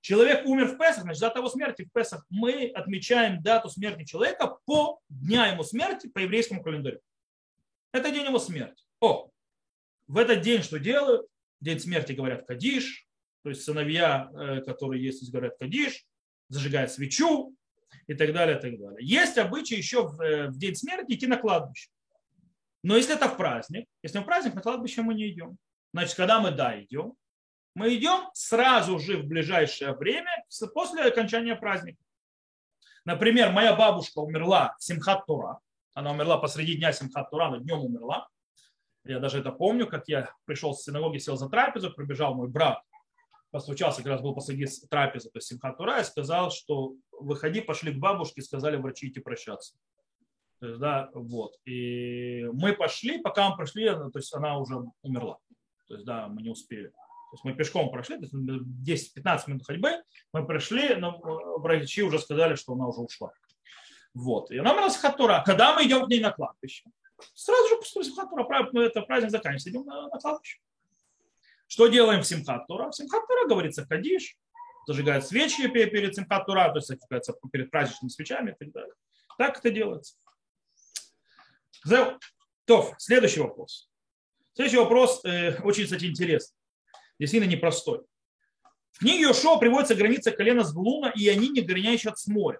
Человек 0.00 0.46
умер 0.46 0.66
в 0.66 0.78
Песах, 0.78 1.02
значит, 1.02 1.20
дата 1.20 1.40
его 1.40 1.48
смерти 1.48 1.84
в 1.84 1.92
Песах. 1.92 2.24
Мы 2.30 2.70
отмечаем 2.74 3.42
дату 3.42 3.68
смерти 3.68 4.04
человека 4.04 4.58
по 4.64 5.00
дня 5.08 5.48
его 5.48 5.62
смерти 5.62 6.08
по 6.08 6.18
еврейскому 6.18 6.62
календарю. 6.62 7.00
Это 7.92 8.10
день 8.10 8.24
его 8.24 8.38
смерти. 8.38 8.84
О, 9.00 9.30
в 10.06 10.16
этот 10.16 10.40
день 10.40 10.62
что 10.62 10.78
делают? 10.78 11.26
День 11.60 11.78
смерти 11.78 12.12
говорят 12.12 12.46
Кадиш, 12.46 13.06
то 13.42 13.50
есть 13.50 13.62
сыновья, 13.62 14.30
э, 14.32 14.62
которые 14.62 15.04
есть, 15.04 15.30
говорят 15.30 15.58
Кадиш, 15.58 16.04
зажигают 16.48 16.90
свечу 16.90 17.54
и 18.06 18.14
так 18.14 18.32
далее, 18.32 18.56
и 18.58 18.60
так 18.60 18.78
далее. 18.78 18.98
Есть 19.06 19.36
обычай 19.36 19.74
еще 19.74 20.06
в, 20.08 20.20
э, 20.20 20.48
в 20.48 20.58
день 20.58 20.74
смерти 20.74 21.12
идти 21.12 21.26
на 21.26 21.36
кладбище. 21.36 21.90
Но 22.82 22.96
если 22.96 23.14
это 23.14 23.28
в 23.28 23.36
праздник, 23.36 23.86
если 24.02 24.20
в 24.20 24.24
праздник, 24.24 24.54
на 24.54 24.62
кладбище 24.62 25.02
мы 25.02 25.14
не 25.14 25.28
идем. 25.30 25.58
Значит, 25.92 26.14
когда 26.16 26.40
мы 26.40 26.50
да 26.50 26.80
идем, 26.80 27.14
мы 27.74 27.94
идем 27.94 28.28
сразу 28.34 28.98
же 28.98 29.18
в 29.18 29.26
ближайшее 29.26 29.94
время, 29.94 30.44
после 30.74 31.02
окончания 31.02 31.56
праздника. 31.56 32.02
Например, 33.04 33.52
моя 33.52 33.74
бабушка 33.74 34.18
умерла 34.18 34.76
в 34.78 34.84
Симхат 34.84 35.24
Тура. 35.26 35.60
Она 35.94 36.12
умерла 36.12 36.38
посреди 36.38 36.76
дня 36.76 36.92
Симхат 36.92 37.30
Тура, 37.30 37.46
она 37.46 37.58
днем 37.58 37.80
умерла. 37.80 38.28
Я 39.04 39.18
даже 39.18 39.38
это 39.38 39.50
помню, 39.50 39.86
как 39.86 40.08
я 40.08 40.30
пришел 40.44 40.74
с 40.74 40.82
синагоги, 40.82 41.18
сел 41.18 41.36
за 41.36 41.48
трапезу, 41.48 41.92
прибежал 41.92 42.34
мой 42.34 42.48
брат, 42.48 42.82
постучался, 43.50 44.02
как 44.02 44.12
раз 44.12 44.20
был 44.20 44.34
посреди 44.34 44.66
трапезы, 44.90 45.30
то 45.30 45.38
есть 45.38 45.48
Симхат 45.48 45.78
Тура, 45.78 46.00
и 46.00 46.04
сказал, 46.04 46.50
что 46.50 46.94
выходи, 47.10 47.60
пошли 47.62 47.92
к 47.92 47.98
бабушке, 47.98 48.42
сказали 48.42 48.76
врачи 48.76 49.08
идти 49.08 49.20
прощаться. 49.20 49.76
То 50.60 50.68
есть, 50.68 50.78
да, 50.80 51.08
вот. 51.14 51.56
И 51.64 52.44
мы 52.52 52.74
пошли, 52.74 53.22
пока 53.22 53.48
мы 53.48 53.56
пришли, 53.56 53.88
то 53.88 54.10
есть 54.14 54.34
она 54.34 54.58
уже 54.58 54.76
умерла. 55.00 55.38
То 55.88 55.94
есть, 55.94 56.04
да, 56.04 56.28
мы 56.28 56.42
не 56.42 56.50
успели. 56.50 56.92
То 57.30 57.34
есть 57.34 57.44
мы 57.44 57.54
пешком 57.54 57.92
прошли, 57.92 58.16
10-15 58.16 59.42
минут 59.46 59.64
ходьбы, 59.64 60.02
мы 60.32 60.44
пришли, 60.44 60.96
но 60.96 61.20
врачи 61.58 62.02
уже 62.02 62.18
сказали, 62.18 62.56
что 62.56 62.72
она 62.72 62.88
уже 62.88 63.02
ушла. 63.02 63.30
Вот. 64.14 64.50
И 64.50 64.58
у 64.58 64.64
нас 64.64 64.96
хатура. 64.96 65.44
Когда 65.46 65.76
мы 65.76 65.86
идем 65.86 66.06
к 66.06 66.08
ней 66.08 66.20
на 66.20 66.32
кладбище? 66.32 66.90
Сразу 67.34 67.68
же 67.68 67.76
после 67.76 68.02
Симхатура, 68.02 68.44
это 68.80 69.02
праздник 69.02 69.30
заканчивается, 69.30 69.70
идем 69.70 69.84
на, 69.84 70.08
на 70.08 70.18
кладбище. 70.18 70.58
Что 71.68 71.86
делаем 71.86 72.22
в 72.22 72.26
Симхатура? 72.26 72.90
В 72.90 72.96
Симхатура 72.96 73.46
говорится 73.46 73.86
Кадиш, 73.86 74.36
зажигают 74.88 75.24
свечи 75.24 75.68
перед 75.68 76.16
Симхатура, 76.16 76.72
то 76.72 76.78
есть 76.78 76.90
перед 77.52 77.70
праздничными 77.70 78.10
свечами 78.10 78.50
и 78.50 78.54
так 78.64 78.72
далее. 78.72 78.94
Так 79.38 79.58
это 79.58 79.70
делается. 79.70 80.16
То, 82.64 82.92
следующий 82.98 83.38
вопрос. 83.38 83.88
Следующий 84.54 84.78
вопрос 84.78 85.24
э, 85.24 85.60
очень, 85.62 85.84
кстати, 85.84 86.06
интересный 86.06 86.59
действительно 87.20 87.50
непростой. 87.50 88.00
В 88.90 88.98
книге 88.98 89.22
Йошуа 89.22 89.58
приводится 89.58 89.94
граница 89.94 90.32
колена 90.32 90.64
Звулуна, 90.64 91.12
и 91.14 91.28
они 91.28 91.50
не 91.50 91.60
граничат 91.60 92.18
с 92.18 92.26
морем. 92.26 92.58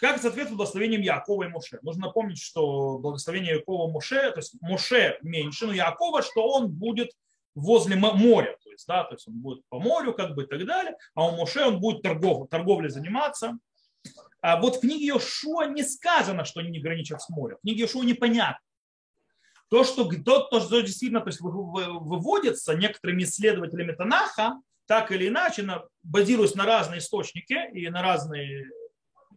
Как 0.00 0.20
соответствует 0.20 0.58
благословением 0.58 1.00
Якова 1.00 1.44
и 1.44 1.48
Моше. 1.48 1.78
Нужно 1.82 2.06
напомнить, 2.06 2.40
что 2.40 2.98
благословение 2.98 3.56
Якова 3.56 3.88
и 3.88 3.92
Моше, 3.92 4.30
то 4.32 4.38
есть 4.38 4.54
Моше 4.60 5.18
меньше, 5.22 5.66
но 5.66 5.72
Якова, 5.72 6.22
что 6.22 6.46
он 6.46 6.68
будет 6.70 7.10
возле 7.54 7.96
моря, 7.96 8.56
то 8.62 8.70
есть, 8.70 8.86
да, 8.86 9.04
то 9.04 9.14
есть 9.14 9.26
он 9.28 9.40
будет 9.40 9.62
по 9.68 9.78
морю, 9.78 10.12
как 10.12 10.34
бы 10.34 10.44
и 10.44 10.46
так 10.46 10.64
далее, 10.66 10.94
а 11.14 11.28
у 11.28 11.36
Моше 11.36 11.64
он 11.64 11.80
будет 11.80 12.02
торгов, 12.02 12.48
торговлей 12.50 12.90
заниматься. 12.90 13.58
А 14.42 14.60
вот 14.60 14.76
в 14.76 14.80
книге 14.80 15.06
Йошуа 15.06 15.66
не 15.66 15.82
сказано, 15.82 16.44
что 16.44 16.60
они 16.60 16.70
не 16.70 16.80
граничат 16.80 17.22
с 17.22 17.30
морем. 17.30 17.56
В 17.56 17.60
книге 17.62 17.82
Йошуа 17.82 18.04
непонятно. 18.04 18.65
То, 19.68 19.82
что, 19.82 20.08
то, 20.24 20.40
то, 20.42 20.60
что 20.60 20.80
действительно 20.80 21.20
то 21.20 21.28
есть, 21.28 21.40
выводится 21.40 22.74
некоторыми 22.74 23.24
исследователями 23.24 23.92
Танаха, 23.92 24.60
так 24.86 25.10
или 25.10 25.26
иначе, 25.26 25.66
базируясь 26.04 26.54
на 26.54 26.64
разные 26.64 26.98
источники 26.98 27.72
и 27.72 27.88
на 27.88 28.02
разные 28.02 28.70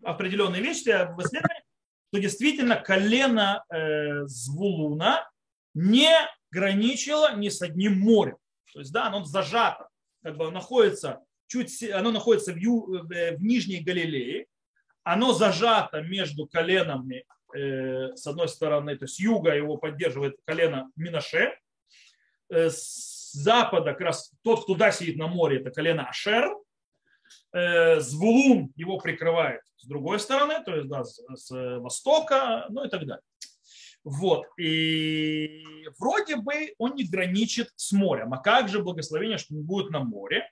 определенные 0.03 0.61
вещи 0.61 0.89
в 1.13 1.19
исследовании, 1.21 1.63
что 2.11 2.21
действительно 2.21 2.75
колено 2.75 3.63
э, 3.69 4.25
Звулуна 4.25 5.27
не 5.73 6.11
граничило 6.51 7.35
ни 7.35 7.49
с 7.49 7.61
одним 7.63 7.99
морем. 7.99 8.37
То 8.73 8.79
есть, 8.79 8.91
да, 8.91 9.07
оно 9.07 9.23
зажато, 9.23 9.89
как 10.23 10.37
бы 10.37 10.51
находится 10.51 11.21
чуть, 11.47 11.81
оно 11.89 12.11
находится 12.11 12.53
в, 12.53 12.57
ю, 12.57 12.85
в 12.85 13.41
Нижней 13.41 13.81
Галилее, 13.81 14.45
оно 15.03 15.33
зажато 15.33 16.01
между 16.01 16.45
коленами 16.47 17.25
Э, 17.25 17.38
с 17.53 18.27
одной 18.27 18.47
стороны, 18.47 18.95
то 18.97 19.05
есть 19.05 19.19
юга 19.19 19.55
его 19.55 19.77
поддерживает 19.77 20.37
колено 20.45 20.91
Минаше, 20.95 21.57
э, 22.49 22.69
с 22.69 23.31
запада 23.33 23.93
как 23.93 24.01
раз 24.01 24.31
тот, 24.43 24.63
кто 24.63 24.73
туда 24.73 24.91
сидит 24.91 25.17
на 25.17 25.27
море, 25.27 25.59
это 25.59 25.71
колено 25.71 26.07
Ашер, 26.07 26.55
э, 27.53 27.99
Звулун 27.99 28.71
его 28.75 28.97
прикрывает 28.97 29.61
с 29.77 29.85
другой 29.87 30.19
стороны, 30.19 30.63
то 30.63 30.75
есть 30.75 30.87
да, 30.87 31.03
с 31.03 31.49
востока, 31.79 32.65
ну 32.69 32.83
и 32.85 32.89
так 32.89 33.05
далее. 33.05 33.23
Вот. 34.03 34.45
И 34.57 35.63
вроде 35.97 36.37
бы 36.37 36.73
он 36.77 36.95
не 36.95 37.03
граничит 37.03 37.71
с 37.75 37.91
морем. 37.91 38.33
А 38.33 38.37
как 38.37 38.69
же 38.69 38.81
благословение, 38.81 39.37
что 39.37 39.55
он 39.55 39.63
будет 39.63 39.91
на 39.91 39.99
море? 39.99 40.49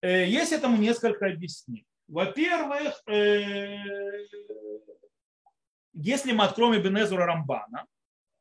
Есть 0.00 0.52
этому 0.52 0.76
несколько 0.76 1.26
объяснений. 1.26 1.86
Во-первых, 2.08 3.02
если 5.92 6.32
мы 6.32 6.44
откроем 6.44 6.80
Эбенезура 6.80 7.26
Рамбана, 7.26 7.86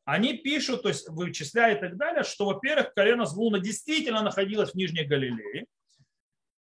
они 0.06 0.38
пишут, 0.38 0.82
то 0.84 0.89
есть 0.89 1.08
вычисляют 1.10 1.80
и 1.80 1.88
так 1.88 1.97
далее, 1.97 2.24
что, 2.24 2.45
во-первых, 2.45 2.93
колено 2.93 3.26
Звулуна 3.26 3.60
действительно 3.60 4.22
находилось 4.22 4.72
в 4.72 4.76
Нижней 4.76 5.06
Галилее, 5.06 5.66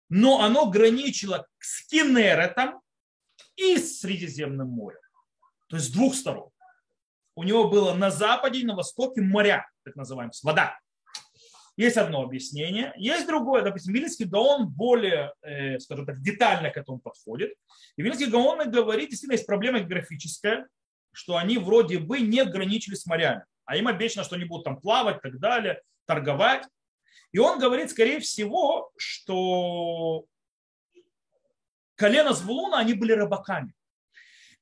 но 0.09 0.41
оно 0.41 0.69
граничило 0.69 1.47
с 1.59 1.87
Кенеретом 1.87 2.81
и 3.55 3.77
с 3.77 3.99
Средиземным 3.99 4.69
морем. 4.69 4.99
То 5.67 5.77
есть 5.77 5.89
с 5.89 5.91
двух 5.91 6.13
сторон. 6.15 6.49
У 7.35 7.43
него 7.43 7.67
было 7.67 7.93
на 7.95 8.11
западе 8.11 8.59
и 8.59 8.65
на 8.65 8.75
востоке 8.75 9.21
моря, 9.21 9.67
так 9.83 9.95
называемые, 9.95 10.33
вода. 10.43 10.79
Есть 11.75 11.97
одно 11.97 12.21
объяснение. 12.21 12.93
Есть 12.97 13.25
другое. 13.25 13.63
Допустим, 13.63 13.93
Вильнинский 13.93 14.25
Гаон 14.25 14.67
более, 14.67 15.33
э, 15.41 15.79
скажем 15.79 16.05
так, 16.05 16.21
детально 16.21 16.69
к 16.69 16.77
этому 16.77 16.99
подходит. 16.99 17.53
И 17.95 18.01
Вильнинский 18.01 18.29
Гаон 18.29 18.69
говорит, 18.69 19.09
действительно, 19.09 19.33
есть 19.33 19.47
проблема 19.47 19.79
графическая, 19.79 20.67
что 21.11 21.35
они 21.35 21.57
вроде 21.57 21.97
бы 21.97 22.19
не 22.19 22.41
ограничились 22.41 23.01
с 23.01 23.05
морями. 23.07 23.43
А 23.65 23.75
им 23.75 23.87
обещано, 23.87 24.23
что 24.23 24.35
они 24.35 24.45
будут 24.45 24.65
там 24.65 24.79
плавать 24.79 25.17
и 25.17 25.21
так 25.21 25.39
далее, 25.39 25.81
торговать. 26.05 26.65
И 27.31 27.39
он 27.39 27.59
говорит, 27.59 27.89
скорее 27.89 28.19
всего, 28.19 28.91
что 28.97 30.25
колено 31.95 32.33
Звулуна, 32.33 32.77
они 32.79 32.93
были 32.93 33.13
рыбаками. 33.13 33.73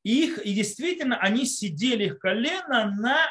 Их, 0.04 0.40
и 0.46 0.54
действительно, 0.54 1.18
они 1.18 1.46
сидели, 1.46 2.06
их 2.06 2.20
колено 2.20 2.92
на 2.92 3.28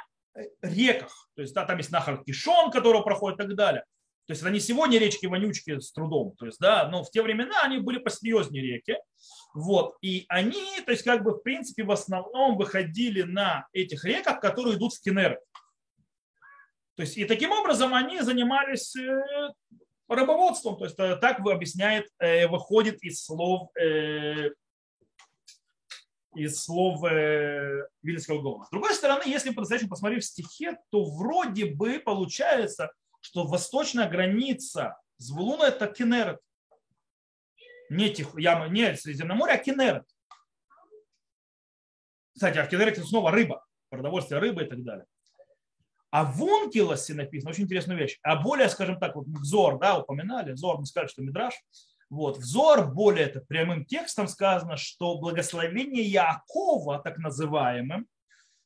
реках. 0.62 1.28
То 1.34 1.42
есть 1.42 1.54
да, 1.54 1.64
там 1.64 1.78
есть 1.78 1.90
нахар 1.90 2.22
Кишон, 2.24 2.70
который 2.70 3.02
проходит 3.02 3.38
и 3.40 3.42
так 3.42 3.54
далее. 3.54 3.84
То 4.26 4.32
есть 4.32 4.42
это 4.42 4.52
не 4.52 4.60
сегодня 4.60 4.98
речки 4.98 5.26
вонючки 5.26 5.80
с 5.80 5.92
трудом. 5.92 6.36
То 6.36 6.46
есть, 6.46 6.60
да, 6.60 6.88
но 6.88 7.02
в 7.02 7.10
те 7.10 7.20
времена 7.20 7.62
они 7.62 7.78
были 7.78 7.98
посерьезнее 7.98 8.62
реки. 8.62 8.96
Вот. 9.54 9.96
И 10.02 10.24
они, 10.28 10.80
то 10.86 10.92
есть, 10.92 11.02
как 11.02 11.24
бы, 11.24 11.32
в 11.32 11.38
принципе, 11.40 11.82
в 11.82 11.90
основном 11.90 12.56
выходили 12.56 13.22
на 13.22 13.66
этих 13.72 14.04
реках, 14.04 14.40
которые 14.40 14.76
идут 14.76 14.94
в 14.94 15.02
Кенеры. 15.02 15.40
То 16.94 17.02
есть, 17.02 17.16
и 17.16 17.24
таким 17.24 17.50
образом 17.50 17.92
они 17.92 18.20
занимались 18.20 18.94
э, 18.94 19.20
рыбоводством. 20.06 20.76
То 20.76 20.84
есть, 20.84 20.96
э, 21.00 21.16
так 21.16 21.40
объясняет, 21.40 22.06
выходит 22.48 23.02
из 23.02 23.24
слов 23.24 23.70
из 26.34 26.62
слов 26.62 27.04
э, 27.04 27.86
Вильнского 28.02 28.40
Гома. 28.40 28.64
С 28.66 28.70
другой 28.70 28.94
стороны, 28.94 29.22
если 29.26 29.50
по-настоящему 29.50 29.90
посмотреть 29.90 30.24
в 30.24 30.26
стихе, 30.26 30.78
то 30.90 31.04
вроде 31.04 31.66
бы 31.66 31.98
получается, 31.98 32.92
что 33.20 33.46
восточная 33.46 34.08
граница 34.08 34.96
Звулуна 35.18 35.64
это 35.64 35.86
Кенерет. 35.86 36.40
Не, 37.90 38.10
Тих, 38.10 38.38
яма, 38.38 38.68
не 38.68 38.96
Средиземное 38.96 39.36
море, 39.36 39.54
а 39.54 39.58
Кенерет. 39.58 40.04
Кстати, 42.34 42.58
а 42.58 42.64
в 42.64 42.68
Кенерете 42.68 43.02
снова 43.02 43.30
рыба, 43.30 43.66
продовольствие 43.90 44.40
рыбы 44.40 44.62
и 44.62 44.66
так 44.66 44.82
далее. 44.82 45.04
А 46.10 46.24
в 46.24 46.42
Ункилосе 46.42 47.14
написано 47.14 47.50
очень 47.50 47.64
интересная 47.64 47.96
вещь. 47.96 48.18
А 48.22 48.36
более, 48.36 48.68
скажем 48.68 48.98
так, 48.98 49.14
вот 49.14 49.26
Зор, 49.42 49.78
да, 49.78 49.98
упоминали, 49.98 50.54
Зор, 50.54 50.78
мы 50.78 50.86
сказали, 50.86 51.08
что 51.08 51.22
Мидраш, 51.22 51.54
вот, 52.10 52.38
взор, 52.38 52.92
более 52.92 53.26
это 53.26 53.40
прямым 53.40 53.84
текстом 53.84 54.26
сказано, 54.26 54.76
что 54.76 55.18
благословение 55.18 56.02
Якова, 56.02 56.98
так 56.98 57.18
называемым, 57.18 58.06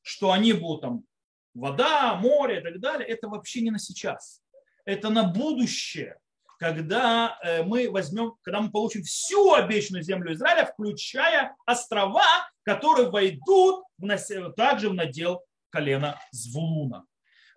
что 0.00 0.32
они 0.32 0.54
будут 0.54 0.80
там 0.80 1.04
вода, 1.52 2.14
море 2.14 2.60
и 2.60 2.62
так 2.62 2.80
далее, 2.80 3.06
это 3.06 3.28
вообще 3.28 3.60
не 3.60 3.70
на 3.70 3.78
сейчас. 3.78 4.42
Это 4.86 5.10
на 5.10 5.24
будущее, 5.24 6.18
когда 6.58 7.38
э, 7.42 7.62
мы 7.62 7.90
возьмем, 7.90 8.34
когда 8.42 8.60
мы 8.60 8.70
получим 8.70 9.02
всю 9.02 9.52
обещанную 9.52 10.02
землю 10.02 10.32
Израиля, 10.32 10.64
включая 10.64 11.54
острова, 11.66 12.24
которые 12.62 13.10
войдут 13.10 13.84
в, 13.98 14.52
также 14.52 14.88
в 14.88 14.94
надел 14.94 15.42
колена 15.68 16.18
Звулуна. 16.32 17.04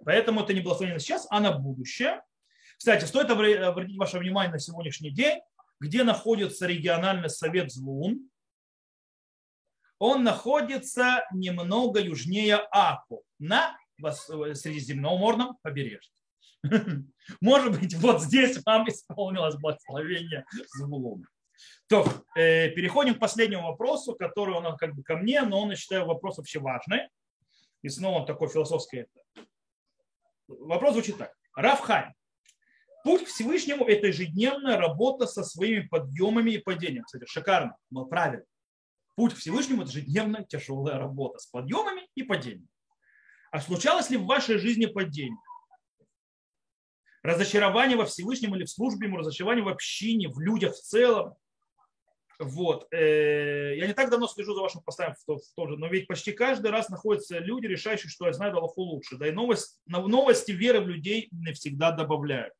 Поэтому 0.03 0.41
это 0.41 0.53
не 0.53 0.59
благословение 0.59 0.95
на 0.95 0.99
сейчас, 0.99 1.27
а 1.29 1.39
на 1.39 1.51
будущее. 1.53 2.21
Кстати, 2.77 3.05
стоит 3.05 3.29
обратить 3.31 3.97
ваше 3.97 4.19
внимание 4.19 4.51
на 4.51 4.59
сегодняшний 4.59 5.11
день, 5.11 5.39
где 5.79 6.03
находится 6.03 6.67
региональный 6.67 7.29
совет 7.29 7.71
Звун, 7.71 8.29
он 9.99 10.23
находится 10.23 11.25
немного 11.33 11.99
южнее 11.99 12.57
Аку, 12.71 13.23
на 13.39 13.77
Средиземноморном 13.99 15.57
побережье. 15.63 16.13
Может 17.41 17.79
быть, 17.79 17.95
вот 17.95 18.21
здесь 18.21 18.59
вам 18.65 18.87
исполнилось 18.87 19.55
благословение 19.55 20.45
Звулуна. 20.75 21.27
То, 21.87 22.05
э, 22.35 22.69
переходим 22.69 23.15
к 23.15 23.19
последнему 23.19 23.63
вопросу, 23.69 24.15
который 24.15 24.53
он 24.55 24.77
как 24.77 24.95
бы 24.95 25.03
ко 25.03 25.15
мне, 25.15 25.41
но 25.41 25.61
он, 25.61 25.71
я 25.71 25.75
считаю, 25.75 26.05
вопрос 26.05 26.37
вообще 26.37 26.59
важный. 26.59 27.09
И 27.81 27.89
снова 27.89 28.25
такой 28.25 28.49
философский. 28.49 29.05
Вопрос 30.47 30.93
звучит 30.93 31.17
так. 31.17 31.33
Рафхайм, 31.55 32.13
Путь 33.03 33.23
к 33.23 33.27
Всевышнему– 33.27 33.85
это 33.87 34.07
ежедневная 34.07 34.77
работа 34.77 35.27
со 35.27 35.43
своими 35.43 35.87
подъемами 35.87 36.51
и 36.51 36.57
падениями. 36.57 37.05
Кстати, 37.05 37.25
шикарно, 37.25 37.77
но 37.89 38.05
правильно. 38.05 38.45
Путь 39.15 39.33
к 39.33 39.37
Всевышнему– 39.37 39.81
это 39.83 39.91
ежедневная 39.91 40.43
тяжелая 40.43 40.97
работа 40.97 41.39
с 41.39 41.47
подъемами 41.47 42.07
и 42.15 42.23
падениями. 42.23 42.67
А 43.51 43.61
случалось 43.61 44.09
ли 44.09 44.17
в 44.17 44.25
вашей 44.25 44.57
жизни 44.57 44.85
падение? 44.85 45.37
Разочарование 47.23 47.97
во 47.97 48.05
Всевышнем 48.05 48.55
или 48.55 48.65
в 48.65 48.69
службе 48.69 49.07
ему, 49.07 49.17
разочарование 49.17 49.63
в 49.63 49.69
общине, 49.69 50.29
в 50.29 50.39
людях 50.39 50.75
в 50.75 50.81
целом. 50.81 51.35
Вот. 52.39 52.87
Э, 52.93 53.75
я 53.75 53.87
не 53.87 53.93
так 53.93 54.09
давно 54.11 54.27
слежу 54.27 54.53
за 54.53 54.61
вашим 54.61 54.81
постами 54.81 55.15
тоже, 55.55 55.77
но 55.77 55.87
ведь 55.87 56.07
почти 56.07 56.31
каждый 56.31 56.71
раз 56.71 56.89
находятся 56.89 57.39
люди, 57.39 57.65
решающие, 57.65 58.09
что 58.09 58.27
я 58.27 58.33
знаю 58.33 58.55
Аллаху 58.55 58.81
лучше. 58.81 59.17
Да 59.17 59.27
и 59.27 59.31
новость, 59.31 59.79
новости 59.87 60.51
веры 60.51 60.81
в 60.81 60.87
людей 60.87 61.29
не 61.31 61.53
всегда 61.53 61.91
добавляют. 61.91 62.53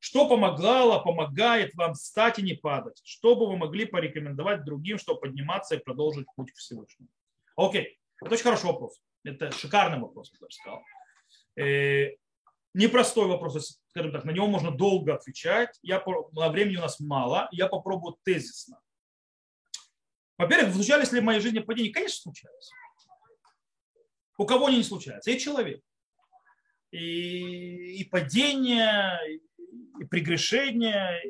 Что 0.00 0.28
помогало, 0.28 1.00
помогает 1.00 1.74
вам 1.74 1.94
встать 1.94 2.38
и 2.38 2.42
не 2.42 2.54
падать? 2.54 3.00
Что 3.04 3.34
бы 3.34 3.48
вы 3.48 3.56
могли 3.56 3.84
порекомендовать 3.84 4.64
другим, 4.64 4.98
чтобы 4.98 5.20
подниматься 5.20 5.74
и 5.74 5.82
продолжить 5.82 6.26
путь 6.36 6.52
к 6.52 6.56
Всевышнему? 6.56 7.10
Окей, 7.56 7.98
это 8.20 8.32
очень 8.32 8.44
хороший 8.44 8.66
вопрос. 8.66 9.00
Это 9.24 9.50
шикарный 9.50 9.98
вопрос, 9.98 10.32
я 10.32 10.46
бы 10.46 10.52
сказал. 10.52 10.82
Э, 11.56 12.14
непростой 12.74 13.26
вопрос, 13.26 13.80
скажем 13.88 14.12
так, 14.12 14.24
на 14.24 14.30
него 14.30 14.46
можно 14.46 14.70
долго 14.70 15.14
отвечать. 15.14 15.76
Я, 15.82 16.02
времени 16.04 16.76
у 16.76 16.80
нас 16.80 17.00
мало, 17.00 17.48
я 17.50 17.66
попробую 17.66 18.16
тезисно. 18.22 18.80
Во-первых, 20.36 20.72
случались 20.74 21.10
ли 21.10 21.20
в 21.20 21.24
моей 21.24 21.40
жизни 21.40 21.58
падения? 21.58 21.92
Конечно, 21.92 22.22
случались. 22.22 22.70
У 24.36 24.46
кого 24.46 24.66
они 24.66 24.76
не 24.76 24.84
случаются? 24.84 25.32
Я 25.32 25.38
человек. 25.38 25.82
И, 26.92 28.00
и 28.00 28.04
падение, 28.04 29.18
и 29.28 29.47
прегрешения. 30.10 31.20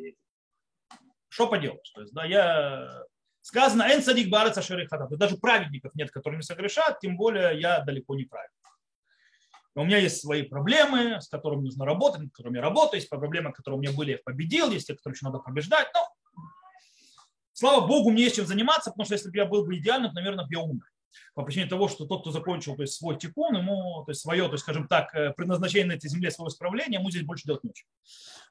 Что 1.28 1.48
поделать? 1.48 1.90
То 1.94 2.00
есть, 2.00 2.12
да, 2.12 2.24
я... 2.24 3.04
Сказано, 3.40 3.82
эн 3.84 4.02
садик 4.02 4.28
бараца 4.28 4.60
шерихата. 4.60 5.16
Даже 5.16 5.36
праведников 5.38 5.94
нет, 5.94 6.10
которые 6.10 6.38
не 6.38 6.42
согрешат, 6.42 7.00
тем 7.00 7.16
более 7.16 7.58
я 7.58 7.80
далеко 7.80 8.14
не 8.14 8.24
праведник. 8.24 8.54
У 9.74 9.84
меня 9.84 9.98
есть 9.98 10.20
свои 10.20 10.42
проблемы, 10.42 11.20
с 11.20 11.28
которыми 11.28 11.62
нужно 11.62 11.84
работать, 11.84 12.20
над 12.20 12.32
которыми 12.32 12.56
я 12.56 12.62
работаю, 12.62 12.98
есть 12.98 13.08
проблемы, 13.08 13.52
которые 13.52 13.78
у 13.78 13.80
меня 13.80 13.92
были, 13.92 14.12
я 14.12 14.18
победил, 14.24 14.70
есть 14.70 14.88
те, 14.88 14.94
которые 14.94 15.16
еще 15.16 15.26
надо 15.26 15.38
побеждать. 15.38 15.88
Но, 15.94 16.42
слава 17.52 17.86
богу, 17.86 18.10
мне 18.10 18.24
есть 18.24 18.36
чем 18.36 18.46
заниматься, 18.46 18.90
потому 18.90 19.04
что 19.04 19.14
если 19.14 19.30
бы 19.30 19.36
я 19.36 19.46
был 19.46 19.64
бы 19.64 19.76
идеальным, 19.76 20.12
наверное, 20.12 20.46
я 20.50 20.58
умер 20.58 20.84
по 21.34 21.42
причине 21.42 21.66
того, 21.66 21.88
что 21.88 22.06
тот, 22.06 22.22
кто 22.22 22.30
закончил 22.30 22.76
то 22.76 22.82
есть, 22.82 22.94
свой 22.94 23.18
тикун, 23.18 23.56
ему, 23.56 24.02
то 24.04 24.10
есть 24.10 24.20
свое, 24.20 24.46
то 24.46 24.52
есть, 24.52 24.62
скажем 24.62 24.88
так, 24.88 25.14
э, 25.14 25.32
предназначение 25.32 25.88
на 25.88 25.92
этой 25.92 26.08
земле, 26.08 26.30
свое 26.30 26.48
исправление, 26.48 27.00
ему 27.00 27.10
здесь 27.10 27.24
больше 27.24 27.46
делать 27.46 27.64
нечего. 27.64 27.88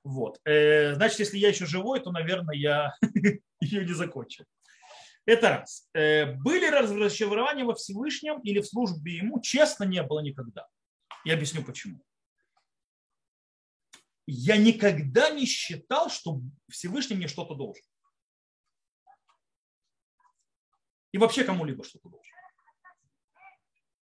Вот. 0.04 0.40
Э, 0.46 0.96
значит, 0.96 1.20
если 1.20 1.38
я 1.38 1.50
еще 1.50 1.66
живой, 1.66 2.00
то, 2.00 2.12
наверное, 2.12 2.56
я 2.56 2.94
ее 3.62 3.86
не 3.86 3.94
закончил. 3.94 4.46
Это 5.26 5.50
раз. 5.50 5.90
Э, 5.94 6.26
были 6.26 6.70
разочарования 6.70 7.66
во 7.66 7.76
Всевышнем 7.76 8.40
или 8.40 8.60
в 8.60 8.66
службе 8.66 9.18
ему? 9.18 9.42
Честно, 9.42 9.84
не 9.84 10.02
было 10.02 10.22
никогда. 10.22 10.68
Я 11.26 11.34
объясню 11.34 11.64
почему. 11.64 12.02
Я 14.26 14.58
никогда 14.58 15.30
не 15.30 15.46
считал, 15.46 16.10
что 16.10 16.42
Всевышний 16.70 17.16
мне 17.16 17.28
что-то 17.28 17.56
должен. 17.56 17.84
И 21.12 21.18
вообще 21.18 21.44
кому-либо 21.44 21.84
что-то 21.84 22.10
должен. 22.10 22.37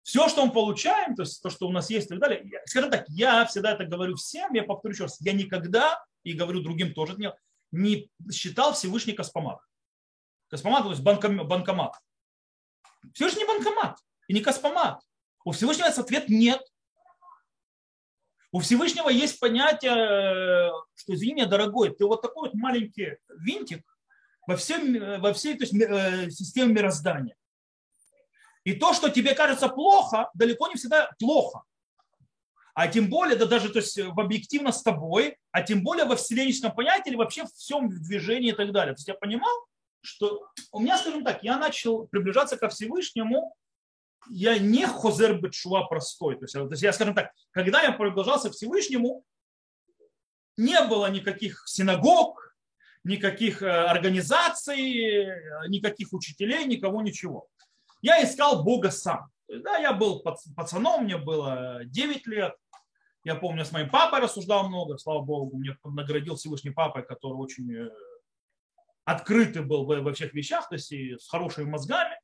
Все, 0.03 0.27
что 0.29 0.45
мы 0.45 0.51
получаем, 0.51 1.15
то 1.15 1.21
есть 1.21 1.41
то, 1.41 1.49
что 1.49 1.67
у 1.67 1.71
нас 1.71 1.89
есть 1.89 2.07
и 2.07 2.09
так 2.09 2.19
далее, 2.19 2.61
скажем 2.65 2.89
так, 2.89 3.05
я 3.09 3.45
всегда 3.45 3.73
это 3.73 3.85
говорю 3.85 4.15
всем, 4.15 4.53
я 4.53 4.63
повторю 4.63 4.93
еще 4.93 5.03
раз, 5.03 5.21
я 5.21 5.33
никогда, 5.33 6.03
и 6.23 6.33
говорю 6.33 6.61
другим 6.61 6.93
тоже, 6.93 7.15
не, 7.17 7.31
не 7.71 8.09
считал 8.31 8.73
Всевышний 8.73 9.13
Каспомат. 9.13 9.59
Каспомат, 10.49 10.83
то 10.83 10.89
есть 10.89 11.03
банкомат. 11.03 11.47
банкомат. 11.47 11.93
Всевышний 13.13 13.45
банкомат 13.45 13.97
и 14.27 14.33
не 14.33 14.41
Каспомат. 14.41 15.01
У 15.45 15.51
Всевышнего 15.51 15.87
ответ 15.87 16.29
нет. 16.29 16.61
У 18.51 18.59
Всевышнего 18.59 19.09
есть 19.09 19.39
понятие, 19.39 20.71
что, 20.95 21.13
извини 21.13 21.35
меня, 21.35 21.45
дорогой, 21.45 21.95
ты 21.95 22.05
вот 22.05 22.21
такой 22.21 22.49
вот 22.49 22.53
маленький 22.53 23.17
винтик 23.29 23.85
во, 24.45 24.57
всем, 24.57 25.21
во 25.21 25.33
всей 25.33 25.57
то 25.57 25.63
есть, 25.63 25.73
э, 25.73 26.29
системе 26.29 26.73
мироздания. 26.73 27.35
И 28.63 28.73
то, 28.73 28.93
что 28.93 29.09
тебе 29.09 29.33
кажется 29.33 29.69
плохо, 29.69 30.29
далеко 30.33 30.67
не 30.67 30.75
всегда 30.75 31.09
плохо. 31.19 31.63
А 32.73 32.87
тем 32.87 33.09
более, 33.09 33.35
да 33.35 33.45
даже 33.45 33.69
то 33.69 33.79
есть, 33.79 33.97
в 33.97 34.19
объективно 34.19 34.71
с 34.71 34.81
тобой, 34.81 35.37
а 35.51 35.61
тем 35.61 35.83
более 35.83 36.05
во 36.05 36.15
вселенческом 36.15 36.73
понятии 36.73 37.09
или 37.09 37.17
вообще 37.17 37.43
в 37.43 37.51
всем 37.53 37.89
движении 37.89 38.51
и 38.51 38.55
так 38.55 38.71
далее. 38.71 38.93
То 38.93 38.99
есть 38.99 39.07
я 39.07 39.13
понимал, 39.13 39.51
что 40.01 40.47
у 40.71 40.79
меня, 40.79 40.97
скажем 40.97 41.23
так, 41.23 41.43
я 41.43 41.57
начал 41.57 42.07
приближаться 42.07 42.57
ко 42.57 42.69
Всевышнему, 42.69 43.55
я 44.29 44.57
не 44.57 44.85
хозер 44.85 45.39
бетшуа 45.41 45.85
простой. 45.87 46.35
То 46.35 46.43
есть, 46.43 46.53
то 46.53 46.67
есть 46.69 46.83
я, 46.83 46.93
скажем 46.93 47.13
так, 47.13 47.31
когда 47.51 47.81
я 47.81 47.91
приближался 47.91 48.49
к 48.49 48.53
Всевышнему, 48.53 49.25
не 50.57 50.79
было 50.83 51.09
никаких 51.09 51.63
синагог, 51.67 52.55
никаких 53.03 53.61
э, 53.63 53.67
организаций, 53.67 55.25
никаких 55.67 56.13
учителей, 56.13 56.65
никого, 56.65 57.01
ничего. 57.01 57.47
Я 58.01 58.23
искал 58.23 58.63
Бога 58.63 58.91
сам. 58.91 59.29
Да, 59.47 59.77
я 59.77 59.93
был 59.93 60.23
пацаном, 60.55 61.03
мне 61.03 61.17
было 61.17 61.81
9 61.85 62.27
лет. 62.27 62.55
Я 63.23 63.35
помню, 63.35 63.65
с 63.65 63.71
моим 63.71 63.89
папой 63.89 64.19
рассуждал 64.19 64.67
много, 64.67 64.97
слава 64.97 65.21
Богу, 65.21 65.57
мне 65.57 65.77
наградил 65.83 66.35
Всевышний 66.35 66.71
папой, 66.71 67.03
который 67.03 67.33
очень 67.33 67.71
э, 67.71 67.89
открытый 69.05 69.63
был 69.63 69.85
во 69.85 70.13
всех 70.13 70.33
вещах, 70.33 70.67
то 70.69 70.75
есть 70.75 70.91
и 70.91 71.17
с 71.17 71.27
хорошими 71.27 71.65
мозгами. 71.65 72.15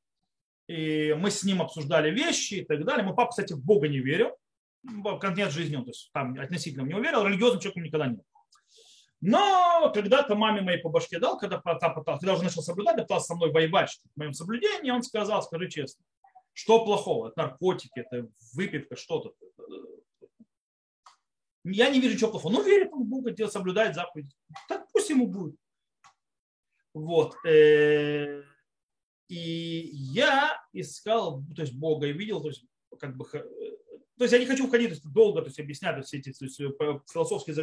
И 0.67 1.13
мы 1.13 1.29
с 1.29 1.43
ним 1.43 1.61
обсуждали 1.61 2.09
вещи 2.09 2.55
и 2.55 2.65
так 2.65 2.83
далее. 2.83 3.05
Мой 3.05 3.15
папа, 3.15 3.29
кстати, 3.29 3.53
в 3.53 3.63
Бога 3.63 3.87
не 3.87 3.99
верил. 3.99 4.31
В 4.83 5.17
конец 5.19 5.51
жизни 5.51 5.75
он 5.75 5.83
то 5.83 5.91
есть, 5.91 6.09
там 6.13 6.39
относительно 6.39 6.83
него 6.83 6.99
верил, 6.99 7.25
религиозным 7.25 7.59
человеком 7.59 7.83
никогда 7.83 8.07
не 8.07 8.15
был. 8.15 8.25
Но 9.21 9.91
когда-то 9.93 10.35
маме 10.35 10.61
моей 10.61 10.79
по 10.79 10.89
башке 10.89 11.19
дал, 11.19 11.37
когда, 11.37 11.57
пытался, 11.57 12.19
когда 12.19 12.33
уже 12.33 12.43
начал 12.43 12.61
соблюдать, 12.61 12.97
пытался 12.97 13.27
со 13.27 13.35
мной 13.35 13.51
воевать 13.51 13.99
в 14.15 14.19
моем 14.19 14.33
соблюдении, 14.33 14.91
он 14.91 15.01
сказал, 15.01 15.41
скажи 15.41 15.69
честно, 15.69 16.03
что 16.53 16.85
плохого? 16.85 17.29
Это 17.29 17.41
наркотики, 17.41 17.99
это 17.99 18.27
выпивка, 18.53 18.95
что-то. 18.95 19.33
Я 21.63 21.89
не 21.89 21.99
вижу 21.99 22.15
ничего 22.15 22.31
плохого. 22.31 22.53
Ну, 22.53 22.63
верит 22.63 22.93
он 22.93 23.03
в 23.03 23.07
Бога, 23.07 23.31
делает, 23.31 23.53
соблюдает 23.53 23.95
заповеди. 23.95 24.31
Так 24.69 24.87
пусть 24.93 25.09
ему 25.09 25.27
будет. 25.27 25.55
Вот. 26.93 27.35
Э, 27.45 28.43
и 29.27 29.89
я 29.91 30.57
искал, 30.73 31.43
то 31.55 31.61
есть 31.61 31.73
Бога 31.73 32.07
и 32.07 32.13
видел, 32.13 32.41
то 32.41 32.47
есть 32.47 32.65
как 32.99 33.17
бы 33.17 33.25
то 34.17 34.23
есть 34.23 34.33
я 34.33 34.39
не 34.39 34.45
хочу 34.45 34.65
уходить 34.65 35.01
то 35.01 35.09
долго 35.09 35.41
то 35.41 35.47
есть, 35.47 35.59
объяснять 35.59 36.03
все 36.05 36.17
эти 36.17 36.29
есть, 36.29 36.57
философские 36.57 37.55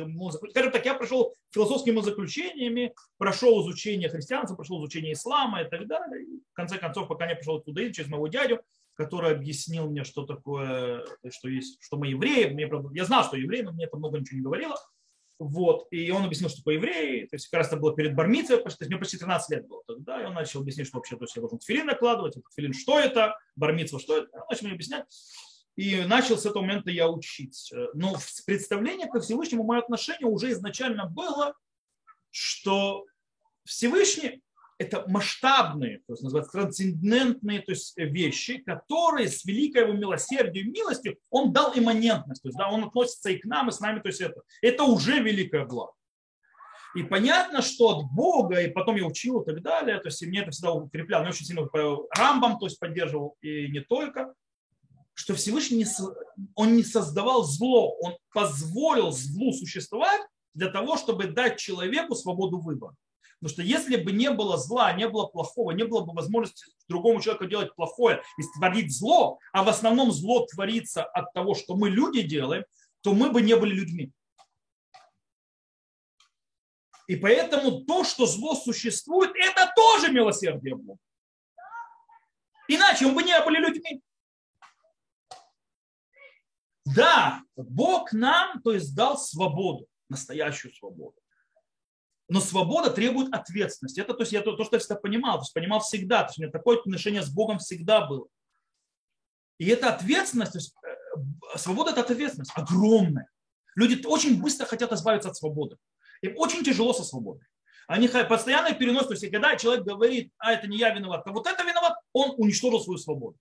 Скажем 0.51 0.73
так, 0.73 0.85
я 0.85 0.95
прошел 0.95 1.35
философскими 1.51 2.01
заключениями, 2.01 2.95
прошел 3.19 3.61
изучение 3.63 4.09
христианства, 4.09 4.55
прошел 4.55 4.81
изучение 4.81 5.15
ислама 5.15 5.63
и 5.63 5.69
так 5.69 5.87
далее. 5.87 6.25
И 6.25 6.41
в 6.51 6.55
конце 6.55 6.79
концов, 6.79 7.09
пока 7.09 7.27
не 7.27 7.35
пришел 7.35 7.61
туда 7.61 7.83
через 7.91 8.09
моего 8.09 8.29
дядю, 8.29 8.61
который 8.95 9.33
объяснил 9.33 9.91
мне, 9.91 10.05
что 10.05 10.25
такое, 10.25 11.05
что 11.31 11.49
есть, 11.49 11.79
что 11.83 11.97
мы 11.97 12.09
евреи. 12.09 12.47
Мне, 12.47 12.71
я 12.95 13.05
знал, 13.05 13.25
что 13.25 13.37
евреи, 13.37 13.63
но 13.63 13.73
мне 13.73 13.87
это 13.87 13.97
много 13.97 14.19
ничего 14.19 14.39
не 14.39 14.45
говорило. 14.45 14.77
Вот. 15.41 15.89
И 15.91 16.11
он 16.11 16.25
объяснил, 16.25 16.49
что 16.49 16.59
такое 16.59 16.77
евреи. 16.77 17.27
То 17.27 17.35
есть 17.35 17.49
как 17.49 17.59
раз 17.59 17.67
это 17.69 17.77
было 17.77 17.95
перед 17.95 18.15
бармицей, 18.15 18.59
то 18.59 18.69
есть 18.69 18.81
мне 18.81 18.97
почти 18.97 19.19
13 19.19 19.51
лет 19.51 19.67
было 19.67 19.83
тогда. 19.87 20.23
И 20.23 20.27
он 20.27 20.35
начал 20.35 20.61
объяснять, 20.61 20.87
что 20.87 20.99
вообще 20.99 21.17
то 21.17 21.25
есть 21.25 21.35
я 21.35 21.41
должен 21.41 21.59
филин 21.59 21.87
накладывать. 21.87 22.37
Филин, 22.55 22.73
что 22.73 23.01
это? 23.01 23.37
Бармицва, 23.57 23.99
что 23.99 24.19
это? 24.19 24.29
Он 24.33 24.47
начал 24.49 24.67
мне 24.67 24.75
объяснять. 24.75 25.07
И 25.77 26.03
начал 26.03 26.39
с 26.39 26.47
этого 26.47 26.63
момента 26.63 26.91
я 26.91 27.09
учить. 27.09 27.73
Но 27.95 28.15
в 28.15 28.45
представлении 28.45 29.07
ко 29.07 29.21
Всевышнему 29.21 29.65
мое 29.65 29.81
отношение 29.81 30.27
уже 30.27 30.53
изначально 30.53 31.07
было, 31.07 31.55
что 32.31 33.05
Всевышний 33.65 34.43
это 34.79 35.05
масштабные, 35.09 35.99
то 36.07 36.15
есть 36.15 36.23
называется 36.23 36.53
трансцендентные 36.53 37.61
то 37.61 37.73
есть 37.73 37.97
вещи, 37.97 38.59
которые 38.59 39.29
с 39.29 39.45
великой 39.45 39.83
его 39.83 39.93
милосердием 39.93 40.69
и 40.69 40.71
милостью 40.71 41.17
он 41.31 41.53
дал 41.53 41.73
имманентность, 41.77 42.43
то 42.43 42.49
есть 42.49 42.59
да, 42.59 42.69
он 42.71 42.85
относится 42.85 43.31
и 43.31 43.39
к 43.39 43.45
нам, 43.45 43.69
и 43.69 43.73
с 43.73 43.81
нами, 43.81 44.01
то 44.01 44.09
есть 44.09 44.21
это, 44.21 44.43
это 44.63 44.83
уже 44.85 45.21
великое 45.21 45.65
благо. 45.65 45.93
И 46.97 47.03
понятно, 47.03 47.61
что 47.63 47.99
от 47.99 48.13
Бога, 48.13 48.61
и 48.61 48.71
потом 48.71 48.97
я 48.97 49.05
учил 49.05 49.41
и 49.41 49.45
так 49.45 49.63
далее, 49.63 49.99
то 49.99 50.09
есть 50.09 50.23
и 50.23 50.27
мне 50.27 50.43
это 50.43 50.51
всегда 50.51 50.73
укрепляло, 50.73 51.23
мне 51.23 51.31
очень 51.31 51.47
сильно 51.47 51.69
Рамбам 52.17 52.59
то 52.59 52.67
есть 52.67 52.79
поддерживал, 52.79 53.37
и 53.43 53.69
не 53.69 53.81
только, 53.81 54.35
что 55.15 55.35
Всевышний 55.35 55.79
не, 55.79 55.87
он 56.55 56.77
не 56.77 56.83
создавал 56.83 57.45
зло, 57.45 57.97
он 58.01 58.17
позволил 58.33 59.11
злу 59.13 59.53
существовать 59.53 60.21
для 60.53 60.69
того, 60.69 60.97
чтобы 60.97 61.27
дать 61.27 61.59
человеку 61.59 62.15
свободу 62.15 62.61
выбора. 62.61 62.95
Потому 63.41 63.53
что 63.53 63.63
если 63.63 63.97
бы 63.97 64.13
не 64.13 64.31
было 64.31 64.57
зла, 64.57 64.93
не 64.93 65.09
было 65.09 65.27
плохого, 65.27 65.73
не 65.73 65.85
было 65.85 66.05
бы 66.05 66.13
возможности 66.15 66.67
другому 66.89 67.21
человеку 67.21 67.47
делать 67.47 67.75
плохое 67.75 68.23
и 68.39 68.43
творить 68.57 68.97
зло, 68.97 69.39
а 69.53 69.65
в 69.65 69.69
основном 69.69 70.13
зло 70.13 70.47
творится 70.47 71.05
от 71.05 71.33
того, 71.33 71.55
что 71.55 71.77
мы 71.77 71.91
люди 71.91 72.23
делаем, 72.23 72.65
то 73.03 73.13
мы 73.13 73.31
бы 73.31 73.43
не 73.43 73.55
были 73.57 73.75
людьми. 73.75 74.13
И 77.07 77.17
поэтому 77.17 77.85
то, 77.85 78.05
что 78.05 78.27
зло 78.27 78.55
существует, 78.55 79.33
это 79.37 79.71
тоже 79.77 80.11
милосердие 80.11 80.75
Бога. 80.75 80.99
Иначе 82.67 83.07
мы 83.07 83.17
бы 83.17 83.23
не 83.25 83.39
были 83.45 83.59
людьми. 83.59 84.01
Да, 86.85 87.43
Бог 87.57 88.13
нам, 88.13 88.61
то 88.63 88.73
есть, 88.73 88.95
дал 88.95 89.17
свободу, 89.17 89.87
настоящую 90.09 90.73
свободу. 90.75 91.17
Но 92.29 92.41
свобода 92.41 92.91
требует 92.91 93.33
ответственности. 93.33 94.01
Это 94.01 94.15
то, 94.15 94.23
есть, 94.23 94.33
я, 94.33 94.43
то, 94.43 94.57
то, 94.57 94.65
что 94.65 94.77
я 94.77 94.81
всегда 94.81 94.97
понимал. 94.97 95.39
То 95.39 95.43
есть 95.43 95.55
понимал 95.55 95.81
всегда. 95.81 96.23
То 96.23 96.29
есть 96.29 96.39
у 96.39 96.43
меня 96.43 96.51
такое 96.51 96.79
отношение 96.79 97.23
с 97.23 97.31
Богом 97.31 97.59
всегда 97.59 98.07
было. 98.07 98.27
И 99.59 99.69
эта 99.69 99.93
ответственность, 99.95 100.53
то 100.53 100.59
есть, 100.59 100.75
э, 100.85 101.59
свобода– 101.59 101.91
это 101.93 102.01
ответственность 102.01 102.53
огромная. 102.55 103.29
Люди 103.77 104.05
очень 104.07 104.41
быстро 104.41 104.67
хотят 104.67 104.93
избавиться 104.93 105.29
от 105.29 105.37
свободы. 105.37 105.77
Им 106.23 106.35
очень 106.37 106.65
тяжело 106.65 106.93
со 106.93 107.05
свободой. 107.05 107.47
Они 107.87 108.09
постоянно 108.09 108.73
переносят. 108.73 109.09
То 109.09 109.15
есть, 109.15 109.31
когда 109.31 109.57
человек 109.57 109.85
говорит, 109.85 110.33
а 110.39 110.53
это 110.53 110.67
не 110.67 110.79
я 110.79 110.95
виноват, 110.95 111.27
а 111.27 111.33
вот 111.33 111.47
это 111.47 111.63
виноват, 111.63 111.95
он 112.13 112.35
уничтожил 112.39 112.81
свою 112.81 112.99
свободу. 112.99 113.37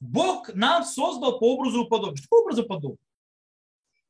Бог 0.00 0.52
нам 0.54 0.84
создал 0.84 1.38
по 1.38 1.54
образу 1.54 1.84
и 1.84 1.88
подобию. 1.88 2.16
Что 2.16 2.28
по 2.28 2.40
образу 2.40 2.64
подобию? 2.64 2.98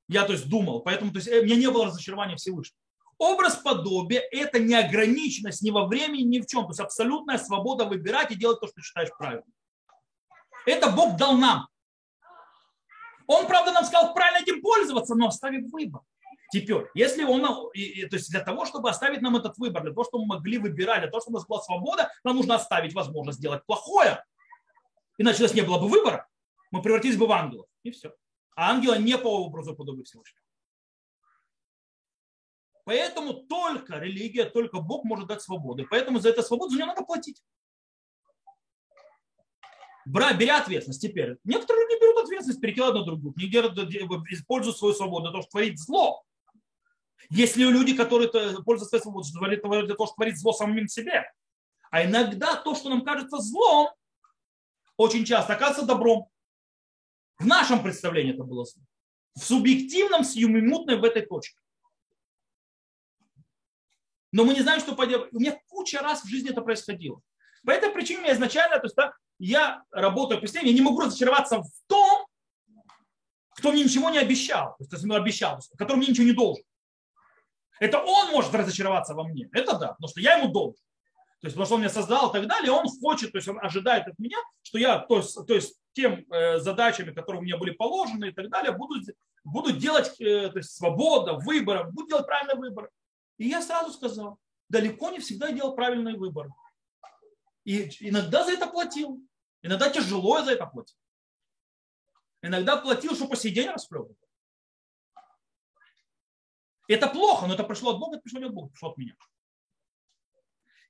Я 0.09 0.24
то 0.24 0.32
есть 0.32 0.49
думал, 0.49 0.80
поэтому 0.80 1.12
то 1.12 1.18
есть, 1.18 1.28
э, 1.28 1.41
у 1.41 1.45
меня 1.45 1.57
не 1.57 1.70
было 1.70 1.86
разочарования 1.86 2.36
Всевышнего. 2.36 2.78
Образ 3.18 3.57
подобия– 3.57 4.22
это 4.32 4.59
неограниченность 4.59 5.62
ни 5.62 5.70
во 5.70 5.86
времени, 5.86 6.22
ни 6.22 6.41
в 6.41 6.47
чем. 6.47 6.62
То 6.62 6.70
есть 6.70 6.80
абсолютная 6.80 7.38
свобода 7.38 7.84
выбирать 7.84 8.30
и 8.30 8.34
делать 8.34 8.61
то, 8.61 8.66
что 8.66 8.80
считаешь 8.80 9.11
правильным. 9.16 9.53
Это 10.66 10.91
Бог 10.91 11.16
дал 11.16 11.36
нам. 11.36 11.68
Он, 13.26 13.47
правда, 13.47 13.72
нам 13.72 13.84
сказал 13.84 14.14
правильно 14.14 14.43
этим 14.43 14.62
пользоваться, 14.62 15.14
но 15.14 15.28
оставив 15.28 15.70
выбор. 15.70 16.01
Теперь, 16.51 16.86
если 16.95 17.22
он, 17.22 17.43
то 17.43 17.70
есть 17.74 18.30
для 18.30 18.41
того, 18.41 18.64
чтобы 18.64 18.91
оставить 18.91 19.20
нам 19.20 19.36
этот 19.36 19.57
выбор, 19.59 19.82
для 19.82 19.93
того, 19.93 20.05
чтобы 20.05 20.24
мы 20.24 20.36
могли 20.36 20.59
выбирать, 20.59 21.03
для 21.03 21.11
того, 21.11 21.20
чтобы 21.20 21.36
у 21.36 21.38
нас 21.38 21.47
была 21.47 21.61
свобода, 21.61 22.11
нам 22.24 22.36
нужно 22.36 22.57
оставить 22.57 22.95
возможность 22.95 23.38
сделать 23.38 23.64
плохое. 23.66 24.24
Иначе 25.20 25.40
у 25.40 25.42
нас 25.42 25.54
не 25.54 25.60
было 25.60 25.78
бы 25.78 25.86
выбора, 25.86 26.26
мы 26.70 26.80
превратились 26.80 27.18
бы 27.18 27.26
в 27.26 27.32
ангелов. 27.32 27.66
И 27.82 27.90
все. 27.90 28.14
А 28.56 28.70
ангела 28.70 28.94
не 28.94 29.18
по 29.18 29.44
образу 29.44 29.76
подобия 29.76 30.02
Всевышнего. 30.02 30.42
Поэтому 32.84 33.34
только 33.34 33.98
религия, 33.98 34.46
только 34.46 34.80
Бог 34.80 35.04
может 35.04 35.28
дать 35.28 35.42
свободу. 35.42 35.86
Поэтому 35.90 36.20
за 36.20 36.30
эту 36.30 36.42
свободу 36.42 36.70
за 36.70 36.76
нее 36.76 36.86
надо 36.86 37.02
платить. 37.02 37.42
Бра, 40.06 40.32
беря 40.32 40.62
ответственность 40.62 41.02
теперь. 41.02 41.36
Некоторые 41.44 41.86
люди 41.86 42.00
берут 42.00 42.24
ответственность, 42.24 42.62
перекидывают 42.62 42.96
на 42.96 43.04
другую. 43.04 43.34
Не 43.36 43.44
используют 44.34 44.78
свою 44.78 44.94
свободу 44.94 45.24
для 45.24 45.32
того, 45.32 45.42
чтобы 45.42 45.50
творить 45.50 45.78
зло. 45.78 46.24
Если 47.28 47.62
люди, 47.62 47.94
которые 47.94 48.30
пользуются 48.64 48.98
своей 48.98 49.02
свободой, 49.02 49.58
для 49.84 49.94
того, 49.94 50.06
чтобы 50.06 50.16
творить 50.16 50.40
зло 50.40 50.54
самим 50.54 50.88
себе. 50.88 51.30
А 51.90 52.06
иногда 52.06 52.56
то, 52.56 52.74
что 52.74 52.88
нам 52.88 53.04
кажется 53.04 53.36
злом, 53.36 53.90
очень 55.01 55.24
часто 55.24 55.55
оказывается 55.55 55.86
добром. 55.86 56.28
В 57.38 57.46
нашем 57.46 57.82
представлении 57.82 58.34
это 58.34 58.44
было 58.44 58.66
зло. 58.66 58.82
В 59.34 59.42
субъективном, 59.42 60.24
сиюминутной 60.24 60.98
в 60.98 61.05
этой 61.05 61.24
точке. 61.24 61.59
Но 64.30 64.44
мы 64.44 64.53
не 64.53 64.61
знаем, 64.61 64.78
что 64.78 64.94
поделать. 64.94 65.32
У 65.32 65.40
меня 65.40 65.59
куча 65.68 66.01
раз 66.01 66.22
в 66.22 66.28
жизни 66.28 66.51
это 66.51 66.61
происходило. 66.61 67.20
По 67.64 67.70
этой 67.70 67.90
причине 67.90 68.26
я 68.26 68.34
изначально, 68.34 68.76
то 68.78 68.84
есть, 68.84 68.96
да, 68.96 69.14
я 69.38 69.82
работаю 69.90 70.40
в 70.40 70.55
я 70.55 70.62
не 70.62 70.82
могу 70.82 71.01
разочароваться 71.01 71.62
в 71.62 71.70
том, 71.86 72.26
кто 73.57 73.72
мне 73.72 73.84
ничего 73.84 74.11
не 74.11 74.18
обещал, 74.18 74.76
то 74.76 74.84
есть, 74.96 75.05
обещал, 75.05 75.61
который 75.78 75.96
мне 75.96 76.09
ничего 76.09 76.26
не 76.26 76.32
должен. 76.32 76.64
Это 77.80 78.03
он 78.03 78.30
может 78.32 78.55
разочароваться 78.55 79.14
во 79.14 79.24
мне. 79.24 79.48
Это 79.53 79.78
да, 79.78 79.88
потому 79.88 80.09
что 80.09 80.20
я 80.20 80.36
ему 80.36 80.53
должен. 80.53 80.82
То 81.41 81.47
есть, 81.47 81.55
потому 81.55 81.66
что 81.66 81.74
он 81.76 81.80
меня 81.80 81.91
создал 81.91 82.28
и 82.28 82.32
так 82.34 82.47
далее, 82.47 82.70
он 82.70 82.86
хочет, 83.01 83.32
то 83.32 83.38
есть 83.38 83.49
он 83.49 83.59
ожидает 83.64 84.07
от 84.07 84.18
меня, 84.18 84.36
что 84.62 84.78
я, 84.78 84.99
то 84.99 85.16
есть, 85.16 85.47
то 85.47 85.55
есть 85.55 85.80
тем 85.95 86.24
э, 86.30 86.59
задачами, 86.59 87.12
которые 87.12 87.41
мне 87.41 87.57
были 87.57 87.70
положены 87.70 88.28
и 88.28 88.32
так 88.32 88.51
далее, 88.51 88.72
буду, 88.72 89.01
буду 89.43 89.72
делать 89.72 90.20
э, 90.20 90.51
то 90.51 90.59
есть, 90.59 90.76
свобода, 90.76 91.34
выбор, 91.34 91.91
буду 91.91 92.09
делать 92.09 92.26
правильный 92.26 92.57
выбор. 92.57 92.91
И 93.38 93.49
я 93.49 93.62
сразу 93.62 93.91
сказал, 93.91 94.38
далеко 94.68 95.11
не 95.11 95.18
всегда 95.18 95.51
делал 95.51 95.74
правильный 95.74 96.14
выбор. 96.14 96.49
И 97.64 97.88
иногда 98.01 98.45
за 98.45 98.53
это 98.53 98.66
платил. 98.66 99.18
Иногда 99.62 99.88
тяжело 99.88 100.43
за 100.43 100.53
это 100.53 100.66
платить. 100.66 100.97
Иногда 102.43 102.76
платил, 102.76 103.14
что 103.14 103.28
по 103.28 103.36
сей 103.36 103.53
день 103.53 103.68
расплевывал. 103.68 104.16
Это 106.86 107.07
плохо, 107.07 107.47
но 107.47 107.55
это 107.55 107.64
пришло 107.64 107.93
от 107.93 107.99
Бога, 107.99 108.16
это 108.16 108.22
пришло 108.22 108.41
не 108.41 108.47
от 108.47 108.53
Бога, 108.53 108.68
пришло 108.68 108.91
от 108.91 108.99
меня. 108.99 109.14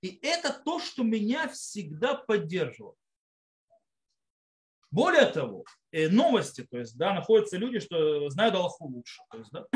И 0.03 0.19
это 0.23 0.53
то, 0.53 0.79
что 0.79 1.03
меня 1.03 1.49
всегда 1.49 2.15
поддерживало. 2.15 2.97
Более 4.91 5.27
того, 5.27 5.65
э, 5.93 6.09
новости, 6.09 6.67
то 6.69 6.79
есть, 6.79 6.97
да, 6.97 7.15
находятся 7.15 7.57
люди, 7.59 7.79
что 7.79 8.29
знают 8.31 8.55
Аллаху 8.55 8.87
лучше. 8.87 9.21
То 9.31 9.39
есть, 9.39 9.51
да. 9.53 9.67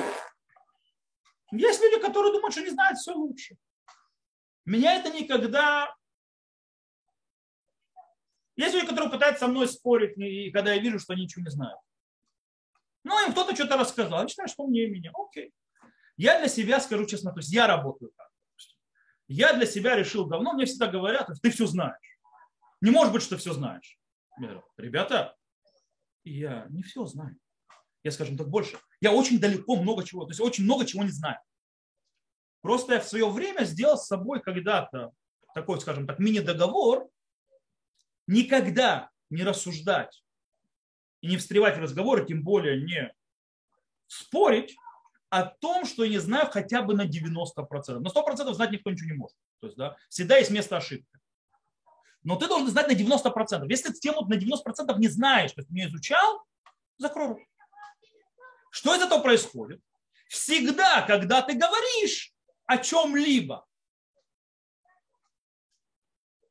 Есть 1.53 1.81
люди, 1.83 2.01
которые 2.01 2.33
думают, 2.33 2.53
что 2.53 2.63
не 2.63 2.71
знают 2.71 2.99
все 2.99 3.13
лучше. 3.13 3.57
Меня 4.65 4.97
это 4.97 5.11
никогда... 5.11 5.95
Есть 8.57 8.75
люди, 8.75 8.87
которые 8.87 9.11
пытаются 9.11 9.41
со 9.41 9.49
мной 9.49 9.69
спорить, 9.69 10.17
и 10.17 10.51
когда 10.51 10.73
я 10.73 10.81
вижу, 10.81 10.99
что 10.99 11.13
они 11.13 11.25
ничего 11.25 11.45
не 11.45 11.51
знают. 11.51 11.79
Ну, 13.05 13.25
им 13.27 13.33
кто-то 13.33 13.55
что-то 13.55 13.77
рассказал, 13.77 14.21
они 14.21 14.29
считают, 14.29 14.51
что 14.51 14.63
умнее 14.63 14.89
меня. 14.89 15.13
Окей. 15.15 15.53
Я 16.17 16.39
для 16.39 16.49
себя 16.49 16.81
скажу 16.81 17.05
честно, 17.07 17.33
то 17.33 17.41
есть 17.41 17.53
я 17.53 17.67
работаю 17.67 18.13
так. 18.17 18.24
Я 19.27 19.55
для 19.55 19.67
себя 19.67 19.97
решил 19.97 20.27
давно, 20.27 20.53
мне 20.53 20.67
всегда 20.67 20.87
говорят, 20.87 21.31
ты 21.43 21.51
все 21.51 21.67
знаешь. 21.67 22.19
Не 22.81 22.91
может 22.91 23.13
быть, 23.13 23.23
что 23.23 23.39
все 23.39 23.53
знаешь. 23.53 23.99
Я 24.39 24.49
говорю, 24.49 24.65
ребята, 24.77 25.37
я 26.25 26.67
не 26.71 26.83
все 26.83 27.07
знаю. 27.07 27.37
Я, 28.03 28.11
скажем 28.11 28.37
так, 28.37 28.49
больше. 28.49 28.79
Я 29.01 29.13
очень 29.13 29.41
далеко 29.41 29.77
много 29.77 30.05
чего, 30.05 30.25
то 30.25 30.31
есть 30.31 30.41
очень 30.41 30.65
много 30.65 30.85
чего 30.85 31.03
не 31.03 31.11
знаю. 31.11 31.39
Просто 32.61 32.95
я 32.95 33.01
в 33.01 33.09
свое 33.09 33.29
время 33.31 33.65
сделал 33.65 33.97
с 33.97 34.07
собой 34.07 34.43
когда-то 34.43 35.13
такой, 35.55 35.81
скажем 35.81 36.07
так, 36.07 36.19
мини-договор, 36.19 37.09
никогда 38.27 39.11
не 39.31 39.43
рассуждать 39.43 40.23
и 41.21 41.29
не 41.29 41.37
встревать 41.37 41.77
в 41.77 41.81
разговоры, 41.81 42.27
тем 42.27 42.43
более 42.43 42.83
не 42.83 43.15
спорить 44.07 44.77
о 45.35 45.47
том, 45.47 45.85
что 45.85 46.05
я 46.05 46.11
не 46.11 46.19
знаю 46.19 46.49
хотя 46.49 46.81
бы 46.81 46.95
на 46.95 47.09
90%. 47.09 47.99
На 47.99 48.09
100% 48.09 48.55
знать 48.55 48.71
никто 48.71 48.91
ничего 48.91 49.11
не 49.11 49.17
может. 49.17 49.37
То 49.61 49.67
есть, 49.67 49.77
да, 49.77 49.97
всегда 50.09 50.37
есть 50.37 50.53
место 50.53 50.77
ошибки. 50.77 51.19
Но 52.23 52.37
ты 52.37 52.47
должен 52.47 52.69
знать 52.69 52.87
на 52.87 52.93
90%. 52.93 53.67
Если 53.69 53.89
ты 53.89 53.99
тему 53.99 54.25
на 54.29 54.35
90% 54.35 54.97
не 54.97 55.09
знаешь, 55.09 55.51
то 55.51 55.61
есть 55.61 55.71
не 55.71 55.87
изучал, 55.87 56.45
закрой 56.99 57.29
рот. 57.31 57.39
Что 58.71 58.95
из 58.95 59.03
этого 59.03 59.23
происходит? 59.23 59.81
Всегда, 60.29 61.03
когда 61.03 61.43
ты 61.43 61.55
говоришь 61.55 62.33
о 62.67 62.79
чем-либо, 62.79 63.67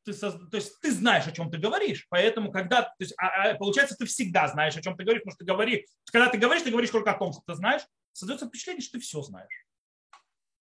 ты, 0.04 0.12
то 0.12 0.42
есть 0.52 0.78
ты 0.82 0.92
знаешь, 0.92 1.26
о 1.26 1.32
чем 1.32 1.50
ты 1.50 1.56
говоришь, 1.56 2.06
поэтому 2.10 2.52
когда, 2.52 2.82
то 2.82 2.94
есть, 2.98 3.14
а, 3.16 3.28
а, 3.28 3.54
получается, 3.54 3.96
ты 3.96 4.04
всегда 4.04 4.46
знаешь, 4.48 4.76
о 4.76 4.82
чем 4.82 4.94
ты 4.94 5.04
говоришь, 5.04 5.22
потому 5.22 5.32
что 5.32 5.44
ты 5.46 5.50
говоришь, 5.50 5.84
когда 6.12 6.28
ты 6.28 6.36
говоришь, 6.36 6.64
ты 6.64 6.70
говоришь 6.70 6.90
только 6.90 7.12
о 7.12 7.18
том, 7.18 7.32
что 7.32 7.40
ты 7.46 7.54
знаешь, 7.54 7.80
создается 8.14 8.46
впечатление, 8.46 8.82
что 8.82 8.98
ты 8.98 9.00
все 9.00 9.20
знаешь. 9.22 9.66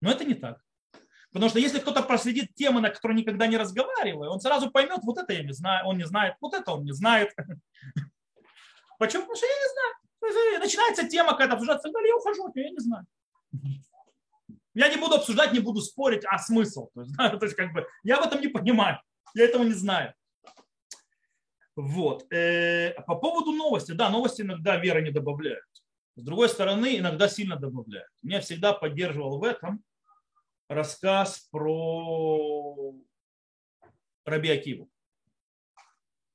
Но 0.01 0.11
это 0.11 0.25
не 0.25 0.35
так. 0.35 0.63
Потому 1.33 1.49
что 1.49 1.59
если 1.59 1.79
кто-то 1.79 2.03
проследит 2.03 2.55
темы, 2.55 2.81
на 2.81 2.91
которые 2.91 3.19
никогда 3.19 3.47
не 3.47 3.57
разговариваю, 3.57 4.31
он 4.31 4.41
сразу 4.41 4.71
поймет, 4.71 5.01
вот 5.03 5.19
это 5.19 5.33
я 5.33 5.43
не 5.43 5.53
знаю, 5.53 5.87
он 5.87 5.97
не 5.99 6.07
знает, 6.07 6.35
вот 6.41 6.55
это 6.55 6.73
он 6.73 6.85
не 6.85 6.93
знает. 6.93 7.35
Почему? 8.99 9.23
Потому 9.23 9.37
что 9.37 9.47
я 9.47 9.53
не 9.53 9.73
знаю. 9.73 10.61
Начинается 10.61 11.09
тема 11.09 11.33
какая-то 11.33 11.55
обсуждаться, 11.55 11.89
я 11.89 12.17
ухожу 12.17 12.53
я 12.55 12.71
не 12.71 12.79
знаю. 12.79 13.07
Я 14.75 14.89
не 14.89 14.97
буду 14.97 15.17
обсуждать, 15.17 15.53
не 15.53 15.61
буду 15.61 15.81
спорить, 15.81 16.25
а 16.25 16.39
смысл. 16.39 16.91
То 16.95 17.03
есть, 17.03 17.13
да, 17.17 17.31
то 17.31 17.45
есть 17.45 17.57
как 17.57 17.73
бы, 17.73 17.87
я 18.03 18.21
в 18.21 18.27
этом 18.27 18.41
не 18.41 18.49
понимаю, 18.49 19.01
я 19.35 19.45
этого 19.45 19.63
не 19.63 19.73
знаю. 19.73 20.15
Вот. 21.77 22.31
Э, 22.33 22.93
по 23.07 23.15
поводу 23.15 23.53
новости. 23.53 23.93
Да, 23.93 24.11
новости 24.11 24.43
иногда 24.43 24.77
вера 24.77 25.01
не 25.01 25.11
добавляют. 25.11 25.65
С 26.21 26.23
другой 26.23 26.51
стороны, 26.51 26.99
иногда 26.99 27.29
сильно 27.29 27.57
добавляют. 27.57 28.11
Меня 28.23 28.43
всегда 28.43 28.75
поддерживал 28.75 29.39
в 29.39 29.45
этом 29.45 29.83
рассказ 30.69 31.49
про 31.51 32.95
Раби 34.27 34.51
Акиву 34.51 34.91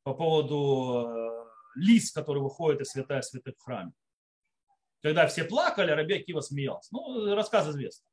по 0.01 0.15
поводу 0.15 1.07
э, 1.07 1.45
лис, 1.75 2.11
который 2.11 2.41
выходит 2.41 2.81
из 2.81 2.89
святая 2.89 3.21
святых 3.21 3.55
в 3.59 3.63
храме. 3.63 3.91
Когда 5.03 5.27
все 5.27 5.43
плакали, 5.43 5.91
Раби 5.91 6.15
Акива 6.15 6.41
смеялся. 6.41 6.89
Ну, 6.91 7.35
рассказ 7.35 7.69
известный. 7.69 8.09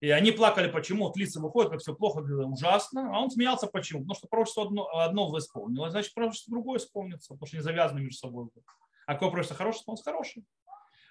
И 0.00 0.10
они 0.10 0.30
плакали, 0.30 0.70
почему 0.70 1.06
вот 1.06 1.16
лица 1.16 1.40
выходят, 1.40 1.72
как 1.72 1.80
все 1.80 1.94
плохо, 1.94 2.18
ужасно. 2.18 3.16
А 3.16 3.20
он 3.20 3.30
смеялся, 3.30 3.66
почему? 3.66 4.00
Потому 4.00 4.14
что 4.14 4.28
пророчество 4.28 4.64
одно, 4.64 4.88
одно 4.94 5.38
исполнилось, 5.38 5.92
значит, 5.92 6.12
пророчество 6.12 6.50
другое 6.50 6.80
исполнится, 6.80 7.32
потому 7.32 7.46
что 7.46 7.56
не 7.56 7.62
завязаны 7.62 8.00
между 8.00 8.18
собой. 8.18 8.50
А 9.06 9.14
какое 9.14 9.30
пророчество 9.30 9.56
хорошее, 9.56 9.80
исполнится 9.80 10.04
хорошее. 10.04 10.44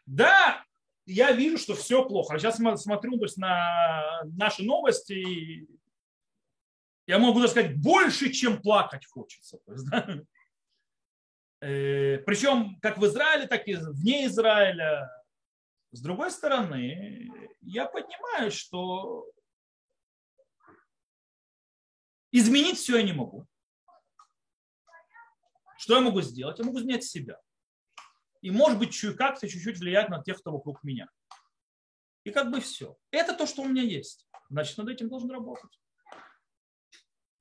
Да, 0.05 0.63
я 1.05 1.31
вижу, 1.31 1.57
что 1.57 1.75
все 1.75 2.05
плохо. 2.07 2.35
А 2.35 2.39
сейчас 2.39 2.57
смотрю 2.57 3.17
то 3.17 3.25
есть, 3.25 3.37
на 3.37 4.21
наши 4.25 4.63
новости, 4.63 5.67
я 7.07 7.19
могу 7.19 7.39
даже 7.39 7.51
сказать, 7.51 7.77
больше, 7.77 8.31
чем 8.31 8.61
плакать 8.61 9.05
хочется. 9.05 9.57
То 9.65 9.73
есть, 9.73 9.89
да? 9.89 10.21
э, 11.61 12.19
причем 12.19 12.79
как 12.81 12.97
в 12.97 13.05
Израиле, 13.05 13.47
так 13.47 13.67
и 13.67 13.75
вне 13.75 14.25
Израиля. 14.25 15.09
С 15.91 16.01
другой 16.01 16.31
стороны, 16.31 17.29
я 17.61 17.85
понимаю, 17.85 18.51
что 18.51 19.31
изменить 22.31 22.77
все 22.77 22.97
я 22.97 23.03
не 23.03 23.13
могу. 23.13 23.47
Что 25.77 25.95
я 25.95 26.01
могу 26.01 26.21
сделать? 26.21 26.57
Я 26.59 26.65
могу 26.65 26.79
изменять 26.79 27.03
себя 27.03 27.39
и, 28.45 28.51
может 28.51 28.77
быть, 28.77 28.95
как-то 29.17 29.47
чуть-чуть 29.47 29.79
влиять 29.79 30.09
на 30.09 30.21
тех, 30.21 30.37
кто 30.37 30.51
вокруг 30.51 30.83
меня. 30.83 31.09
И 32.25 32.29
как 32.29 32.51
бы 32.51 32.61
все. 32.61 32.95
Это 33.09 33.33
то, 33.33 33.47
что 33.47 33.63
у 33.63 33.67
меня 33.67 33.81
есть. 33.81 34.27
Значит, 34.51 34.77
над 34.77 34.89
этим 34.89 35.09
должен 35.09 35.31
работать. 35.31 35.79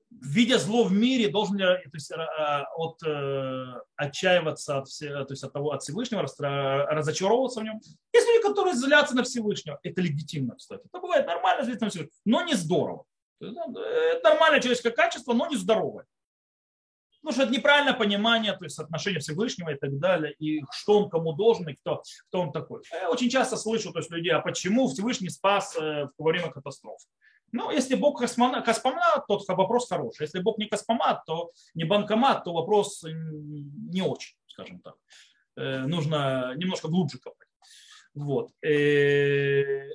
Видя 0.08 0.58
зло 0.58 0.84
в 0.84 0.92
мире, 0.92 1.28
должен 1.28 1.56
ли 1.58 1.66
то 1.66 1.90
есть, 1.92 2.10
от, 2.10 3.02
э, 3.02 3.80
отчаиваться 3.96 4.78
от, 4.78 4.88
то 4.98 5.26
есть 5.28 5.44
от, 5.44 5.52
того, 5.52 5.72
от 5.72 5.82
Всевышнего, 5.82 6.22
разочаровываться 6.22 7.60
в 7.60 7.64
нем. 7.64 7.82
Есть 8.14 8.26
люди, 8.26 8.42
которые 8.42 8.74
злятся 8.74 9.14
на 9.14 9.24
Всевышнего. 9.24 9.78
Это 9.82 10.00
легитимно, 10.00 10.56
кстати. 10.56 10.86
Это 10.86 11.00
бывает 11.00 11.26
нормально 11.26 11.64
злиться 11.64 11.84
на 11.84 11.90
Всевышнего, 11.90 12.16
но 12.24 12.42
не 12.44 12.54
здорово. 12.54 13.04
Это 13.40 14.20
нормальное 14.22 14.60
человеческое 14.60 14.92
качество, 14.92 15.34
но 15.34 15.48
не 15.48 15.56
здоровое. 15.56 16.06
Потому 17.24 17.36
что 17.36 17.42
это 17.44 17.52
неправильное 17.52 17.94
понимание, 17.94 18.52
то 18.52 18.64
есть 18.64 18.78
отношения 18.78 19.18
Всевышнего 19.18 19.70
и 19.70 19.78
так 19.78 19.98
далее, 19.98 20.34
и 20.34 20.62
что 20.70 20.98
он 21.00 21.08
кому 21.08 21.32
должен, 21.32 21.66
и 21.70 21.74
кто, 21.74 22.02
кто 22.28 22.42
он 22.42 22.52
такой. 22.52 22.82
Я 22.92 23.08
очень 23.08 23.30
часто 23.30 23.56
слышу 23.56 23.92
то 23.92 24.00
есть, 24.00 24.10
людей, 24.10 24.30
а 24.30 24.40
почему 24.40 24.88
Всевышний 24.88 25.30
спас 25.30 25.74
э, 25.74 26.08
во 26.18 26.30
время 26.30 26.50
катастрофы. 26.50 27.06
Ну, 27.50 27.70
если 27.70 27.94
Бог 27.94 28.18
космонавт, 28.18 28.66
космонавт, 28.66 29.26
то 29.26 29.40
вопрос 29.54 29.88
хороший. 29.88 30.24
Если 30.24 30.40
Бог 30.40 30.58
не 30.58 30.66
космомат, 30.66 31.24
то 31.24 31.50
не 31.72 31.84
банкомат, 31.84 32.44
то 32.44 32.52
вопрос 32.52 33.02
не 33.02 34.02
очень, 34.02 34.36
скажем 34.46 34.80
так. 34.80 34.94
Э, 35.56 35.86
нужно 35.86 36.52
немножко 36.56 36.88
глубже 36.88 37.18
копать. 37.18 37.48
Вот. 38.12 38.50
Э, 38.62 39.88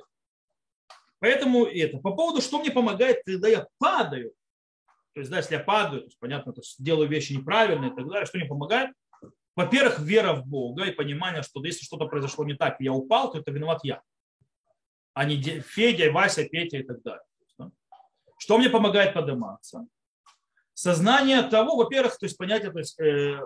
поэтому 1.20 1.64
это. 1.64 1.98
По 1.98 2.10
поводу, 2.10 2.42
что 2.42 2.58
мне 2.58 2.72
помогает, 2.72 3.22
когда 3.24 3.46
я 3.46 3.68
падаю, 3.78 4.32
то 5.12 5.20
есть, 5.20 5.30
да, 5.30 5.38
если 5.38 5.54
я 5.54 5.60
падаю, 5.60 6.02
то 6.02 6.06
есть, 6.06 6.18
понятно, 6.18 6.52
то 6.52 6.60
есть, 6.60 6.82
делаю 6.82 7.08
вещи 7.08 7.32
неправильные 7.32 7.90
и 7.90 7.94
так 7.94 8.08
далее, 8.08 8.26
что 8.26 8.38
мне 8.38 8.46
помогает? 8.46 8.90
Во-первых, 9.56 9.98
вера 9.98 10.34
в 10.34 10.46
Бога 10.46 10.84
и 10.84 10.92
понимание, 10.92 11.42
что 11.42 11.62
если 11.64 11.84
что-то 11.84 12.06
произошло 12.06 12.44
не 12.44 12.54
так, 12.54 12.80
и 12.80 12.84
я 12.84 12.92
упал, 12.92 13.32
то 13.32 13.38
это 13.38 13.50
виноват 13.50 13.80
я, 13.82 14.00
а 15.12 15.24
не 15.24 15.40
Федя, 15.60 16.12
Вася, 16.12 16.44
Петя 16.44 16.78
и 16.78 16.82
так 16.82 17.02
далее. 17.02 17.24
да? 17.58 17.70
Что 18.38 18.58
мне 18.58 18.70
помогает 18.70 19.14
подниматься? 19.14 19.86
Сознание 20.72 21.42
того, 21.42 21.76
во-первых, 21.76 22.16
то 22.16 22.26
есть 22.26 22.38
понятие, 22.38 22.70
то 22.70 22.78
есть, 22.78 22.98
э, 23.00 23.38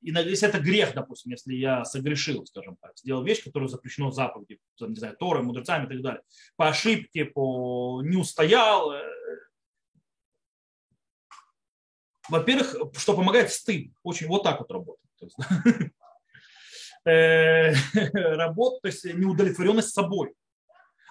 если 0.00 0.48
это 0.48 0.60
грех, 0.60 0.94
допустим, 0.94 1.32
если 1.32 1.54
я 1.54 1.84
согрешил, 1.84 2.46
скажем 2.46 2.76
так, 2.80 2.96
сделал 2.96 3.24
вещь, 3.24 3.42
которую 3.42 3.68
запрещено 3.68 4.10
заповеди, 4.10 4.58
не 4.80 4.94
знаю, 4.94 5.16
Торой, 5.18 5.42
мудрецами 5.42 5.84
и 5.84 5.88
так 5.88 6.00
далее, 6.00 6.22
по 6.56 6.68
ошибке, 6.68 7.24
по 7.26 8.00
не 8.02 8.16
устоял, 8.16 8.92
э, 8.92 9.02
во-первых, 12.28 12.76
что 12.96 13.14
помогает 13.14 13.52
стыд. 13.52 13.92
Очень 14.02 14.28
вот 14.28 14.42
так 14.42 14.60
вот 14.60 14.70
работает. 14.70 15.32
Э, 17.06 17.72
работа, 18.34 18.80
то 18.82 18.88
есть 18.88 19.04
неудовлетворенность 19.04 19.94
собой. 19.94 20.34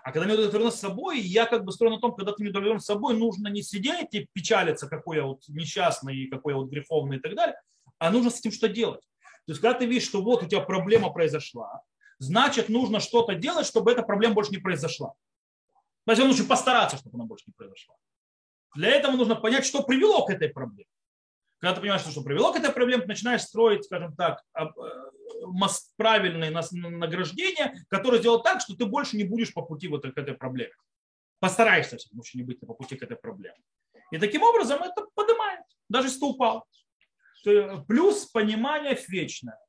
А 0.03 0.11
когда 0.11 0.28
неудовлетворенность 0.28 0.78
собой, 0.78 1.22
я 1.22 1.45
как 1.45 1.63
бы 1.63 1.72
строю 1.72 1.95
на 1.95 2.01
том, 2.01 2.13
когда 2.13 2.34
ты 2.34 2.43
неудовлетворен 2.43 2.82
собой, 2.82 3.18
нужно 3.18 3.47
не 3.47 3.63
сидеть 3.63 4.13
и 4.13 4.28
печалиться, 4.34 4.89
какой 4.89 5.18
я 5.18 5.24
вот 5.24 5.47
несчастный, 5.47 6.28
какой 6.28 6.51
я 6.51 6.57
вот 6.57 6.70
греховный 6.70 7.18
и 7.18 7.20
так 7.22 7.34
далее, 7.34 7.55
а 7.97 8.11
нужно 8.11 8.30
с 8.30 8.39
этим 8.39 8.51
что 8.51 8.68
делать. 8.68 9.01
То 9.45 9.53
есть, 9.53 9.61
когда 9.61 9.80
ты 9.80 9.86
видишь, 9.86 10.07
что 10.07 10.22
вот 10.22 10.43
у 10.43 10.47
тебя 10.47 10.59
проблема 10.59 11.11
произошла, 11.11 11.82
значит, 12.20 12.68
нужно 12.68 12.99
что-то 12.99 13.36
делать, 13.36 13.66
чтобы 13.66 13.91
эта 13.91 14.03
проблема 14.03 14.36
больше 14.36 14.51
не 14.51 14.57
произошла. 14.57 15.13
Значит, 16.05 16.26
нужно 16.26 16.45
постараться, 16.45 16.97
чтобы 16.97 17.16
она 17.16 17.26
больше 17.26 17.45
не 17.47 17.53
произошла. 17.53 17.95
Для 18.76 18.89
этого 18.89 19.13
нужно 19.13 19.36
понять, 19.36 19.66
что 19.66 19.82
привело 19.82 20.26
к 20.26 20.30
этой 20.30 20.49
проблеме. 20.49 20.89
Когда 21.60 21.76
ты 21.76 21.82
понимаешь, 21.82 22.01
что 22.01 22.22
привело 22.22 22.51
к 22.51 22.58
этой 22.58 22.72
проблеме, 22.72 23.03
ты 23.03 23.08
начинаешь 23.08 23.41
строить, 23.41 23.86
скажем 23.86 24.16
так, 24.16 24.43
э, 24.60 24.66
правильное 25.97 26.51
награждение, 26.72 27.74
которое 27.89 28.20
сделает 28.20 28.43
так, 28.43 28.62
что 28.62 28.76
ты 28.76 28.86
больше 28.86 29.18
не 29.18 29.24
будешь 29.24 29.53
по 29.53 29.62
пути 29.62 29.88
вот 29.88 30.03
к 30.03 30.18
этой 30.18 30.34
проблеме. 30.34 30.74
Постараешься 31.39 31.97
все 31.97 32.38
не 32.38 32.43
быть 32.43 32.60
по 32.60 32.74
пути 32.74 32.95
к 32.95 33.03
этой 33.03 33.18
проблеме. 33.18 33.58
И 34.12 34.18
таким 34.18 34.43
образом 34.43 34.84
это 34.84 35.06
поднимает, 35.16 35.62
даже 35.89 36.08
если 36.08 36.20
ты 36.20 36.26
упал. 36.26 36.68
Плюс 37.88 38.26
понимание 38.26 38.97
вечное, 39.08 39.60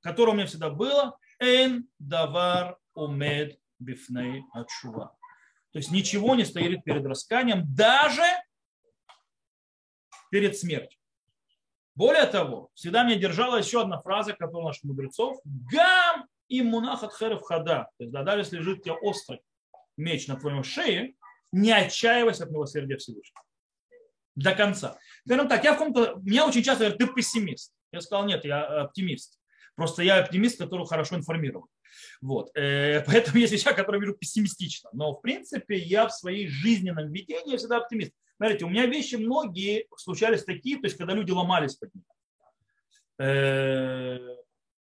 которое 0.00 0.32
у 0.32 0.34
меня 0.34 0.46
всегда 0.46 0.70
было. 0.70 1.18
Эн 1.40 1.88
давар 1.98 2.78
умед 2.94 3.58
бифней 3.78 4.44
отшува. 4.52 5.16
То 5.72 5.78
есть 5.78 5.90
ничего 5.90 6.34
не 6.34 6.44
стоит 6.44 6.82
перед 6.84 7.04
расканием, 7.04 7.62
даже 7.74 8.24
перед 10.30 10.56
смертью. 10.58 10.97
Более 11.98 12.26
того, 12.26 12.70
всегда 12.74 13.02
меня 13.02 13.16
держала 13.16 13.56
еще 13.56 13.82
одна 13.82 14.00
фраза, 14.00 14.32
которая 14.32 14.68
наших 14.68 14.84
мудрецов. 14.84 15.40
Гам 15.44 16.28
и 16.46 16.62
мунахат 16.62 17.12
херев 17.12 17.42
хада. 17.42 17.90
То 17.98 18.04
есть, 18.04 18.12
да, 18.12 18.22
даже 18.22 18.42
если 18.42 18.58
лежит 18.58 18.78
у 18.78 18.82
тебя 18.82 18.94
острый 18.94 19.40
меч 19.96 20.28
на 20.28 20.36
твоем 20.36 20.62
шее, 20.62 21.16
не 21.50 21.72
отчаивайся 21.72 22.44
от 22.44 22.52
милосердия 22.52 22.98
Всевышнего. 22.98 23.42
До 24.36 24.54
конца. 24.54 24.96
Скажем 25.26 25.48
так, 25.48 25.64
я 25.64 25.72
в 25.72 25.78
каком-то... 25.78 26.20
Меня 26.22 26.46
очень 26.46 26.62
часто 26.62 26.84
говорят, 26.84 26.98
ты 26.98 27.12
пессимист. 27.12 27.74
Я 27.90 28.00
сказал, 28.00 28.26
нет, 28.26 28.44
я 28.44 28.64
оптимист. 28.82 29.40
Просто 29.74 30.04
я 30.04 30.20
оптимист, 30.20 30.56
который 30.56 30.86
хорошо 30.86 31.16
информирован. 31.16 31.66
Вот. 32.20 32.56
Э, 32.56 33.00
поэтому 33.06 33.38
есть 33.38 33.52
вещи, 33.52 33.74
которые 33.74 34.00
вижу 34.00 34.14
пессимистично. 34.14 34.88
Но, 34.92 35.14
в 35.14 35.20
принципе, 35.20 35.76
я 35.76 36.06
в 36.06 36.12
своей 36.12 36.46
жизненном 36.46 37.10
видении 37.10 37.56
всегда 37.56 37.78
оптимист. 37.78 38.12
Смотрите, 38.38 38.64
у 38.64 38.68
меня 38.68 38.86
вещи 38.86 39.16
многие 39.16 39.88
случались 39.96 40.44
такие, 40.44 40.76
то 40.76 40.86
есть 40.86 40.96
когда 40.96 41.12
люди 41.12 41.32
ломались 41.32 41.74
под 41.74 41.92
них. 41.92 42.04
Э, 43.18 44.16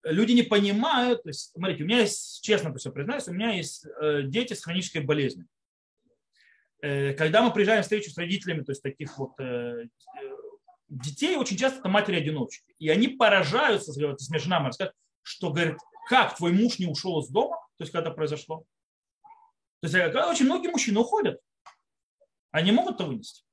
люди 0.04 0.32
не 0.32 0.42
понимают, 0.42 1.22
то 1.22 1.28
есть, 1.28 1.52
смотрите, 1.52 1.82
у 1.82 1.86
меня 1.86 2.00
есть, 2.00 2.42
честно 2.42 2.74
все 2.74 2.90
признаюсь, 2.90 3.28
у 3.28 3.32
меня 3.34 3.52
есть 3.52 3.84
э, 3.84 4.22
дети 4.22 4.54
с 4.54 4.64
хронической 4.64 5.02
болезнью. 5.02 5.46
Э, 6.80 7.12
когда 7.12 7.42
мы 7.42 7.52
приезжаем 7.52 7.82
встречу 7.82 8.10
с 8.10 8.16
родителями, 8.16 8.62
то 8.62 8.72
есть 8.72 8.82
таких 8.82 9.18
вот 9.18 9.32
детей, 10.88 11.36
очень 11.36 11.58
часто 11.58 11.80
это 11.80 11.88
матери-одиночки. 11.90 12.74
И 12.78 12.88
они 12.88 13.08
поражаются, 13.08 13.92
говорят, 13.92 14.20
с 14.20 14.30
жена 14.38 14.60
моя 14.60 14.72
скажет, 14.72 14.94
что, 15.20 15.50
говорит, 15.50 15.76
как 16.08 16.36
твой 16.36 16.52
муж 16.52 16.78
не 16.78 16.86
ушел 16.86 17.20
из 17.20 17.28
дома, 17.28 17.56
то 17.76 17.84
есть 17.84 17.92
когда 17.92 18.08
это 18.08 18.16
произошло. 18.16 18.64
То 19.80 19.88
есть 19.88 20.16
очень 20.16 20.46
многие 20.46 20.68
мужчины 20.68 21.00
уходят. 21.00 21.38
Они 22.52 22.70
могут 22.70 22.96
это 22.96 23.04
вынести. 23.04 23.44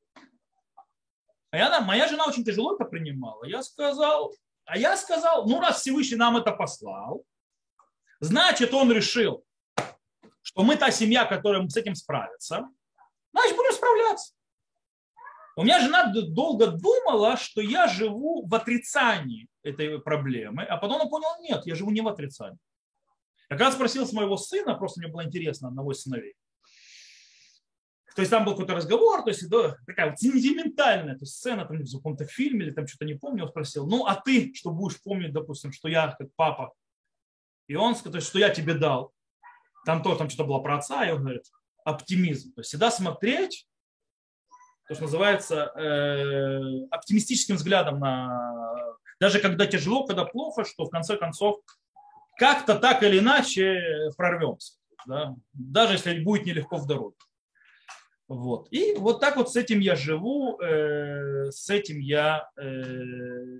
А 1.52 1.58
я, 1.58 1.82
моя 1.82 2.08
жена 2.08 2.28
очень 2.28 2.43
тяжело 2.43 2.76
это 2.76 2.86
принимала. 2.86 3.43
Я 3.45 3.64
сказал, 3.64 4.36
а 4.66 4.78
я 4.78 4.95
сказал, 4.97 5.47
ну 5.47 5.60
раз 5.60 5.82
Всевышний 5.82 6.18
нам 6.18 6.38
это 6.38 6.52
послал, 6.52 7.24
значит 8.20 8.72
он 8.74 8.91
решил, 8.91 9.43
что 10.41 10.64
мы 10.64 10.76
та 10.76 10.91
семья, 10.91 11.26
которая 11.26 11.68
с 11.68 11.76
этим 11.76 11.95
справится, 11.95 12.70
значит 13.32 13.56
будем 13.56 13.74
справляться. 13.74 14.34
У 15.56 15.64
меня 15.64 15.80
жена 15.80 16.14
долго 16.14 16.68
думала, 16.68 17.36
что 17.36 17.62
я 17.62 17.88
живу 17.88 18.45
в 18.45 18.54
отрицании 18.54 19.47
этой 19.64 20.00
проблемы, 20.00 20.64
а 20.64 20.78
потом 20.78 21.02
она 21.02 21.10
поняла, 21.10 21.38
нет, 21.39 21.66
я 21.66 21.74
живу 21.74 21.89
не 21.89 22.02
в 22.02 22.08
отрицании. 22.08 22.60
Я 23.50 23.58
когда 23.58 23.72
спросил 23.72 24.06
с 24.06 24.14
моего 24.14 24.38
сына, 24.38 24.76
просто 24.76 25.00
мне 25.00 25.10
было 25.10 25.26
интересно, 25.26 25.70
одного 25.70 25.93
из 25.93 26.02
сыновей, 26.02 26.36
то 28.16 28.22
есть 28.22 28.32
там 28.32 28.45
был 28.45 28.53
какой-то 28.53 28.76
разговор, 28.76 29.24
то 29.24 29.30
есть 29.30 29.47
да, 29.49 29.78
такая 29.86 30.10
вот 30.10 30.20
сентиментальная 30.20 31.14
то 31.14 31.22
есть 31.22 31.36
сцена 31.36 31.66
там 31.66 31.78
в 31.78 31.91
каком-то 31.91 32.26
фильме 32.26 32.66
или 32.66 32.72
там 32.72 32.88
что-то 32.88 33.05
не 33.05 33.14
помню, 33.14 33.43
он 33.43 33.49
спросил, 33.49 33.88
ну 33.88 34.05
а 34.05 34.16
ты 34.16 34.53
что 34.53 34.72
будешь 34.72 35.01
помнить, 35.01 35.34
допустим, 35.34 35.72
что 35.72 35.88
я 35.88 36.16
как 36.18 36.28
папа, 36.36 36.74
и 37.68 37.76
он 37.76 37.95
сказал, 37.95 38.14
то 38.14 38.18
есть, 38.18 38.28
что 38.28 38.39
я 38.39 38.49
тебе 38.49 38.74
дал, 38.74 39.14
там 39.86 40.01
тоже 40.01 40.18
там 40.18 40.30
что-то 40.30 40.47
было 40.47 40.60
про 40.60 40.78
отца, 40.78 41.05
и 41.05 41.12
он 41.12 41.22
говорит, 41.22 41.43
оптимизм, 41.86 42.53
то 42.53 42.62
есть 42.62 42.70
всегда 42.70 42.91
смотреть, 42.91 43.68
то, 44.88 44.95
что 44.95 45.03
называется, 45.03 45.72
э, 45.76 46.88
оптимистическим 46.89 47.57
взглядом 47.57 47.99
на, 47.99 48.95
даже 49.20 49.39
когда 49.39 49.68
тяжело, 49.68 50.05
когда 50.05 50.26
плохо, 50.26 50.66
что 50.66 50.86
в 50.86 50.89
конце 50.89 51.16
концов 51.16 51.60
как-то 52.38 52.76
так 52.76 53.03
или 53.03 53.20
иначе 53.20 54.10
прорвемся, 54.18 54.74
да? 55.05 55.36
даже 55.53 55.93
если 55.93 56.24
будет 56.24 56.45
нелегко 56.45 56.78
в 56.78 56.88
дороге. 56.88 57.18
Вот. 58.30 58.67
И 58.71 58.93
вот 58.93 59.19
так 59.19 59.38
вот 59.38 59.51
с 59.51 59.55
этим 59.55 59.80
я 59.80 59.95
живу, 59.95 60.61
э, 60.61 61.49
с 61.49 61.67
этим 61.71 61.99
я... 61.99 62.47
Э, 62.57 63.59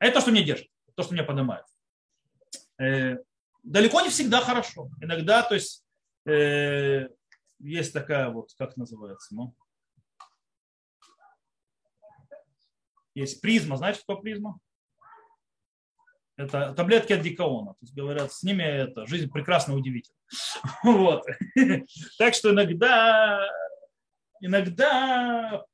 это 0.00 0.14
то, 0.14 0.20
что 0.20 0.32
меня 0.32 0.44
держит, 0.44 0.68
то, 0.96 1.04
что 1.04 1.14
меня 1.14 1.22
поднимает. 1.22 1.64
Э, 2.80 3.18
далеко 3.62 4.00
не 4.00 4.08
всегда 4.08 4.40
хорошо. 4.40 4.90
Иногда, 5.00 5.44
то 5.44 5.54
есть, 5.54 5.84
э, 6.26 7.08
есть 7.60 7.92
такая 7.92 8.30
вот, 8.30 8.52
как 8.58 8.76
называется, 8.76 9.36
ну, 9.36 9.54
есть 13.14 13.40
призма, 13.40 13.76
знаете, 13.76 14.00
что 14.00 14.16
призма? 14.16 14.58
Это 16.38 16.72
таблетки 16.72 17.12
от 17.12 17.22
דיכאון 17.22 17.61
а. 17.61 17.72
То 17.72 17.78
есть 17.82 17.94
говорят, 17.94 18.32
с 18.32 18.44
ними 18.44 18.62
это, 18.62 19.06
жизнь 19.06 19.28
прекрасно 19.28 19.74
удивительна. 19.74 20.16
Вот. 20.84 21.24
Так 22.16 22.34
что 22.34 22.52
иногда, 22.52 23.44
иногда 24.40 25.64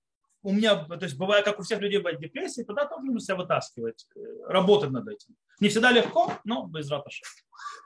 у 0.43 0.53
меня, 0.53 0.77
то 0.77 1.05
есть 1.05 1.19
бывает, 1.19 1.45
как 1.45 1.59
у 1.59 1.63
всех 1.63 1.81
людей 1.81 1.99
бывает 1.99 2.19
депрессия, 2.19 2.65
тогда 2.65 2.87
тоже 2.87 3.05
нужно 3.05 3.21
себя 3.21 3.37
вытаскивать, 3.37 4.07
э, 4.17 4.21
работать 4.47 4.91
над 4.91 5.07
этим. 5.07 5.37
Не 5.61 5.69
всегда 5.69 5.91
легко, 5.91 6.33
но 6.45 6.67
בעזרת 6.67 6.91
השם. 6.91 7.25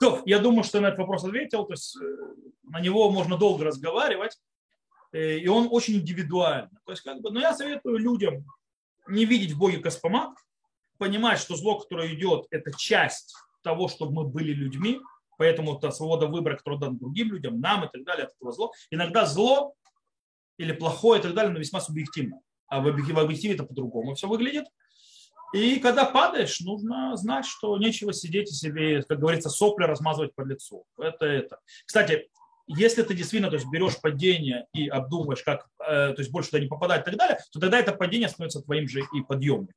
То, 0.01 0.22
я 0.24 0.39
думаю, 0.39 0.62
что 0.62 0.81
на 0.81 0.87
этот 0.87 1.01
вопрос 1.01 1.24
ответил, 1.24 1.64
то 1.64 1.72
есть 1.72 1.97
э, 2.01 2.05
на 2.62 2.81
него 2.81 3.11
можно 3.11 3.37
долго 3.37 3.64
разговаривать, 3.64 4.39
э, 5.12 5.39
и 5.39 5.49
он 5.49 5.66
очень 5.68 5.95
индивидуальный. 5.95 6.79
То 6.85 6.93
есть, 6.93 7.03
как 7.03 7.20
бы, 7.20 7.33
но 7.33 7.41
я 7.41 7.55
советую 7.55 7.99
людям 7.99 8.45
не 9.09 9.24
видеть 9.24 9.53
в 9.53 9.59
Боге 9.59 9.79
космомат, 9.79 10.37
понимать, 10.99 11.38
что 11.38 11.57
зло, 11.57 11.78
которое 11.78 12.14
идет, 12.14 12.46
это 12.51 12.70
часть 12.76 13.34
того, 13.62 13.88
чтобы 13.88 14.12
мы 14.12 14.24
были 14.24 14.53
людьми, 14.53 15.01
поэтому 15.38 15.76
это 15.76 15.90
свобода 15.90 16.26
выбора, 16.26 16.57
которая 16.57 16.80
дана 16.80 16.99
другим 16.99 17.32
людям, 17.32 17.61
нам 17.61 17.84
и 17.84 17.88
так 17.90 18.05
далее, 18.05 18.26
от 18.26 18.34
этого 18.34 18.53
зло. 18.53 18.72
Иногда 18.90 19.26
зло 19.26 19.74
или 20.59 20.72
плохое 20.72 21.20
и 21.20 21.22
так 21.22 21.34
далее, 21.34 21.53
но 21.53 21.59
весьма 21.59 21.80
субъективно. 21.80 22.40
А 22.66 22.80
в 22.80 22.88
объективе 22.88 23.55
это 23.55 23.64
по-другому 23.64 24.14
все 24.14 24.28
выглядит. 24.28 24.66
И 25.55 25.78
когда 25.80 26.05
падаешь, 26.05 26.61
нужно 26.61 27.16
знать, 27.16 27.46
что 27.46 27.78
нечего 27.78 28.12
сидеть 28.12 28.51
и 28.51 28.55
себе, 28.55 29.03
как 29.03 29.18
говорится, 29.18 29.49
сопли 29.49 29.84
размазывать 29.84 30.34
по 30.34 30.42
лицу. 30.42 30.84
Это 30.99 31.24
это. 31.24 31.61
Кстати, 31.86 32.28
если 32.66 33.03
ты 33.03 33.14
действительно 33.14 33.49
то 33.49 33.57
есть, 33.57 33.66
берешь 33.70 33.99
падение 33.99 34.66
и 34.74 34.88
обдумываешь, 34.88 35.42
как 35.42 35.66
э, 35.80 36.12
то 36.12 36.16
есть 36.18 36.30
больше 36.30 36.51
туда 36.51 36.62
не 36.62 36.68
попадать 36.68 37.03
и 37.03 37.05
так 37.07 37.16
далее, 37.16 37.38
то 37.51 37.61
тогда 37.61 37.78
это 37.78 37.92
падение 37.92 38.28
становится 38.28 38.61
твоим 38.61 38.86
же 38.88 39.01
и 39.01 39.22
подъемником. 39.26 39.74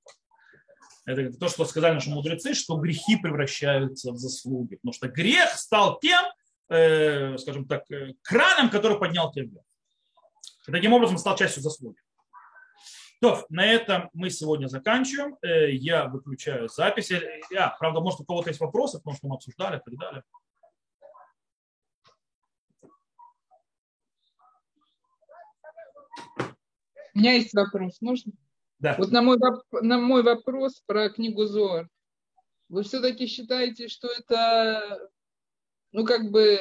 Это 1.20 1.38
то, 1.38 1.50
что 1.50 1.66
сказали 1.66 1.94
наши 1.94 2.10
мудрецы, 2.10 2.54
что 2.54 2.78
грехи 2.78 3.18
превращаются 3.18 4.12
в 4.12 4.18
заслуги. 4.18 4.76
Потому 4.76 4.94
что 4.94 5.08
грех 5.08 5.50
стал 5.56 6.00
тем, 6.00 6.24
э, 6.70 7.38
скажем 7.38 7.68
так, 7.68 7.90
э, 7.92 8.14
краном, 8.24 8.70
который 8.70 8.98
поднял 9.00 9.32
тебя 9.32 9.62
таким 10.72 10.94
образом 10.94 11.18
стал 11.18 11.36
частью 11.38 11.64
заслуги. 11.64 11.98
То, 13.20 13.46
на 13.50 13.66
этом 13.66 14.10
мы 14.14 14.32
сегодня 14.32 14.68
заканчиваем. 14.68 15.38
Э, 15.44 15.72
я 15.72 16.06
выключаю 16.06 16.70
запись. 16.70 17.12
Я, 17.52 17.76
правда, 17.80 18.00
может, 18.00 18.22
у 18.22 18.26
кого-то 18.26 18.50
есть 18.50 18.60
вопросы, 18.60 18.98
потому 18.98 19.16
что 19.16 19.28
мы 19.28 19.36
обсуждали 19.36 19.78
и 19.78 19.82
так 19.84 19.96
далее. 19.98 20.24
У 27.14 27.20
меня 27.20 27.34
есть 27.34 27.54
вопрос, 27.54 28.02
можно? 28.02 28.32
Да. 28.82 28.96
Вот 28.98 29.12
на 29.12 29.22
мой, 29.22 29.38
на 29.82 30.00
мой 30.00 30.24
вопрос 30.24 30.82
про 30.88 31.10
книгу 31.10 31.46
Зор. 31.46 31.88
Вы 32.68 32.84
все-таки 32.84 33.28
считаете, 33.28 33.88
что 33.88 34.08
это, 34.08 35.10
ну, 35.92 36.04
как 36.04 36.32
бы, 36.32 36.60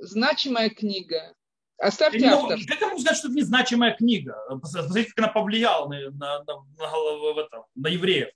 значимая 0.00 0.68
книга? 0.68 1.34
Оставьте 1.78 2.28
ну, 2.28 2.44
автор. 2.44 2.58
Как 2.68 2.80
я 2.80 2.88
могу 2.88 3.00
сказать, 3.00 3.18
что 3.18 3.28
это 3.28 3.36
незначимая 3.36 3.96
книга? 3.96 4.36
Посмотрите, 4.60 5.12
как 5.14 5.24
она 5.24 5.32
повлияла 5.32 5.88
на, 5.88 6.10
на, 6.10 6.44
на, 6.44 6.54
на, 6.76 7.40
это, 7.40 7.64
на 7.74 7.88
евреев. 7.88 8.28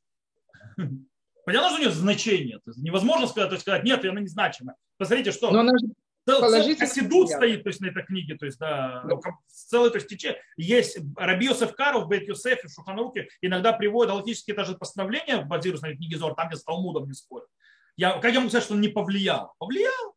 Понятно, 1.45 1.69
что 1.69 1.77
у 1.77 1.81
нее 1.81 1.91
значение. 1.91 2.61
Невозможно 2.77 3.27
сказать, 3.27 3.51
то 3.51 3.55
есть 3.55 3.63
сказать, 3.63 3.85
нет, 3.85 4.03
она 4.05 4.21
незначимая. 4.21 4.77
Посмотрите, 4.97 5.31
что... 5.33 5.51
Но 5.51 5.61
она 5.61 5.73
же 5.79 5.87
Хасидут 6.27 7.31
стоит 7.31 7.63
то 7.63 7.69
есть, 7.69 7.81
на 7.81 7.87
этой 7.87 8.05
книге, 8.05 8.37
то 8.37 8.47
есть, 8.47 8.59
да, 8.59 9.05
да. 9.05 9.19
целый 9.47 9.91
то 9.91 9.97
есть, 9.97 10.09
тече. 10.09 10.41
Есть 10.57 10.99
Раби 11.17 11.47
Йосеф 11.47 11.75
Каров, 11.75 12.09
Бет 12.09 12.27
Йосеф 12.27 12.65
и 12.65 12.69
Шуханруки 12.69 13.29
иногда 13.41 13.73
приводят 13.73 14.11
галактические 14.11 14.57
даже 14.57 14.77
постановления, 14.77 15.43
базируясь 15.43 15.83
на 15.83 15.95
книге 15.95 16.19
Зор, 16.19 16.35
там, 16.35 16.49
где 16.49 16.57
с 16.57 16.65
Талмудом 16.65 17.07
не 17.07 17.15
спорят. 17.15 17.49
Я, 17.97 18.19
как 18.19 18.33
я 18.33 18.41
могу 18.41 18.51
сказать, 18.51 18.65
что 18.65 18.75
он 18.75 18.81
не 18.81 18.89
повлиял? 18.89 19.55
Повлиял. 19.59 20.17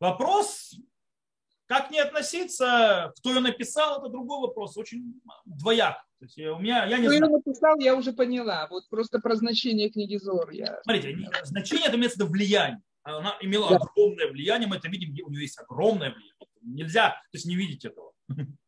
Вопрос, 0.00 0.74
как 1.66 1.90
не 1.90 2.00
относиться, 2.00 3.12
кто 3.16 3.30
ее 3.30 3.40
написал, 3.40 4.00
это 4.00 4.08
другой 4.08 4.40
вопрос, 4.40 4.76
очень 4.76 5.20
двояк. 5.44 6.04
То 6.18 6.24
есть 6.24 6.36
я, 6.36 6.52
у 6.52 6.58
меня, 6.58 6.84
я 6.84 6.98
не 6.98 7.04
Что 7.04 7.12
я 7.12 7.18
знаю. 7.18 7.32
написал, 7.32 7.78
я 7.78 7.94
уже 7.94 8.12
поняла. 8.12 8.66
Вот 8.68 8.88
просто 8.90 9.20
про 9.20 9.36
значение 9.36 9.88
книги 9.88 10.16
Зор. 10.16 10.50
Я... 10.50 10.80
Смотрите, 10.82 11.16
значение 11.44 11.86
это 11.86 11.96
имеется 11.96 12.18
в 12.18 12.22
виду 12.22 12.32
влияние. 12.32 12.82
Она 13.18 13.36
имела 13.40 13.70
Да. 13.70 13.76
огромное 13.76 14.28
влияние, 14.30 14.68
мы 14.68 14.76
это 14.76 14.88
видим, 14.88 15.10
у 15.26 15.30
нее 15.30 15.42
есть 15.42 15.58
огромное 15.58 16.10
влияние. 16.10 16.34
Нельзя, 16.62 17.10
то 17.10 17.36
есть 17.36 17.46
не 17.46 17.56
видеть 17.56 17.84
этого. 17.84 18.12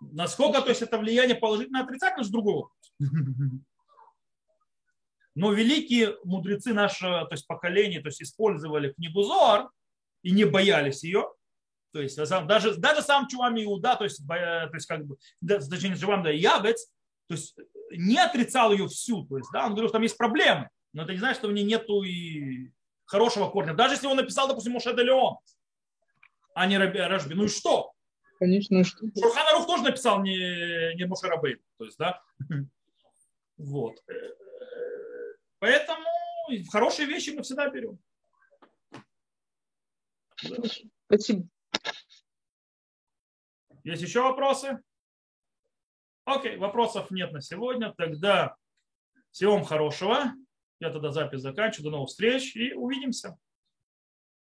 Насколько, 0.00 0.62
то 0.62 0.68
есть 0.68 0.82
это 0.82 0.98
влияние 0.98 1.36
положительное, 1.36 1.82
отрицательное, 1.82 2.22
это 2.24 2.32
другой 2.32 2.54
вопрос. 2.54 2.92
Но 5.34 5.52
великие 5.52 6.18
мудрецы 6.24 6.74
нашего 6.74 7.24
то 7.24 7.34
есть 7.34 7.46
поколения 7.46 8.00
то 8.00 8.08
есть 8.08 8.20
использовали 8.20 8.92
книгу 8.92 9.22
Зоар 9.22 9.70
и 10.22 10.30
не 10.30 10.44
боялись 10.44 11.04
ее. 11.04 11.32
То 11.92 12.00
есть 12.00 12.16
даже, 12.16 12.76
даже 12.76 13.02
сам 13.02 13.28
Чувам 13.28 13.62
Иуда, 13.62 13.96
то 13.96 14.04
есть, 14.04 14.26
то 14.26 14.70
есть 14.72 14.86
как 14.86 15.06
бы, 15.06 15.16
точнее, 15.46 15.96
Чувам 15.96 16.22
да 16.22 16.30
Ягец, 16.30 16.90
то 17.28 17.34
есть 17.34 17.56
не 17.90 18.18
отрицал 18.18 18.72
ее 18.72 18.88
всю. 18.88 19.26
То 19.26 19.38
есть, 19.38 19.50
да, 19.52 19.66
он 19.66 19.72
говорил, 19.72 19.88
что 19.88 19.94
там 19.94 20.02
есть 20.02 20.16
проблемы, 20.16 20.68
но 20.92 21.02
это 21.02 21.12
не 21.12 21.18
значит, 21.18 21.38
что 21.38 21.48
в 21.48 21.52
ней 21.52 21.64
нету 21.64 22.02
и 22.02 22.70
хорошего 23.04 23.48
корня. 23.48 23.74
Даже 23.74 23.94
если 23.94 24.06
он 24.06 24.16
написал, 24.16 24.48
допустим, 24.48 24.72
Моше 24.72 24.94
де 24.94 25.02
Леон, 25.02 25.38
а 26.54 26.66
не 26.66 26.78
Рашби. 26.78 27.34
Ну 27.34 27.44
и 27.44 27.48
что? 27.48 27.92
Конечно, 28.38 28.84
что 28.84 29.06
Шурхан 29.18 29.46
Арух 29.48 29.66
тоже 29.66 29.84
написал 29.84 30.22
не, 30.22 30.94
не 30.96 31.06
Моше 31.06 31.28
Рабейн. 31.28 31.60
То 31.78 31.84
есть, 31.84 31.98
да? 31.98 32.22
Вот. 33.58 33.94
Поэтому 35.60 36.04
хорошие 36.72 37.06
вещи 37.06 37.30
мы 37.30 37.42
всегда 37.42 37.68
берем. 37.68 37.98
Спасибо. 41.06 41.46
Есть 43.84 44.02
еще 44.02 44.22
вопросы? 44.22 44.82
Окей, 46.24 46.56
вопросов 46.56 47.10
нет 47.12 47.30
на 47.32 47.40
сегодня. 47.40 47.94
Тогда 47.96 48.56
всего 49.30 49.52
вам 49.52 49.64
хорошего. 49.64 50.32
Я 50.82 50.90
тогда 50.90 51.12
запись 51.12 51.42
заканчиваю. 51.42 51.84
До 51.84 51.90
новых 51.98 52.08
встреч 52.08 52.56
и 52.56 52.72
увидимся. 52.72 53.38